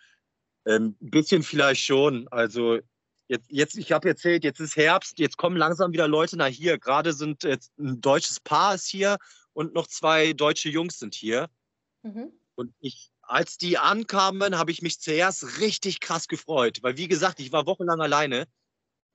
ähm, 0.65 0.95
ein 0.99 1.11
bisschen 1.11 1.43
vielleicht 1.43 1.83
schon. 1.83 2.27
Also 2.29 2.79
jetzt, 3.27 3.47
jetzt 3.49 3.77
ich 3.77 3.91
habe 3.91 4.09
erzählt, 4.09 4.43
jetzt 4.43 4.59
ist 4.59 4.75
Herbst, 4.75 5.19
jetzt 5.19 5.37
kommen 5.37 5.57
langsam 5.57 5.91
wieder 5.91 6.07
Leute 6.07 6.37
nach 6.37 6.47
hier. 6.47 6.77
Gerade 6.77 7.13
sind 7.13 7.43
jetzt 7.43 7.71
ein 7.79 8.01
deutsches 8.01 8.39
Paar 8.39 8.75
ist 8.75 8.87
hier 8.87 9.17
und 9.53 9.73
noch 9.73 9.87
zwei 9.87 10.33
deutsche 10.33 10.69
Jungs 10.69 10.99
sind 10.99 11.15
hier. 11.15 11.49
Mhm. 12.03 12.31
Und 12.55 12.73
ich, 12.79 13.11
als 13.21 13.57
die 13.57 13.77
ankamen, 13.77 14.57
habe 14.57 14.71
ich 14.71 14.81
mich 14.81 14.99
zuerst 14.99 15.59
richtig 15.59 15.99
krass 15.99 16.27
gefreut, 16.27 16.79
weil 16.81 16.97
wie 16.97 17.07
gesagt, 17.07 17.39
ich 17.39 17.51
war 17.51 17.65
wochenlang 17.65 18.01
alleine 18.01 18.45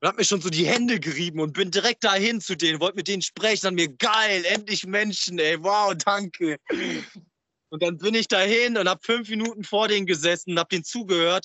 und 0.00 0.08
hab 0.08 0.16
mir 0.16 0.24
schon 0.24 0.40
so 0.40 0.48
die 0.48 0.66
Hände 0.66 1.00
gerieben 1.00 1.40
und 1.40 1.52
bin 1.52 1.70
direkt 1.70 2.04
dahin 2.04 2.40
zu 2.40 2.56
denen, 2.56 2.80
wollte 2.80 2.96
mit 2.96 3.08
denen 3.08 3.22
sprechen, 3.22 3.62
dann 3.64 3.74
mir 3.74 3.88
geil, 3.88 4.44
endlich 4.46 4.86
Menschen, 4.86 5.38
ey, 5.38 5.62
wow, 5.62 5.94
danke. 5.94 6.58
Und 7.70 7.82
dann 7.82 7.98
bin 7.98 8.14
ich 8.14 8.28
dahin 8.28 8.78
und 8.78 8.88
hab 8.88 9.04
fünf 9.04 9.28
Minuten 9.28 9.62
vor 9.62 9.88
denen 9.88 10.06
gesessen, 10.06 10.58
hab 10.58 10.70
denen 10.70 10.84
zugehört 10.84 11.44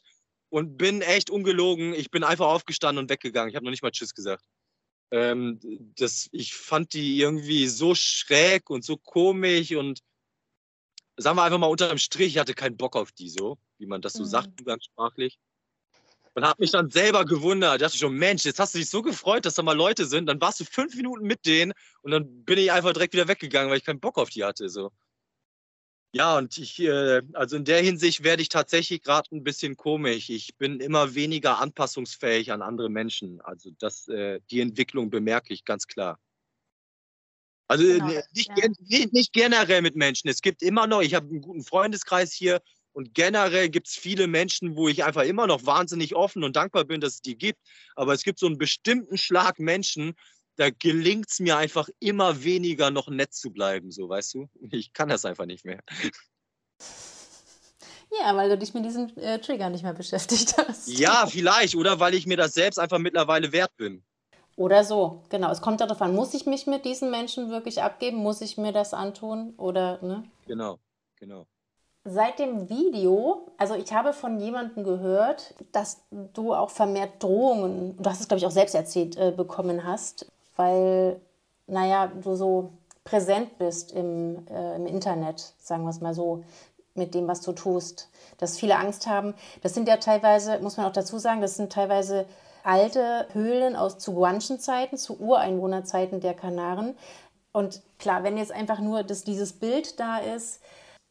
und 0.54 0.78
bin 0.78 1.02
echt 1.02 1.32
ungelogen. 1.32 1.96
Ich 1.96 2.12
bin 2.12 2.24
einfach 2.24 2.46
aufgestanden 2.46 3.04
und 3.04 3.10
weggegangen. 3.10 3.50
Ich 3.50 3.56
habe 3.56 3.66
noch 3.66 3.72
nicht 3.72 3.82
mal 3.82 3.90
Tschüss 3.90 4.14
gesagt. 4.14 4.46
Ähm, 5.10 5.60
das, 5.98 6.30
ich 6.32 6.54
fand 6.54 6.94
die 6.94 7.20
irgendwie 7.20 7.66
so 7.66 7.96
schräg 7.96 8.70
und 8.70 8.86
so 8.86 8.98
komisch 8.98 9.74
und 9.74 10.02
sagen 11.18 11.38
wir 11.38 11.44
einfach 11.44 11.58
mal 11.58 11.66
unterm 11.66 11.98
Strich, 11.98 12.36
ich 12.36 12.38
hatte 12.38 12.54
keinen 12.54 12.78
Bock 12.78 12.96
auf 12.96 13.12
die 13.12 13.30
so, 13.30 13.58
wie 13.80 13.88
man 13.88 14.04
das 14.04 14.14
so 14.14 14.22
mhm. 14.22 14.28
sagt, 14.28 14.60
umgangssprachlich. 14.60 15.40
Und 16.36 16.46
habe 16.46 16.62
mich 16.62 16.70
dann 16.70 16.92
selber 16.92 17.26
gewundert. 17.26 17.78
Ich 17.78 17.82
dachte 17.88 17.98
schon, 17.98 18.14
Mensch, 18.14 18.46
jetzt 18.46 18.60
hast 18.60 18.76
du 18.76 18.78
dich 18.78 18.92
so 18.92 19.02
gefreut, 19.02 19.48
dass 19.48 19.56
da 19.56 19.64
mal 19.64 19.76
Leute 19.76 20.06
sind. 20.06 20.28
Dann 20.28 20.40
warst 20.40 20.60
du 20.60 20.66
fünf 20.66 20.96
Minuten 20.96 21.26
mit 21.26 21.48
denen 21.48 21.74
und 22.04 22.12
dann 22.12 22.44
bin 22.44 22.60
ich 22.60 22.72
einfach 22.72 22.94
direkt 22.94 23.14
wieder 23.14 23.28
weggegangen, 23.28 23.72
weil 23.72 23.80
ich 23.80 23.86
keinen 23.86 24.00
Bock 24.00 24.20
auf 24.20 24.30
die 24.30 24.44
hatte. 24.44 24.70
So. 24.70 24.92
Ja, 26.16 26.38
und 26.38 26.58
ich, 26.60 26.80
äh, 26.80 27.24
also 27.34 27.56
in 27.56 27.66
der 27.66 27.82
Hinsicht 27.82 28.24
werde 28.24 28.44
ich 28.44 28.50
tatsächlich 28.50 29.02
gerade 29.02 29.36
ein 29.36 29.44
bisschen 29.44 29.76
komisch. 29.76 30.30
Ich 30.30 30.56
bin 30.58 30.80
immer 30.80 31.16
weniger 31.16 31.60
anpassungsfähig 31.60 32.52
an 32.52 32.62
andere 32.62 32.90
Menschen. 32.90 33.42
Also 33.42 33.72
das, 33.80 34.08
äh, 34.10 34.40
die 34.52 34.62
Entwicklung 34.62 35.10
bemerke 35.10 35.54
ich 35.54 35.66
ganz 35.66 35.88
klar. 35.88 36.20
Also 37.68 37.84
genau, 37.84 38.06
nicht, 38.34 38.52
ja. 38.56 38.68
nicht, 38.80 39.14
nicht 39.14 39.34
generell 39.34 39.82
mit 39.82 39.96
Menschen. 39.96 40.30
Es 40.30 40.42
gibt 40.42 40.62
immer 40.62 40.86
noch, 40.86 41.02
ich 41.02 41.16
habe 41.16 41.28
einen 41.28 41.42
guten 41.42 41.64
Freundeskreis 41.64 42.32
hier, 42.32 42.62
und 42.94 43.16
generell 43.16 43.70
gibt 43.70 43.88
es 43.88 43.96
viele 43.96 44.28
Menschen, 44.28 44.76
wo 44.76 44.88
ich 44.88 45.04
einfach 45.04 45.24
immer 45.24 45.48
noch 45.48 45.66
wahnsinnig 45.66 46.16
offen 46.16 46.44
und 46.44 46.56
dankbar 46.56 46.86
bin, 46.86 47.02
dass 47.02 47.16
es 47.16 47.22
die 47.22 47.36
gibt. 47.36 47.60
Aber 47.96 48.14
es 48.14 48.24
gibt 48.24 48.38
so 48.38 48.46
einen 48.46 48.60
bestimmten 48.60 49.18
Schlag 49.18 49.58
Menschen, 49.58 50.14
da 50.56 50.70
gelingt 50.70 51.30
es 51.30 51.40
mir 51.40 51.58
einfach 51.58 51.90
immer 52.00 52.44
weniger, 52.44 52.92
noch 52.92 53.08
nett 53.08 53.34
zu 53.34 53.52
bleiben, 53.52 53.92
so 53.92 54.10
weißt 54.10 54.34
du? 54.36 54.50
Ich 54.72 54.94
kann 54.94 55.10
das 55.10 55.26
einfach 55.26 55.46
nicht 55.46 55.66
mehr. 55.66 55.80
Ja, 58.20 58.36
weil 58.36 58.50
du 58.50 58.58
dich 58.58 58.74
mit 58.74 58.86
diesem 58.86 59.12
äh, 59.18 59.40
Trigger 59.40 59.70
nicht 59.70 59.84
mehr 59.84 59.94
beschäftigt 59.94 60.56
hast. 60.58 60.88
Ja, 60.88 61.26
vielleicht. 61.28 61.76
Oder 61.76 62.00
weil 62.00 62.14
ich 62.14 62.28
mir 62.28 62.38
das 62.38 62.54
selbst 62.54 62.78
einfach 62.78 63.00
mittlerweile 63.00 63.52
wert 63.52 63.76
bin. 63.78 64.04
Oder 64.56 64.84
so, 64.84 65.24
genau. 65.30 65.50
Es 65.52 65.62
kommt 65.62 65.82
darauf 65.82 66.02
an, 66.02 66.14
muss 66.14 66.34
ich 66.36 66.46
mich 66.46 66.68
mit 66.68 66.86
diesen 66.86 67.10
Menschen 67.10 67.50
wirklich 67.50 67.82
abgeben? 67.82 68.18
Muss 68.18 68.42
ich 68.42 68.58
mir 68.58 68.72
das 68.72 68.94
antun? 68.94 69.56
Oder, 69.58 70.00
ne? 70.04 70.24
Genau, 70.46 70.78
genau. 71.16 71.48
Seit 72.06 72.38
dem 72.38 72.70
Video, 72.70 73.54
also 73.58 73.76
ich 73.76 73.94
habe 73.94 74.12
von 74.12 74.40
jemandem 74.40 74.84
gehört, 74.84 75.56
dass 75.72 76.04
du 76.12 76.54
auch 76.54 76.70
vermehrt 76.70 77.24
Drohungen, 77.24 77.96
du 77.98 78.10
hast 78.10 78.20
es 78.20 78.28
glaube 78.28 78.40
ich 78.40 78.46
auch 78.46 78.52
selbst 78.52 78.76
erzählt, 78.76 79.16
äh, 79.16 79.32
bekommen 79.32 79.86
hast, 79.86 80.30
weil, 80.56 81.20
naja, 81.68 82.08
du 82.08 82.36
so 82.36 82.72
präsent 83.04 83.58
bist 83.58 83.92
im, 83.92 84.48
äh, 84.48 84.76
im 84.76 84.86
Internet, 84.86 85.54
sagen 85.60 85.84
wir 85.84 85.90
es 85.90 86.02
mal 86.02 86.14
so, 86.14 86.44
mit 86.96 87.16
dem, 87.16 87.28
was 87.28 87.42
du 87.42 87.54
tust. 87.54 88.10
Dass 88.38 88.58
viele 88.58 88.78
Angst 88.78 89.08
haben. 89.08 89.34
Das 89.62 89.74
sind 89.74 89.88
ja 89.88 89.98
teilweise, 89.98 90.60
muss 90.60 90.78
man 90.78 90.86
auch 90.86 90.94
dazu 90.94 91.18
sagen, 91.18 91.42
das 91.42 91.56
sind 91.56 91.72
teilweise 91.72 92.26
alte 92.64 93.28
Höhlen 93.34 93.76
aus 93.76 93.98
zu 93.98 94.14
Guanchen-Zeiten, 94.14 94.98
zu 94.98 95.20
Ureinwohnerzeiten 95.20 96.22
der 96.22 96.34
Kanaren. 96.34 96.96
Und 97.52 97.82
klar, 98.00 98.24
wenn 98.24 98.38
jetzt 98.38 98.52
einfach 98.52 98.80
nur 98.80 99.04
das, 99.04 99.24
dieses 99.24 99.54
Bild 99.54 100.00
da 100.00 100.18
ist, 100.18 100.62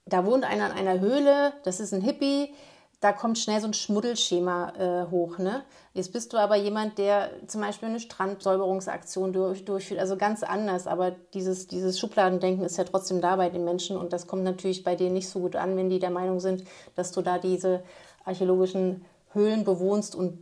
da 0.07 0.27
wohnt 0.27 0.45
einer 0.45 0.71
in 0.71 0.73
einer 0.73 1.01
Höhle, 1.01 1.53
das 1.65 1.79
ist 1.79 1.93
ein 1.93 2.01
Hippie, 2.01 2.55
da 3.03 3.13
kommt 3.13 3.37
schnell 3.37 3.61
so 3.61 3.67
ein 3.67 3.75
Schmuddelschema 3.75 4.73
äh, 4.79 5.11
hoch. 5.11 5.37
Ne? 5.39 5.65
Jetzt 5.93 6.13
bist 6.13 6.33
du 6.33 6.39
aber 6.39 6.55
jemand, 6.55 6.99
der 6.99 7.31
zum 7.49 7.61
Beispiel 7.61 7.89
eine 7.89 7.99
Strandsäuberungsaktion 7.99 9.33
durch, 9.33 9.65
durchführt, 9.65 9.99
also 9.99 10.17
ganz 10.17 10.45
anders. 10.45 10.87
Aber 10.87 11.11
dieses, 11.35 11.67
dieses 11.67 11.99
Schubladendenken 11.99 12.65
ist 12.65 12.79
ja 12.79 12.85
trotzdem 12.85 13.21
da 13.21 13.35
bei 13.35 13.51
den 13.51 13.65
Menschen 13.65 13.97
und 13.97 14.13
das 14.13 14.29
kommt 14.29 14.45
natürlich 14.45 14.85
bei 14.85 14.95
denen 14.95 15.15
nicht 15.15 15.29
so 15.29 15.41
gut 15.41 15.57
an, 15.57 15.77
wenn 15.77 15.91
die 15.91 15.99
der 15.99 16.11
Meinung 16.11 16.39
sind, 16.39 16.63
dass 16.95 17.11
du 17.11 17.23
da 17.23 17.39
diese 17.39 17.83
archäologischen 18.25 19.05
Höhlen 19.33 19.65
bewohnst 19.65 20.15
und 20.15 20.39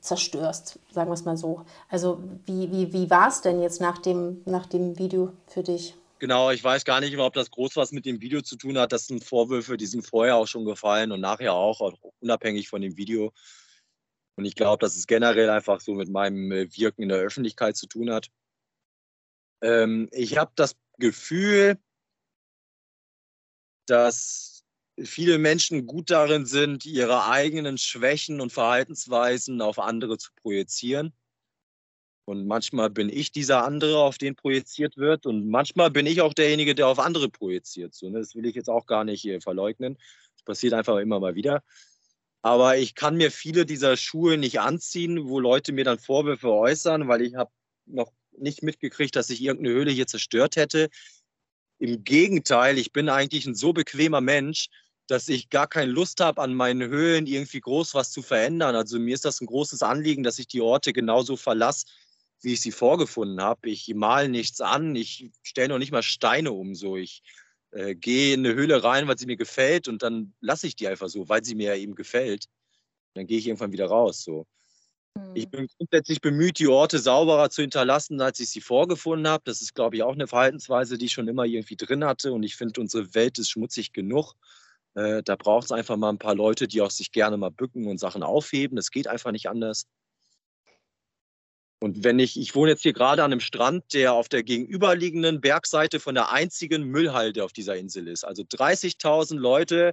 zerstörst, 0.00 0.78
sagen 0.90 1.08
wir 1.08 1.14
es 1.14 1.24
mal 1.24 1.38
so. 1.38 1.62
Also 1.88 2.18
wie, 2.44 2.70
wie, 2.70 2.92
wie 2.92 3.08
war 3.08 3.28
es 3.28 3.40
denn 3.40 3.62
jetzt 3.62 3.80
nach 3.80 3.96
dem, 3.96 4.42
nach 4.44 4.66
dem 4.66 4.98
Video 4.98 5.30
für 5.46 5.62
dich? 5.62 5.94
Genau, 6.18 6.50
ich 6.50 6.64
weiß 6.64 6.84
gar 6.84 7.00
nicht, 7.00 7.16
ob 7.18 7.34
das 7.34 7.50
groß 7.50 7.76
was 7.76 7.92
mit 7.92 8.06
dem 8.06 8.20
Video 8.22 8.40
zu 8.40 8.56
tun 8.56 8.78
hat. 8.78 8.92
Das 8.92 9.06
sind 9.06 9.22
Vorwürfe, 9.22 9.76
die 9.76 9.86
sind 9.86 10.06
vorher 10.06 10.36
auch 10.36 10.46
schon 10.46 10.64
gefallen 10.64 11.12
und 11.12 11.20
nachher 11.20 11.52
auch, 11.52 11.80
auch 11.82 11.98
unabhängig 12.20 12.68
von 12.68 12.80
dem 12.80 12.96
Video. 12.96 13.32
Und 14.36 14.46
ich 14.46 14.54
glaube, 14.54 14.80
dass 14.80 14.96
es 14.96 15.06
generell 15.06 15.50
einfach 15.50 15.80
so 15.80 15.94
mit 15.94 16.08
meinem 16.08 16.50
äh, 16.52 16.74
Wirken 16.74 17.02
in 17.02 17.10
der 17.10 17.18
Öffentlichkeit 17.18 17.76
zu 17.76 17.86
tun 17.86 18.10
hat. 18.10 18.30
Ähm, 19.62 20.08
ich 20.12 20.38
habe 20.38 20.52
das 20.56 20.74
Gefühl, 20.98 21.78
dass 23.86 24.64
viele 24.98 25.38
Menschen 25.38 25.86
gut 25.86 26.10
darin 26.10 26.46
sind, 26.46 26.86
ihre 26.86 27.26
eigenen 27.26 27.76
Schwächen 27.76 28.40
und 28.40 28.52
Verhaltensweisen 28.52 29.60
auf 29.60 29.78
andere 29.78 30.16
zu 30.16 30.30
projizieren. 30.36 31.12
Und 32.26 32.48
manchmal 32.48 32.90
bin 32.90 33.08
ich 33.08 33.30
dieser 33.30 33.64
andere, 33.64 33.98
auf 33.98 34.18
den 34.18 34.34
projiziert 34.34 34.96
wird. 34.96 35.26
Und 35.26 35.48
manchmal 35.48 35.92
bin 35.92 36.06
ich 36.06 36.20
auch 36.20 36.34
derjenige, 36.34 36.74
der 36.74 36.88
auf 36.88 36.98
andere 36.98 37.28
projiziert. 37.28 37.94
So, 37.94 38.10
ne? 38.10 38.18
Das 38.18 38.34
will 38.34 38.46
ich 38.46 38.56
jetzt 38.56 38.68
auch 38.68 38.86
gar 38.86 39.04
nicht 39.04 39.24
äh, 39.26 39.40
verleugnen. 39.40 39.96
Das 40.34 40.42
passiert 40.44 40.74
einfach 40.74 40.98
immer 40.98 41.20
mal 41.20 41.36
wieder. 41.36 41.62
Aber 42.42 42.76
ich 42.78 42.96
kann 42.96 43.16
mir 43.16 43.30
viele 43.30 43.64
dieser 43.64 43.96
Schuhe 43.96 44.38
nicht 44.38 44.58
anziehen, 44.58 45.28
wo 45.28 45.38
Leute 45.38 45.72
mir 45.72 45.84
dann 45.84 46.00
Vorwürfe 46.00 46.50
äußern, 46.50 47.06
weil 47.06 47.22
ich 47.22 47.36
habe 47.36 47.52
noch 47.86 48.12
nicht 48.36 48.62
mitgekriegt, 48.62 49.14
dass 49.14 49.30
ich 49.30 49.40
irgendeine 49.40 49.76
Höhle 49.76 49.92
hier 49.92 50.08
zerstört 50.08 50.56
hätte. 50.56 50.88
Im 51.78 52.02
Gegenteil, 52.02 52.76
ich 52.78 52.92
bin 52.92 53.08
eigentlich 53.08 53.46
ein 53.46 53.54
so 53.54 53.72
bequemer 53.72 54.20
Mensch, 54.20 54.68
dass 55.06 55.28
ich 55.28 55.48
gar 55.48 55.68
keine 55.68 55.92
Lust 55.92 56.20
habe, 56.20 56.42
an 56.42 56.54
meinen 56.54 56.88
Höhlen 56.88 57.26
irgendwie 57.26 57.60
groß 57.60 57.94
was 57.94 58.10
zu 58.10 58.22
verändern. 58.22 58.74
Also 58.74 58.98
mir 58.98 59.14
ist 59.14 59.24
das 59.24 59.40
ein 59.40 59.46
großes 59.46 59.82
Anliegen, 59.82 60.24
dass 60.24 60.40
ich 60.40 60.48
die 60.48 60.60
Orte 60.60 60.92
genauso 60.92 61.36
verlasse, 61.36 61.86
wie 62.42 62.52
ich 62.52 62.60
sie 62.60 62.72
vorgefunden 62.72 63.40
habe. 63.40 63.70
Ich 63.70 63.92
mal 63.94 64.28
nichts 64.28 64.60
an, 64.60 64.94
ich 64.94 65.30
stelle 65.42 65.68
noch 65.68 65.78
nicht 65.78 65.92
mal 65.92 66.02
Steine 66.02 66.52
um. 66.52 66.74
So. 66.74 66.96
Ich 66.96 67.22
äh, 67.72 67.94
gehe 67.94 68.34
in 68.34 68.46
eine 68.46 68.54
Höhle 68.54 68.82
rein, 68.82 69.08
weil 69.08 69.18
sie 69.18 69.26
mir 69.26 69.36
gefällt 69.36 69.88
und 69.88 70.02
dann 70.02 70.34
lasse 70.40 70.66
ich 70.66 70.76
die 70.76 70.88
einfach 70.88 71.08
so, 71.08 71.28
weil 71.28 71.44
sie 71.44 71.54
mir 71.54 71.74
ja 71.74 71.80
eben 71.80 71.94
gefällt. 71.94 72.46
Dann 73.14 73.26
gehe 73.26 73.38
ich 73.38 73.46
irgendwann 73.46 73.72
wieder 73.72 73.86
raus. 73.86 74.22
So. 74.22 74.46
Ich 75.34 75.44
hm. 75.44 75.50
bin 75.50 75.68
grundsätzlich 75.78 76.20
bemüht, 76.20 76.58
die 76.58 76.68
Orte 76.68 76.98
sauberer 76.98 77.50
zu 77.50 77.62
hinterlassen, 77.62 78.20
als 78.20 78.40
ich 78.40 78.50
sie 78.50 78.60
vorgefunden 78.60 79.28
habe. 79.28 79.42
Das 79.46 79.62
ist, 79.62 79.74
glaube 79.74 79.96
ich, 79.96 80.02
auch 80.02 80.14
eine 80.14 80.26
Verhaltensweise, 80.26 80.98
die 80.98 81.06
ich 81.06 81.12
schon 81.12 81.28
immer 81.28 81.44
irgendwie 81.44 81.76
drin 81.76 82.04
hatte. 82.04 82.32
Und 82.32 82.42
ich 82.42 82.56
finde, 82.56 82.80
unsere 82.80 83.14
Welt 83.14 83.38
ist 83.38 83.50
schmutzig 83.50 83.92
genug. 83.92 84.34
Äh, 84.94 85.22
da 85.22 85.36
braucht 85.36 85.66
es 85.66 85.72
einfach 85.72 85.96
mal 85.96 86.10
ein 86.10 86.18
paar 86.18 86.34
Leute, 86.34 86.68
die 86.68 86.80
auch 86.80 86.90
sich 86.90 87.12
gerne 87.12 87.36
mal 87.36 87.50
bücken 87.50 87.86
und 87.86 87.98
Sachen 87.98 88.22
aufheben. 88.22 88.76
Das 88.76 88.90
geht 88.90 89.08
einfach 89.08 89.32
nicht 89.32 89.48
anders. 89.48 89.86
Und 91.86 92.02
wenn 92.02 92.18
ich, 92.18 92.36
ich 92.36 92.56
wohne 92.56 92.72
jetzt 92.72 92.82
hier 92.82 92.92
gerade 92.92 93.22
an 93.22 93.30
einem 93.30 93.38
Strand, 93.38 93.94
der 93.94 94.12
auf 94.12 94.28
der 94.28 94.42
gegenüberliegenden 94.42 95.40
Bergseite 95.40 96.00
von 96.00 96.16
der 96.16 96.32
einzigen 96.32 96.82
Müllhalde 96.82 97.44
auf 97.44 97.52
dieser 97.52 97.76
Insel 97.76 98.08
ist. 98.08 98.24
Also 98.24 98.42
30.000 98.42 99.36
Leute, 99.36 99.92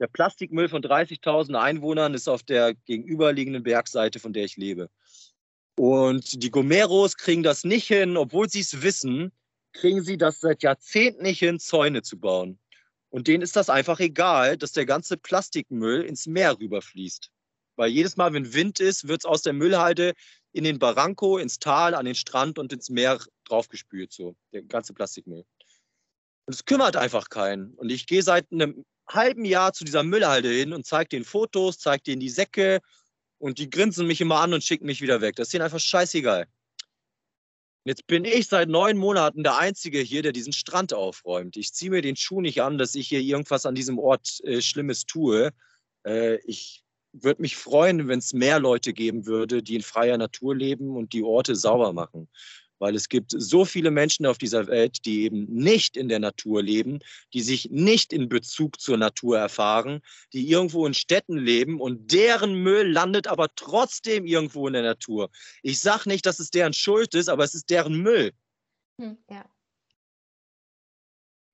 der 0.00 0.06
Plastikmüll 0.06 0.70
von 0.70 0.82
30.000 0.82 1.54
Einwohnern 1.60 2.14
ist 2.14 2.28
auf 2.28 2.44
der 2.44 2.72
gegenüberliegenden 2.86 3.62
Bergseite, 3.62 4.20
von 4.20 4.32
der 4.32 4.46
ich 4.46 4.56
lebe. 4.56 4.88
Und 5.76 6.42
die 6.42 6.50
Gomeros 6.50 7.18
kriegen 7.18 7.42
das 7.42 7.62
nicht 7.62 7.88
hin, 7.88 8.16
obwohl 8.16 8.48
sie 8.48 8.60
es 8.60 8.80
wissen, 8.80 9.30
kriegen 9.74 10.02
sie 10.02 10.16
das 10.16 10.40
seit 10.40 10.62
Jahrzehnten 10.62 11.24
nicht 11.24 11.40
hin, 11.40 11.60
Zäune 11.60 12.00
zu 12.00 12.18
bauen. 12.18 12.58
Und 13.10 13.28
denen 13.28 13.42
ist 13.42 13.54
das 13.54 13.68
einfach 13.68 14.00
egal, 14.00 14.56
dass 14.56 14.72
der 14.72 14.86
ganze 14.86 15.18
Plastikmüll 15.18 16.04
ins 16.04 16.26
Meer 16.26 16.58
rüberfließt. 16.58 17.30
Weil 17.76 17.90
jedes 17.90 18.16
Mal, 18.16 18.32
wenn 18.32 18.54
Wind 18.54 18.80
ist, 18.80 19.08
wird 19.08 19.20
es 19.20 19.26
aus 19.26 19.42
der 19.42 19.52
Müllhalde 19.52 20.14
in 20.54 20.62
den 20.62 20.78
Barranco, 20.78 21.36
ins 21.36 21.58
Tal, 21.58 21.94
an 21.94 22.04
den 22.04 22.14
Strand 22.14 22.60
und 22.60 22.72
ins 22.72 22.88
Meer 22.88 23.18
draufgespült, 23.44 24.12
so 24.12 24.36
der 24.52 24.62
ganze 24.62 24.94
Plastikmüll. 24.94 25.44
Und 26.46 26.54
es 26.54 26.64
kümmert 26.64 26.96
einfach 26.96 27.28
keinen. 27.28 27.74
Und 27.74 27.90
ich 27.90 28.06
gehe 28.06 28.22
seit 28.22 28.50
einem 28.52 28.84
halben 29.08 29.44
Jahr 29.44 29.72
zu 29.72 29.84
dieser 29.84 30.04
Müllhalde 30.04 30.48
hin 30.48 30.72
und 30.72 30.86
zeige 30.86 31.08
denen 31.08 31.24
Fotos, 31.24 31.78
zeige 31.78 32.04
denen 32.04 32.20
die 32.20 32.30
Säcke 32.30 32.80
und 33.38 33.58
die 33.58 33.68
grinsen 33.68 34.06
mich 34.06 34.20
immer 34.20 34.40
an 34.40 34.54
und 34.54 34.62
schicken 34.62 34.86
mich 34.86 35.02
wieder 35.02 35.20
weg. 35.20 35.34
Das 35.34 35.48
ist 35.48 35.54
ihnen 35.54 35.64
einfach 35.64 35.80
scheißegal. 35.80 36.46
Jetzt 37.84 38.06
bin 38.06 38.24
ich 38.24 38.46
seit 38.46 38.68
neun 38.68 38.96
Monaten 38.96 39.42
der 39.42 39.58
Einzige 39.58 39.98
hier, 39.98 40.22
der 40.22 40.32
diesen 40.32 40.52
Strand 40.52 40.94
aufräumt. 40.94 41.56
Ich 41.56 41.74
ziehe 41.74 41.90
mir 41.90 42.00
den 42.00 42.16
Schuh 42.16 42.40
nicht 42.40 42.62
an, 42.62 42.78
dass 42.78 42.94
ich 42.94 43.08
hier 43.08 43.20
irgendwas 43.20 43.66
an 43.66 43.74
diesem 43.74 43.98
Ort 43.98 44.40
äh, 44.44 44.62
Schlimmes 44.62 45.04
tue. 45.04 45.50
Äh, 46.06 46.36
ich 46.44 46.83
würde 47.22 47.42
mich 47.42 47.56
freuen, 47.56 48.08
wenn 48.08 48.18
es 48.18 48.32
mehr 48.32 48.60
Leute 48.60 48.92
geben 48.92 49.26
würde, 49.26 49.62
die 49.62 49.76
in 49.76 49.82
freier 49.82 50.18
Natur 50.18 50.54
leben 50.54 50.96
und 50.96 51.12
die 51.12 51.22
Orte 51.22 51.56
sauber 51.56 51.92
machen 51.92 52.28
weil 52.78 52.94
es 52.94 53.08
gibt 53.08 53.32
so 53.34 53.64
viele 53.64 53.90
Menschen 53.90 54.26
auf 54.26 54.38
dieser 54.38 54.66
Welt, 54.66 55.04
die 55.04 55.22
eben 55.22 55.46
nicht 55.46 55.96
in 55.96 56.08
der 56.10 56.18
Natur 56.18 56.62
leben, 56.62 56.98
die 57.32 57.40
sich 57.40 57.70
nicht 57.70 58.12
in 58.12 58.28
Bezug 58.28 58.80
zur 58.80 58.96
Natur 58.96 59.38
erfahren, 59.38 60.00
die 60.32 60.48
irgendwo 60.48 60.86
in 60.86 60.92
Städten 60.92 61.38
leben 61.38 61.80
und 61.80 62.12
deren 62.12 62.54
Müll 62.54 62.90
landet 62.90 63.26
aber 63.26 63.48
trotzdem 63.54 64.26
irgendwo 64.26 64.66
in 64.66 64.74
der 64.74 64.82
Natur. 64.82 65.30
Ich 65.62 65.80
sage 65.80 66.08
nicht, 66.08 66.26
dass 66.26 66.40
es 66.40 66.50
deren 66.50 66.74
Schuld 66.74 67.14
ist, 67.14 67.28
aber 67.28 67.44
es 67.44 67.54
ist 67.54 67.70
deren 67.70 68.02
Müll. 68.02 68.32
Hm, 69.00 69.16
ja. 69.30 69.44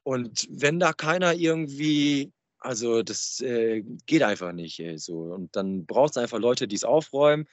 Und 0.03 0.49
wenn 0.51 0.81
da 0.81 0.93
keiner 0.93 1.35
irgendwie 1.35 2.33
also 2.61 3.03
das 3.03 3.41
äh, 3.41 3.83
geht 4.07 4.23
einfach 4.23 4.53
nicht. 4.53 4.79
Ey, 4.81 4.99
so. 4.99 5.21
Und 5.21 5.57
dann 5.57 5.87
braucht 5.87 6.13
es 6.13 6.17
einfach 6.19 6.39
Leute, 6.39 6.69
die 6.69 6.77
es 6.77 6.85
aufräumen. 6.85 7.47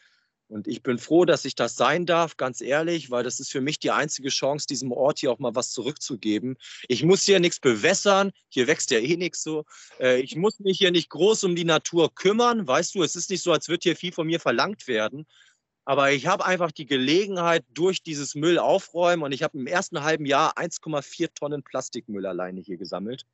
Und 0.50 0.68
ich 0.68 0.82
bin 0.82 0.98
froh, 0.98 1.26
dass 1.26 1.44
ich 1.44 1.56
das 1.56 1.76
sein 1.76 2.06
darf, 2.06 2.38
ganz 2.38 2.62
ehrlich, 2.62 3.12
weil 3.12 3.24
das 3.24 3.42
ist 3.42 3.52
für 3.52 3.60
mich 3.60 3.80
die 3.80 3.92
einzige 3.92 4.30
Chance, 4.30 4.66
diesem 4.66 4.94
Ort 4.94 5.20
hier 5.20 5.32
auch 5.32 5.40
mal 5.40 5.56
was 5.56 5.72
zurückzugeben. 5.72 6.56
Ich 6.88 7.04
muss 7.04 7.24
hier 7.24 7.42
nichts 7.42 7.60
bewässern, 7.60 8.32
hier 8.48 8.68
wächst 8.68 8.92
ja 8.92 9.00
eh 9.00 9.18
nichts 9.18 9.44
so. 9.44 9.66
Äh, 10.00 10.22
ich 10.22 10.38
muss 10.38 10.60
mich 10.60 10.78
hier 10.78 10.92
nicht 10.92 11.10
groß 11.10 11.44
um 11.44 11.56
die 11.56 11.66
Natur 11.66 12.14
kümmern, 12.16 12.66
weißt 12.66 12.96
du, 12.96 13.04
es 13.04 13.18
ist 13.18 13.30
nicht 13.30 13.44
so, 13.44 13.52
als 13.52 13.68
würde 13.68 13.84
hier 13.84 13.96
viel 13.98 14.14
von 14.14 14.28
mir 14.28 14.40
verlangt 14.40 14.88
werden. 14.88 15.26
Aber 15.84 16.12
ich 16.12 16.28
habe 16.28 16.46
einfach 16.46 16.72
die 16.72 16.86
Gelegenheit 16.86 17.66
durch 17.74 18.04
dieses 18.04 18.36
Müll 18.36 18.58
aufräumen 18.60 19.24
und 19.24 19.34
ich 19.34 19.44
habe 19.44 19.58
im 19.58 19.68
ersten 19.68 20.04
halben 20.04 20.26
Jahr 20.26 20.58
1,4 20.58 21.34
Tonnen 21.34 21.64
Plastikmüll 21.64 22.26
alleine 22.26 22.62
hier 22.62 22.78
gesammelt 22.78 23.26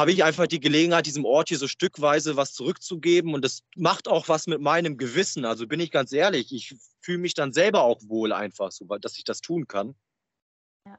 habe 0.00 0.12
ich 0.12 0.24
einfach 0.24 0.46
die 0.46 0.60
Gelegenheit, 0.60 1.04
diesem 1.04 1.26
Ort 1.26 1.50
hier 1.50 1.58
so 1.58 1.68
stückweise 1.68 2.34
was 2.34 2.54
zurückzugeben. 2.54 3.34
Und 3.34 3.44
das 3.44 3.64
macht 3.76 4.08
auch 4.08 4.28
was 4.28 4.46
mit 4.46 4.60
meinem 4.60 4.96
Gewissen. 4.96 5.44
Also 5.44 5.66
bin 5.66 5.78
ich 5.78 5.90
ganz 5.90 6.10
ehrlich, 6.12 6.52
ich 6.52 6.74
fühle 7.02 7.18
mich 7.18 7.34
dann 7.34 7.52
selber 7.52 7.82
auch 7.82 8.00
wohl 8.06 8.32
einfach 8.32 8.72
so, 8.72 8.86
dass 8.86 9.18
ich 9.18 9.24
das 9.24 9.42
tun 9.42 9.68
kann. 9.68 9.94
Ja. 10.86 10.98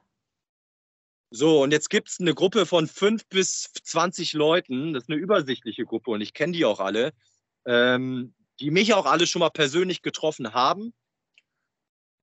So, 1.30 1.64
und 1.64 1.72
jetzt 1.72 1.90
gibt 1.90 2.10
es 2.10 2.20
eine 2.20 2.32
Gruppe 2.32 2.64
von 2.64 2.86
fünf 2.86 3.26
bis 3.26 3.72
20 3.72 4.34
Leuten. 4.34 4.92
Das 4.92 5.02
ist 5.02 5.10
eine 5.10 5.18
übersichtliche 5.18 5.84
Gruppe 5.84 6.12
und 6.12 6.20
ich 6.20 6.32
kenne 6.32 6.52
die 6.52 6.64
auch 6.64 6.78
alle, 6.78 7.12
ähm, 7.66 8.34
die 8.60 8.70
mich 8.70 8.94
auch 8.94 9.06
alle 9.06 9.26
schon 9.26 9.40
mal 9.40 9.50
persönlich 9.50 10.02
getroffen 10.02 10.54
haben. 10.54 10.94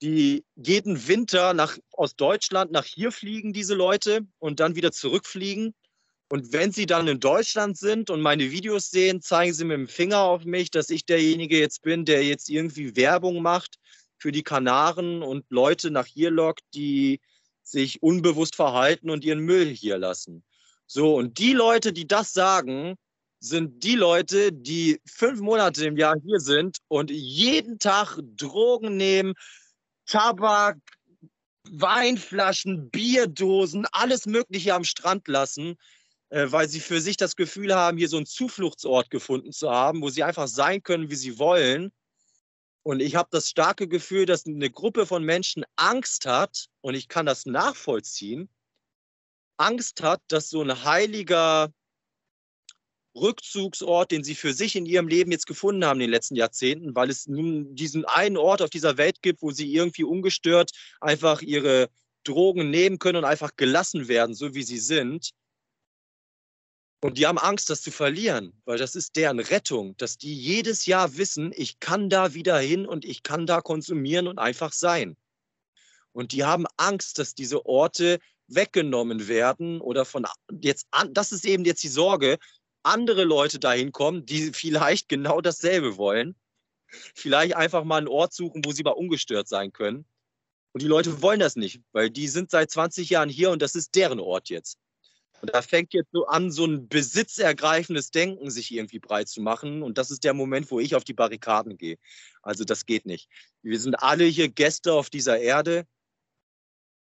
Die 0.01 0.45
jeden 0.55 1.09
Winter 1.09 1.53
nach, 1.53 1.77
aus 1.91 2.15
Deutschland 2.15 2.71
nach 2.71 2.85
hier 2.85 3.11
fliegen, 3.11 3.51
diese 3.51 3.75
Leute, 3.75 4.21
und 4.37 4.61
dann 4.61 4.77
wieder 4.77 4.93
zurückfliegen 4.93 5.75
und 6.31 6.53
wenn 6.53 6.71
Sie 6.71 6.85
dann 6.85 7.07
in 7.07 7.19
Deutschland 7.19 7.77
sind 7.77 8.11
und 8.11 8.21
meine 8.21 8.51
Videos 8.51 8.91
sehen, 8.91 9.19
zeigen 9.19 9.53
Sie 9.53 9.65
mit 9.65 9.77
dem 9.77 9.87
Finger 9.87 10.19
auf 10.19 10.45
mich, 10.45 10.69
dass 10.69 10.91
ich 10.91 11.05
derjenige 11.05 11.57
jetzt 11.57 11.81
bin, 11.81 12.05
der 12.05 12.23
jetzt 12.23 12.49
irgendwie 12.49 12.95
Werbung 12.95 13.41
macht 13.41 13.79
für 14.19 14.31
die 14.31 14.43
Kanaren 14.43 15.23
und 15.23 15.45
Leute 15.49 15.89
nach 15.89 16.05
hier 16.05 16.29
lockt, 16.29 16.61
die 16.75 17.19
sich 17.63 18.03
unbewusst 18.03 18.55
verhalten 18.55 19.09
und 19.09 19.25
ihren 19.25 19.39
Müll 19.39 19.67
hier 19.67 19.97
lassen. 19.97 20.43
So, 20.85 21.15
und 21.15 21.39
die 21.39 21.53
Leute, 21.53 21.93
die 21.93 22.07
das 22.07 22.31
sagen, 22.33 22.95
sind 23.39 23.83
die 23.83 23.95
Leute, 23.95 24.51
die 24.51 24.99
fünf 25.05 25.39
Monate 25.39 25.85
im 25.85 25.97
Jahr 25.97 26.15
hier 26.23 26.39
sind 26.39 26.77
und 26.89 27.09
jeden 27.09 27.79
Tag 27.79 28.19
Drogen 28.35 28.97
nehmen, 28.97 29.33
Tabak, 30.05 30.77
Weinflaschen, 31.71 32.89
Bierdosen, 32.89 33.87
alles 33.91 34.25
Mögliche 34.25 34.73
am 34.73 34.83
Strand 34.83 35.27
lassen 35.27 35.75
weil 36.29 36.69
sie 36.69 36.79
für 36.79 37.01
sich 37.01 37.17
das 37.17 37.35
Gefühl 37.35 37.73
haben, 37.73 37.97
hier 37.97 38.09
so 38.09 38.17
einen 38.17 38.25
Zufluchtsort 38.25 39.09
gefunden 39.09 39.51
zu 39.51 39.69
haben, 39.69 40.01
wo 40.01 40.09
sie 40.09 40.23
einfach 40.23 40.47
sein 40.47 40.83
können, 40.83 41.09
wie 41.09 41.15
sie 41.15 41.39
wollen. 41.39 41.91
Und 42.83 43.01
ich 43.01 43.15
habe 43.15 43.29
das 43.31 43.49
starke 43.49 43.87
Gefühl, 43.87 44.25
dass 44.25 44.45
eine 44.45 44.69
Gruppe 44.69 45.05
von 45.05 45.23
Menschen 45.23 45.65
Angst 45.75 46.25
hat, 46.25 46.67
und 46.81 46.95
ich 46.95 47.07
kann 47.07 47.25
das 47.25 47.45
nachvollziehen, 47.45 48.49
Angst 49.57 50.01
hat, 50.01 50.21
dass 50.27 50.49
so 50.49 50.61
ein 50.61 50.83
heiliger 50.83 51.73
Rückzugsort, 53.15 54.11
den 54.11 54.23
sie 54.23 54.35
für 54.35 54.53
sich 54.53 54.75
in 54.75 54.85
ihrem 54.85 55.07
Leben 55.07 55.31
jetzt 55.31 55.47
gefunden 55.47 55.83
haben 55.83 55.99
in 55.99 56.07
den 56.07 56.11
letzten 56.11 56.35
Jahrzehnten, 56.35 56.95
weil 56.95 57.09
es 57.09 57.27
nun 57.27 57.75
diesen 57.75 58.05
einen 58.05 58.37
Ort 58.37 58.61
auf 58.61 58.69
dieser 58.69 58.97
Welt 58.97 59.21
gibt, 59.21 59.41
wo 59.41 59.51
sie 59.51 59.73
irgendwie 59.73 60.03
ungestört 60.03 60.71
einfach 61.01 61.41
ihre 61.41 61.89
Drogen 62.23 62.69
nehmen 62.69 62.99
können 62.99 63.17
und 63.17 63.25
einfach 63.25 63.55
gelassen 63.55 64.07
werden, 64.07 64.35
so 64.35 64.53
wie 64.53 64.63
sie 64.63 64.77
sind, 64.77 65.31
Und 67.01 67.17
die 67.17 67.27
haben 67.27 67.37
Angst, 67.37 67.69
das 67.69 67.81
zu 67.81 67.91
verlieren, 67.91 68.53
weil 68.65 68.77
das 68.77 68.95
ist 68.95 69.15
deren 69.15 69.39
Rettung, 69.39 69.95
dass 69.97 70.17
die 70.17 70.35
jedes 70.35 70.85
Jahr 70.85 71.15
wissen, 71.17 71.53
ich 71.55 71.79
kann 71.79 72.09
da 72.09 72.33
wieder 72.33 72.59
hin 72.59 72.85
und 72.85 73.05
ich 73.05 73.23
kann 73.23 73.45
da 73.45 73.61
konsumieren 73.61 74.27
und 74.27 74.37
einfach 74.37 74.73
sein. 74.73 75.15
Und 76.11 76.33
die 76.33 76.43
haben 76.43 76.65
Angst, 76.75 77.17
dass 77.17 77.35
diese 77.35 77.65
Orte 77.65 78.19
weggenommen 78.47 79.27
werden 79.27 79.79
oder 79.79 80.03
von 80.03 80.25
jetzt 80.61 80.87
an, 80.91 81.13
das 81.13 81.31
ist 81.31 81.45
eben 81.45 81.63
jetzt 81.63 81.83
die 81.83 81.87
Sorge, 81.87 82.37
andere 82.83 83.23
Leute 83.23 83.59
dahin 83.59 83.91
kommen, 83.91 84.25
die 84.25 84.51
vielleicht 84.53 85.07
genau 85.07 85.39
dasselbe 85.39 85.97
wollen. 85.97 86.35
Vielleicht 87.15 87.55
einfach 87.55 87.83
mal 87.83 87.97
einen 87.97 88.07
Ort 88.07 88.33
suchen, 88.33 88.65
wo 88.65 88.71
sie 88.71 88.83
mal 88.83 88.91
ungestört 88.91 89.47
sein 89.47 89.71
können. 89.71 90.05
Und 90.73 90.81
die 90.81 90.87
Leute 90.87 91.21
wollen 91.21 91.39
das 91.39 91.55
nicht, 91.55 91.81
weil 91.91 92.09
die 92.09 92.27
sind 92.27 92.51
seit 92.51 92.71
20 92.71 93.09
Jahren 93.09 93.29
hier 93.29 93.51
und 93.51 93.61
das 93.61 93.75
ist 93.75 93.95
deren 93.95 94.19
Ort 94.19 94.49
jetzt. 94.49 94.77
Und 95.41 95.53
da 95.53 95.61
fängt 95.61 95.93
jetzt 95.93 96.11
so 96.11 96.25
an, 96.27 96.51
so 96.51 96.65
ein 96.65 96.87
besitzergreifendes 96.87 98.11
Denken 98.11 98.51
sich 98.51 98.73
irgendwie 98.73 98.99
breit 98.99 99.29
zu 99.29 99.41
machen. 99.41 99.83
Und 99.83 99.97
das 99.97 100.11
ist 100.11 100.23
der 100.23 100.33
Moment, 100.33 100.69
wo 100.71 100.79
ich 100.79 100.95
auf 100.95 101.03
die 101.03 101.13
Barrikaden 101.13 101.77
gehe. 101.77 101.97
Also 102.41 102.63
das 102.63 102.85
geht 102.85 103.05
nicht. 103.05 103.29
Wir 103.61 103.79
sind 103.79 103.95
alle 103.95 104.25
hier 104.25 104.49
Gäste 104.49 104.93
auf 104.93 105.09
dieser 105.09 105.39
Erde. 105.39 105.85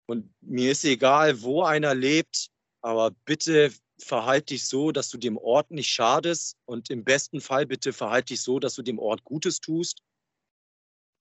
Und 0.05 0.33
mir 0.41 0.71
ist 0.71 0.83
egal, 0.85 1.41
wo 1.41 1.63
einer 1.63 1.93
lebt, 1.93 2.49
aber 2.81 3.11
bitte 3.25 3.71
verhalt 3.99 4.49
dich 4.49 4.65
so, 4.65 4.91
dass 4.91 5.09
du 5.09 5.17
dem 5.17 5.37
Ort 5.37 5.71
nicht 5.71 5.89
schadest. 5.89 6.57
Und 6.65 6.89
im 6.89 7.03
besten 7.03 7.41
Fall 7.41 7.65
bitte 7.65 7.93
verhalt 7.93 8.29
dich 8.29 8.41
so, 8.41 8.59
dass 8.59 8.75
du 8.75 8.81
dem 8.81 8.99
Ort 8.99 9.23
Gutes 9.23 9.59
tust. 9.59 10.01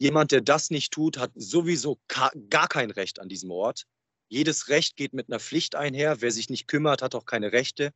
Jemand, 0.01 0.31
der 0.31 0.41
das 0.41 0.71
nicht 0.71 0.93
tut, 0.93 1.19
hat 1.19 1.33
sowieso 1.35 1.99
gar 2.07 2.69
kein 2.69 2.91
Recht 2.91 3.21
an 3.21 3.29
diesem 3.29 3.51
Ort. 3.51 3.85
Jedes 4.29 4.69
Recht 4.69 4.97
geht 4.97 5.15
mit 5.15 5.29
einer 5.29 5.41
Pflicht 5.41 5.75
einher. 5.75 6.21
Wer 6.21 6.31
sich 6.31 6.51
nicht 6.51 6.69
kümmert, 6.69 7.03
hat 7.03 7.15
auch 7.15 7.25
keine 7.25 7.53
Rechte. 7.53 7.93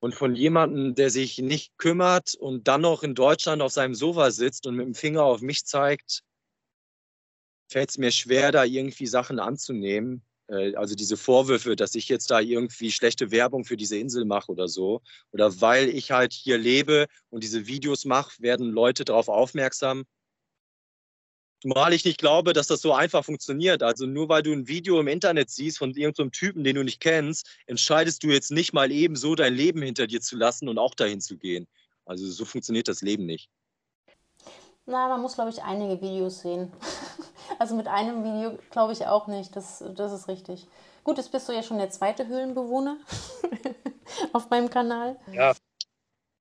Und 0.00 0.14
von 0.14 0.34
jemandem, 0.34 0.94
der 0.94 1.10
sich 1.10 1.38
nicht 1.38 1.76
kümmert 1.78 2.34
und 2.34 2.66
dann 2.66 2.80
noch 2.80 3.02
in 3.02 3.14
Deutschland 3.14 3.62
auf 3.62 3.72
seinem 3.72 3.94
Sofa 3.94 4.30
sitzt 4.30 4.66
und 4.66 4.74
mit 4.74 4.86
dem 4.86 4.94
Finger 4.94 5.22
auf 5.22 5.42
mich 5.42 5.64
zeigt, 5.64 6.22
fällt 7.70 7.90
es 7.90 7.98
mir 7.98 8.10
schwer, 8.10 8.52
da 8.52 8.64
irgendwie 8.64 9.06
Sachen 9.06 9.38
anzunehmen. 9.38 10.22
Äh, 10.48 10.74
also 10.74 10.94
diese 10.94 11.16
Vorwürfe, 11.16 11.76
dass 11.76 11.94
ich 11.94 12.08
jetzt 12.08 12.30
da 12.30 12.40
irgendwie 12.40 12.90
schlechte 12.90 13.30
Werbung 13.30 13.64
für 13.64 13.76
diese 13.76 13.96
Insel 13.96 14.24
mache 14.24 14.52
oder 14.52 14.68
so. 14.68 15.02
Oder 15.30 15.60
weil 15.60 15.88
ich 15.88 16.10
halt 16.10 16.32
hier 16.32 16.58
lebe 16.58 17.06
und 17.30 17.42
diese 17.42 17.66
Videos 17.66 18.04
mache, 18.04 18.40
werden 18.42 18.70
Leute 18.70 19.04
darauf 19.04 19.28
aufmerksam. 19.28 20.04
Zumal 21.62 21.92
ich 21.92 22.04
nicht 22.04 22.18
glaube, 22.18 22.54
dass 22.54 22.66
das 22.66 22.80
so 22.80 22.92
einfach 22.92 23.24
funktioniert. 23.24 23.84
Also 23.84 24.04
nur 24.04 24.28
weil 24.28 24.42
du 24.42 24.52
ein 24.52 24.66
Video 24.66 24.98
im 24.98 25.06
Internet 25.06 25.48
siehst 25.48 25.78
von 25.78 25.94
irgendeinem 25.94 26.32
Typen, 26.32 26.64
den 26.64 26.74
du 26.74 26.82
nicht 26.82 27.00
kennst, 27.00 27.48
entscheidest 27.68 28.24
du 28.24 28.30
jetzt 28.30 28.50
nicht 28.50 28.72
mal 28.72 28.90
eben 28.90 29.14
so 29.14 29.36
dein 29.36 29.54
Leben 29.54 29.80
hinter 29.80 30.08
dir 30.08 30.20
zu 30.20 30.36
lassen 30.36 30.68
und 30.68 30.76
auch 30.78 30.96
dahin 30.96 31.20
zu 31.20 31.36
gehen. 31.38 31.68
Also 32.04 32.28
so 32.28 32.44
funktioniert 32.44 32.88
das 32.88 33.00
Leben 33.00 33.26
nicht. 33.26 33.48
Na, 34.86 35.06
man 35.06 35.22
muss, 35.22 35.36
glaube 35.36 35.50
ich, 35.50 35.62
einige 35.62 36.00
Videos 36.02 36.40
sehen. 36.40 36.72
Also 37.58 37.76
mit 37.76 37.86
einem 37.86 38.24
Video 38.24 38.58
glaube 38.70 38.92
ich 38.94 39.06
auch 39.06 39.26
nicht. 39.28 39.54
Das, 39.54 39.84
das 39.94 40.12
ist 40.12 40.26
richtig. 40.26 40.66
Gut, 41.04 41.18
jetzt 41.18 41.30
bist 41.30 41.48
du 41.48 41.52
ja 41.52 41.62
schon 41.62 41.78
der 41.78 41.90
zweite 41.90 42.26
Höhlenbewohner 42.26 42.96
auf 44.32 44.48
meinem 44.48 44.70
Kanal. 44.70 45.16
Ja. 45.30 45.52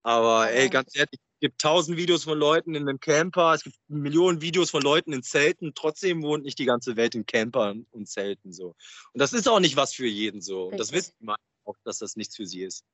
Aber 0.03 0.49
ey, 0.49 0.69
ganz 0.69 0.95
ehrlich, 0.95 1.19
gibt 1.41 1.59
tausend 1.59 1.97
Videos 1.97 2.23
von 2.23 2.37
Leuten 2.37 2.75
in 2.75 2.87
einem 2.87 2.99
Camper, 2.99 3.55
es 3.55 3.63
gibt 3.63 3.75
Millionen 3.89 4.41
Videos 4.41 4.69
von 4.69 4.81
Leuten 4.81 5.11
in 5.11 5.23
Zelten, 5.23 5.73
trotzdem 5.75 6.23
wohnt 6.23 6.45
nicht 6.45 6.59
die 6.59 6.65
ganze 6.65 6.95
Welt 6.95 7.15
in 7.15 7.25
Campern 7.25 7.85
und 7.91 8.07
Zelten 8.07 8.53
so. 8.53 8.75
Und 9.13 9.19
das 9.19 9.33
ist 9.33 9.49
auch 9.49 9.59
nicht 9.59 9.75
was 9.75 9.93
für 9.93 10.07
jeden 10.07 10.39
so. 10.39 10.65
Und 10.65 10.79
das 10.79 10.93
wissen 10.93 11.13
die 11.19 11.29
auch, 11.65 11.75
dass 11.83 11.97
das 11.97 12.15
nichts 12.15 12.35
für 12.35 12.45
sie 12.45 12.63
ist. 12.63 12.85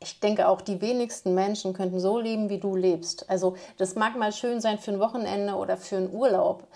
Ich 0.00 0.20
denke 0.20 0.48
auch, 0.48 0.60
die 0.60 0.80
wenigsten 0.80 1.34
Menschen 1.34 1.72
könnten 1.72 2.00
so 2.00 2.18
leben, 2.18 2.48
wie 2.48 2.60
du 2.60 2.76
lebst. 2.76 3.28
Also 3.28 3.56
das 3.76 3.94
mag 3.94 4.16
mal 4.16 4.32
schön 4.32 4.60
sein 4.60 4.78
für 4.78 4.92
ein 4.92 5.00
Wochenende 5.00 5.54
oder 5.54 5.76
für 5.76 5.96
einen 5.96 6.12
Urlaub, 6.12 6.66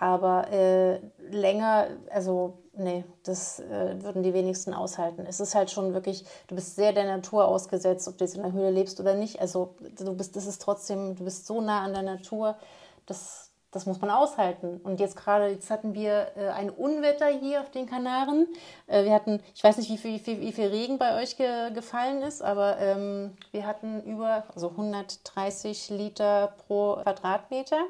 aber 0.00 0.50
äh, 0.50 0.98
länger, 1.30 1.88
also 2.10 2.58
nee, 2.72 3.04
das 3.22 3.60
äh, 3.60 4.02
würden 4.02 4.22
die 4.22 4.32
wenigsten 4.32 4.72
aushalten. 4.72 5.26
Es 5.28 5.40
ist 5.40 5.54
halt 5.54 5.70
schon 5.70 5.92
wirklich, 5.92 6.24
du 6.48 6.54
bist 6.54 6.74
sehr 6.74 6.94
der 6.94 7.04
Natur 7.04 7.46
ausgesetzt, 7.46 8.08
ob 8.08 8.16
du 8.16 8.24
jetzt 8.24 8.34
in 8.34 8.42
der 8.42 8.52
Höhle 8.52 8.70
lebst 8.70 8.98
oder 8.98 9.12
nicht. 9.12 9.40
Also 9.40 9.74
du 9.98 10.16
bist, 10.16 10.36
das 10.36 10.46
ist 10.46 10.62
trotzdem, 10.62 11.16
du 11.16 11.24
bist 11.24 11.46
so 11.46 11.60
nah 11.60 11.82
an 11.82 11.92
der 11.92 12.02
Natur, 12.02 12.56
das, 13.04 13.50
das 13.72 13.84
muss 13.84 14.00
man 14.00 14.08
aushalten. 14.08 14.80
Und 14.82 15.00
jetzt 15.00 15.16
gerade, 15.16 15.48
jetzt 15.48 15.70
hatten 15.70 15.92
wir 15.92 16.28
äh, 16.34 16.48
ein 16.48 16.70
Unwetter 16.70 17.26
hier 17.26 17.60
auf 17.60 17.70
den 17.70 17.84
Kanaren. 17.84 18.48
Äh, 18.86 19.04
wir 19.04 19.12
hatten, 19.12 19.42
ich 19.54 19.62
weiß 19.62 19.76
nicht, 19.76 19.90
wie 19.90 19.98
viel, 19.98 20.14
wie 20.14 20.18
viel, 20.18 20.40
wie 20.40 20.52
viel 20.52 20.68
Regen 20.68 20.96
bei 20.96 21.20
euch 21.20 21.36
ge, 21.36 21.72
gefallen 21.74 22.22
ist, 22.22 22.40
aber 22.40 22.78
ähm, 22.78 23.36
wir 23.50 23.66
hatten 23.66 24.02
über, 24.04 24.44
also 24.54 24.70
130 24.70 25.90
Liter 25.90 26.54
pro 26.66 27.00
Quadratmeter. 27.02 27.84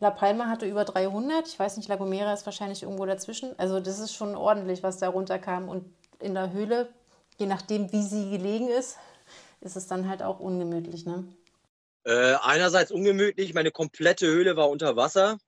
La 0.00 0.10
Palma 0.10 0.48
hatte 0.48 0.66
über 0.66 0.84
300. 0.84 1.48
Ich 1.48 1.58
weiß 1.58 1.76
nicht, 1.76 1.88
La 1.88 1.96
Gomera 1.96 2.32
ist 2.32 2.46
wahrscheinlich 2.46 2.82
irgendwo 2.82 3.06
dazwischen. 3.06 3.58
Also 3.58 3.80
das 3.80 3.98
ist 3.98 4.14
schon 4.14 4.34
ordentlich, 4.34 4.82
was 4.82 4.98
da 4.98 5.08
runterkam. 5.08 5.68
Und 5.68 5.84
in 6.18 6.34
der 6.34 6.52
Höhle, 6.52 6.88
je 7.38 7.46
nachdem, 7.46 7.92
wie 7.92 8.02
sie 8.02 8.30
gelegen 8.30 8.68
ist, 8.68 8.96
ist 9.60 9.76
es 9.76 9.86
dann 9.86 10.08
halt 10.08 10.22
auch 10.22 10.38
ungemütlich. 10.40 11.06
Ne? 11.06 11.24
Äh, 12.04 12.34
einerseits 12.42 12.90
ungemütlich, 12.90 13.54
meine 13.54 13.70
komplette 13.70 14.26
Höhle 14.26 14.56
war 14.56 14.68
unter 14.68 14.96
Wasser. 14.96 15.38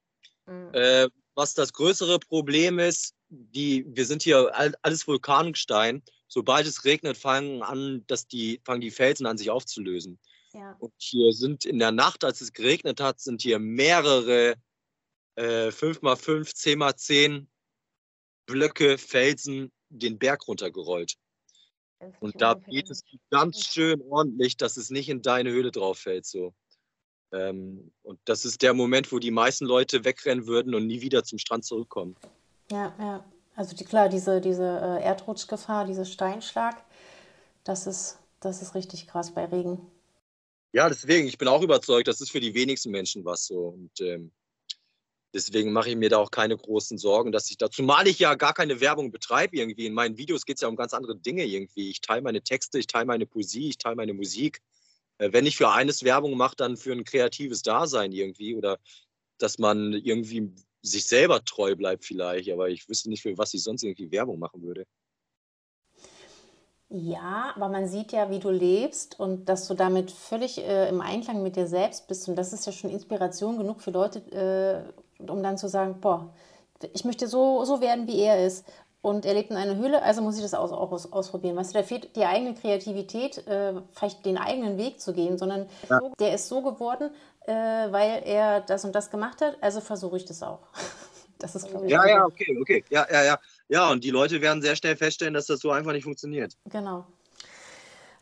Mhm. 0.47 0.71
Äh, 0.73 1.09
was 1.35 1.55
das 1.55 1.73
größere 1.73 2.19
Problem 2.19 2.79
ist, 2.79 3.15
die, 3.29 3.85
wir 3.89 4.07
sind 4.07 4.23
hier 4.23 4.51
alles 4.83 5.07
Vulkangestein. 5.07 6.03
Sobald 6.27 6.67
es 6.67 6.85
regnet, 6.85 7.17
fangen 7.17 7.63
an, 7.63 8.05
dass 8.07 8.27
die, 8.27 8.61
fangen 8.65 8.81
die 8.81 8.91
Felsen 8.91 9.27
an, 9.27 9.39
sich 9.39 9.51
aufzulösen. 9.51 10.19
Ja. 10.59 10.77
Und 10.81 10.93
hier 10.97 11.33
sind 11.33 11.65
in 11.65 11.79
der 11.79 11.93
Nacht, 11.93 12.25
als 12.25 12.41
es 12.41 12.53
geregnet 12.53 13.01
hat, 13.01 13.21
sind 13.21 13.43
hier 13.43 13.61
mehrere 13.61 14.57
äh, 15.37 15.69
5x5, 15.69 16.53
10x10 16.53 17.47
Blöcke, 18.47 18.99
Felsen 18.99 19.71
den 19.89 20.19
Berg 20.19 20.49
runtergerollt. 20.49 21.15
Und 22.19 22.41
da 22.41 22.55
geht 22.55 22.91
es 22.91 23.05
ganz 23.31 23.65
schön 23.67 24.03
ordentlich, 24.03 24.57
dass 24.57 24.77
es 24.77 24.91
nicht 24.91 25.09
in 25.09 25.23
deine 25.23 25.51
Höhle 25.51 25.71
drauf 25.71 25.99
fällt. 25.99 26.27
So. 26.27 26.55
Ähm, 27.33 27.93
und 28.03 28.19
das 28.25 28.45
ist 28.45 28.63
der 28.63 28.75
Moment, 28.75 29.13
wo 29.13 29.21
die 29.21 29.31
meisten 29.31 29.65
Leute 29.65 30.05
wegrennen 30.05 30.49
würden 30.49 30.75
und 30.75 30.89
nie 30.89 31.03
wieder 31.03 31.23
zum 31.23 31.39
Strand 31.39 31.65
zurückkommen. 31.65 32.17
Ja, 32.71 32.93
ja. 32.99 33.25
Also 33.55 33.77
die, 33.77 33.85
klar, 33.85 34.09
diese, 34.09 34.41
diese 34.41 34.65
äh, 34.65 35.05
Erdrutschgefahr, 35.05 35.85
dieser 35.85 36.05
Steinschlag, 36.05 36.85
das 37.63 37.87
ist, 37.87 38.19
das 38.41 38.61
ist 38.63 38.75
richtig 38.75 39.07
krass 39.07 39.33
bei 39.33 39.45
Regen. 39.45 39.89
Ja, 40.73 40.89
deswegen, 40.89 41.27
ich 41.29 41.39
bin 41.39 41.49
auch 41.49 41.63
überzeugt, 41.63 42.09
das 42.09 42.21
ist 42.21 42.31
für 42.31 42.41
die 42.41 42.55
wenigsten 42.55 42.91
Menschen 42.91 43.25
was 43.25 43.47
so. 43.47 43.69
Und 43.69 44.01
ähm, 44.01 44.33
deswegen 45.35 45.73
mache 45.73 45.91
ich 45.91 45.97
mir 45.97 46.11
da 46.11 46.19
auch 46.19 46.31
keine 46.31 46.57
großen 46.57 46.99
Sorgen, 46.99 47.33
dass 47.33 47.51
ich 47.51 47.57
da, 47.57 47.71
zumal 47.71 48.07
ich 48.07 48.19
ja 48.19 48.35
gar 48.35 48.53
keine 48.55 48.81
Werbung 48.81 49.11
betreibe 49.11 49.57
irgendwie. 49.57 49.87
In 49.87 49.95
meinen 49.95 50.19
Videos 50.19 50.45
geht 50.45 50.57
es 50.57 50.63
ja 50.63 50.69
um 50.69 50.77
ganz 50.77 50.93
andere 50.93 51.17
Dinge 51.17 51.45
irgendwie. 51.45 51.91
Ich 51.91 52.01
teile 52.03 52.23
meine 52.23 52.43
Texte, 52.43 52.79
ich 52.79 52.87
teile 52.87 53.07
meine 53.07 53.27
Poesie, 53.27 53.71
ich 53.71 53.79
teile 53.79 53.97
meine 53.97 54.13
Musik. 54.13 54.61
Äh, 55.19 55.33
wenn 55.33 55.47
ich 55.47 55.57
für 55.57 55.71
eines 55.71 56.05
Werbung 56.05 56.37
mache, 56.37 56.57
dann 56.57 56.77
für 56.77 56.93
ein 56.93 57.05
kreatives 57.05 57.63
Dasein 57.63 58.13
irgendwie 58.13 58.55
oder 58.55 58.79
dass 59.39 59.59
man 59.59 59.93
irgendwie 59.95 60.53
sich 60.83 61.05
selber 61.07 61.45
treu 61.45 61.77
bleibt 61.77 62.05
vielleicht. 62.05 62.51
Aber 62.51 62.69
ich 62.69 62.89
wüsste 62.89 63.09
nicht, 63.09 63.23
für 63.23 63.37
was 63.39 63.55
ich 63.55 63.63
sonst 63.63 63.83
irgendwie 63.85 64.11
Werbung 64.11 64.39
machen 64.39 64.63
würde. 64.63 64.87
Ja, 66.91 67.53
aber 67.55 67.69
man 67.69 67.87
sieht 67.87 68.13
ja, 68.13 68.31
wie 68.31 68.39
du 68.39 68.49
lebst 68.49 69.21
und 69.21 69.49
dass 69.49 69.69
du 69.69 69.75
damit 69.75 70.11
völlig 70.11 70.59
äh, 70.59 70.89
im 70.89 71.03
Einklang 71.03 71.43
mit 71.43 71.57
dir 71.57 71.67
selbst 71.67 72.09
bist. 72.09 72.29
Und 72.29 72.37
das 72.37 72.55
ist 72.55 72.65
ja 72.65 72.73
schon 72.73 72.91
Inspiration 72.91 73.59
genug 73.59 73.83
für 73.83 73.91
Leute, 73.91 74.21
äh, 75.19 75.31
um 75.31 75.43
dann 75.43 75.59
zu 75.59 75.69
sagen, 75.69 76.01
boah, 76.01 76.33
ich 76.95 77.05
möchte 77.05 77.27
so, 77.27 77.65
so 77.65 77.83
werden, 77.83 78.07
wie 78.07 78.21
er 78.21 78.47
ist. 78.47 78.65
Und 79.03 79.27
er 79.27 79.35
lebt 79.35 79.51
in 79.51 79.57
einer 79.57 79.77
Höhle, 79.77 80.03
also 80.03 80.23
muss 80.23 80.37
ich 80.37 80.43
das 80.43 80.55
auch, 80.55 80.73
auch 80.73 80.91
aus, 80.91 81.13
ausprobieren. 81.13 81.57
Weißt 81.57 81.75
du, 81.75 81.79
da 81.79 81.85
fehlt 81.85 82.17
die 82.17 82.25
eigene 82.25 82.55
Kreativität, 82.55 83.47
äh, 83.47 83.75
vielleicht 83.93 84.25
den 84.25 84.39
eigenen 84.39 84.79
Weg 84.79 85.01
zu 85.01 85.13
gehen, 85.13 85.37
sondern 85.37 85.69
ja. 85.91 86.01
der 86.19 86.35
ist 86.35 86.49
so 86.49 86.63
geworden, 86.63 87.11
äh, 87.47 87.53
weil 87.53 88.23
er 88.25 88.61
das 88.63 88.85
und 88.85 88.95
das 88.95 89.11
gemacht 89.11 89.41
hat, 89.43 89.57
also 89.61 89.81
versuche 89.81 90.17
ich 90.17 90.25
das 90.25 90.43
auch. 90.43 90.61
Das 91.41 91.55
ist, 91.55 91.69
glaube 91.69 91.87
ich, 91.87 91.93
ja, 91.93 92.05
ja, 92.05 92.25
okay, 92.25 92.59
okay. 92.61 92.85
Ja, 92.91 93.07
ja, 93.13 93.23
ja. 93.23 93.39
Ja, 93.69 93.91
und 93.91 94.03
die 94.03 94.11
Leute 94.11 94.41
werden 94.41 94.63
sehr 94.63 94.77
schnell 94.77 94.97
feststellen, 94.97 95.35
dass 95.35 95.47
das 95.47 95.61
so 95.61 95.71
einfach 95.71 95.93
nicht 95.93 96.05
funktioniert. 96.05 96.55
Genau. 96.65 97.07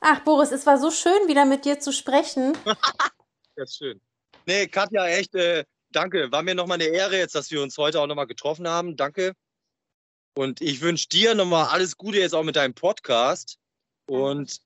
Ach, 0.01 0.21
Boris, 0.21 0.51
es 0.51 0.67
war 0.67 0.79
so 0.79 0.91
schön, 0.91 1.29
wieder 1.29 1.45
mit 1.45 1.65
dir 1.65 1.81
zu 1.81 1.93
sprechen. 1.93 2.57
das 3.57 3.71
ist 3.71 3.77
schön. 3.77 4.01
Nee, 4.47 4.67
Katja, 4.67 5.07
echt, 5.07 5.35
äh, 5.35 5.65
danke. 5.91 6.31
War 6.31 6.43
mir 6.43 6.55
nochmal 6.55 6.81
eine 6.81 6.89
Ehre 6.89 7.17
jetzt, 7.17 7.35
dass 7.35 7.51
wir 7.51 7.63
uns 7.63 7.79
heute 7.79 8.01
auch 8.01 8.07
nochmal 8.07 8.27
getroffen 8.27 8.69
haben. 8.69 8.97
Danke. 8.97 9.33
Und 10.37 10.61
ich 10.61 10.81
wünsche 10.83 11.09
dir 11.09 11.35
nochmal 11.35 11.69
alles 11.69 11.97
Gute 11.97 12.19
jetzt 12.19 12.35
auch 12.35 12.45
mit 12.45 12.57
deinem 12.57 12.75
Podcast. 12.75 13.59
Und 14.07 14.61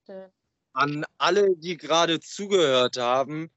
an 0.72 1.04
alle, 1.18 1.56
die 1.56 1.76
gerade 1.76 2.20
zugehört 2.20 2.96
haben, 2.96 3.50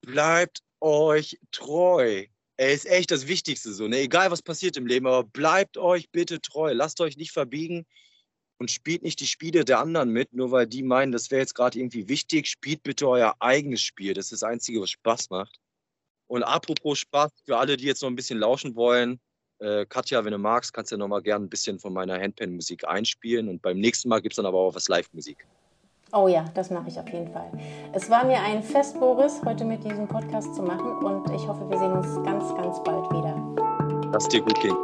bleibt 0.00 0.62
euch 0.80 1.38
treu. 1.50 2.26
Er 2.62 2.72
ist 2.72 2.86
echt 2.86 3.10
das 3.10 3.26
Wichtigste 3.26 3.72
so. 3.72 3.88
Ne? 3.88 4.02
Egal 4.02 4.30
was 4.30 4.40
passiert 4.40 4.76
im 4.76 4.86
Leben, 4.86 5.08
aber 5.08 5.24
bleibt 5.24 5.76
euch 5.78 6.08
bitte 6.10 6.40
treu. 6.40 6.72
Lasst 6.72 7.00
euch 7.00 7.16
nicht 7.16 7.32
verbiegen 7.32 7.84
und 8.58 8.70
spielt 8.70 9.02
nicht 9.02 9.18
die 9.18 9.26
Spiele 9.26 9.64
der 9.64 9.80
anderen 9.80 10.10
mit, 10.10 10.32
nur 10.32 10.52
weil 10.52 10.68
die 10.68 10.84
meinen, 10.84 11.10
das 11.10 11.32
wäre 11.32 11.40
jetzt 11.40 11.56
gerade 11.56 11.76
irgendwie 11.76 12.08
wichtig. 12.08 12.46
Spielt 12.46 12.84
bitte 12.84 13.08
euer 13.08 13.34
eigenes 13.40 13.82
Spiel. 13.82 14.14
Das 14.14 14.26
ist 14.26 14.42
das 14.42 14.42
Einzige, 14.44 14.80
was 14.80 14.90
Spaß 14.90 15.30
macht. 15.30 15.58
Und 16.28 16.44
apropos 16.44 17.00
Spaß, 17.00 17.32
für 17.44 17.58
alle, 17.58 17.76
die 17.76 17.86
jetzt 17.86 18.00
noch 18.00 18.10
ein 18.10 18.14
bisschen 18.14 18.38
lauschen 18.38 18.76
wollen, 18.76 19.18
äh, 19.58 19.84
Katja, 19.86 20.24
wenn 20.24 20.30
du 20.30 20.38
magst, 20.38 20.72
kannst 20.72 20.92
du 20.92 20.94
ja 20.94 20.98
noch 20.98 21.08
mal 21.08 21.20
gerne 21.20 21.44
ein 21.44 21.50
bisschen 21.50 21.80
von 21.80 21.92
meiner 21.92 22.16
Handpan-Musik 22.20 22.86
einspielen. 22.86 23.48
Und 23.48 23.60
beim 23.60 23.80
nächsten 23.80 24.08
Mal 24.08 24.22
gibt 24.22 24.34
es 24.34 24.36
dann 24.36 24.46
aber 24.46 24.60
auch 24.60 24.76
was 24.76 24.86
Live-Musik. 24.86 25.48
Oh 26.14 26.28
ja, 26.28 26.44
das 26.52 26.70
mache 26.70 26.88
ich 26.88 27.00
auf 27.00 27.08
jeden 27.08 27.28
Fall. 27.28 27.50
Es 27.94 28.10
war 28.10 28.26
mir 28.26 28.38
ein 28.38 28.62
Fest, 28.62 29.00
Boris, 29.00 29.40
heute 29.46 29.64
mit 29.64 29.82
diesem 29.82 30.06
Podcast 30.06 30.54
zu 30.54 30.62
machen 30.62 30.98
und 30.98 31.30
ich 31.34 31.48
hoffe, 31.48 31.68
wir 31.70 31.78
sehen 31.78 31.92
uns 31.92 32.22
ganz, 32.22 32.54
ganz 32.54 32.82
bald 32.84 33.10
wieder. 33.10 33.34
Lass 34.12 34.28
dir 34.28 34.42
gut 34.42 34.60
gehen. 34.60 34.76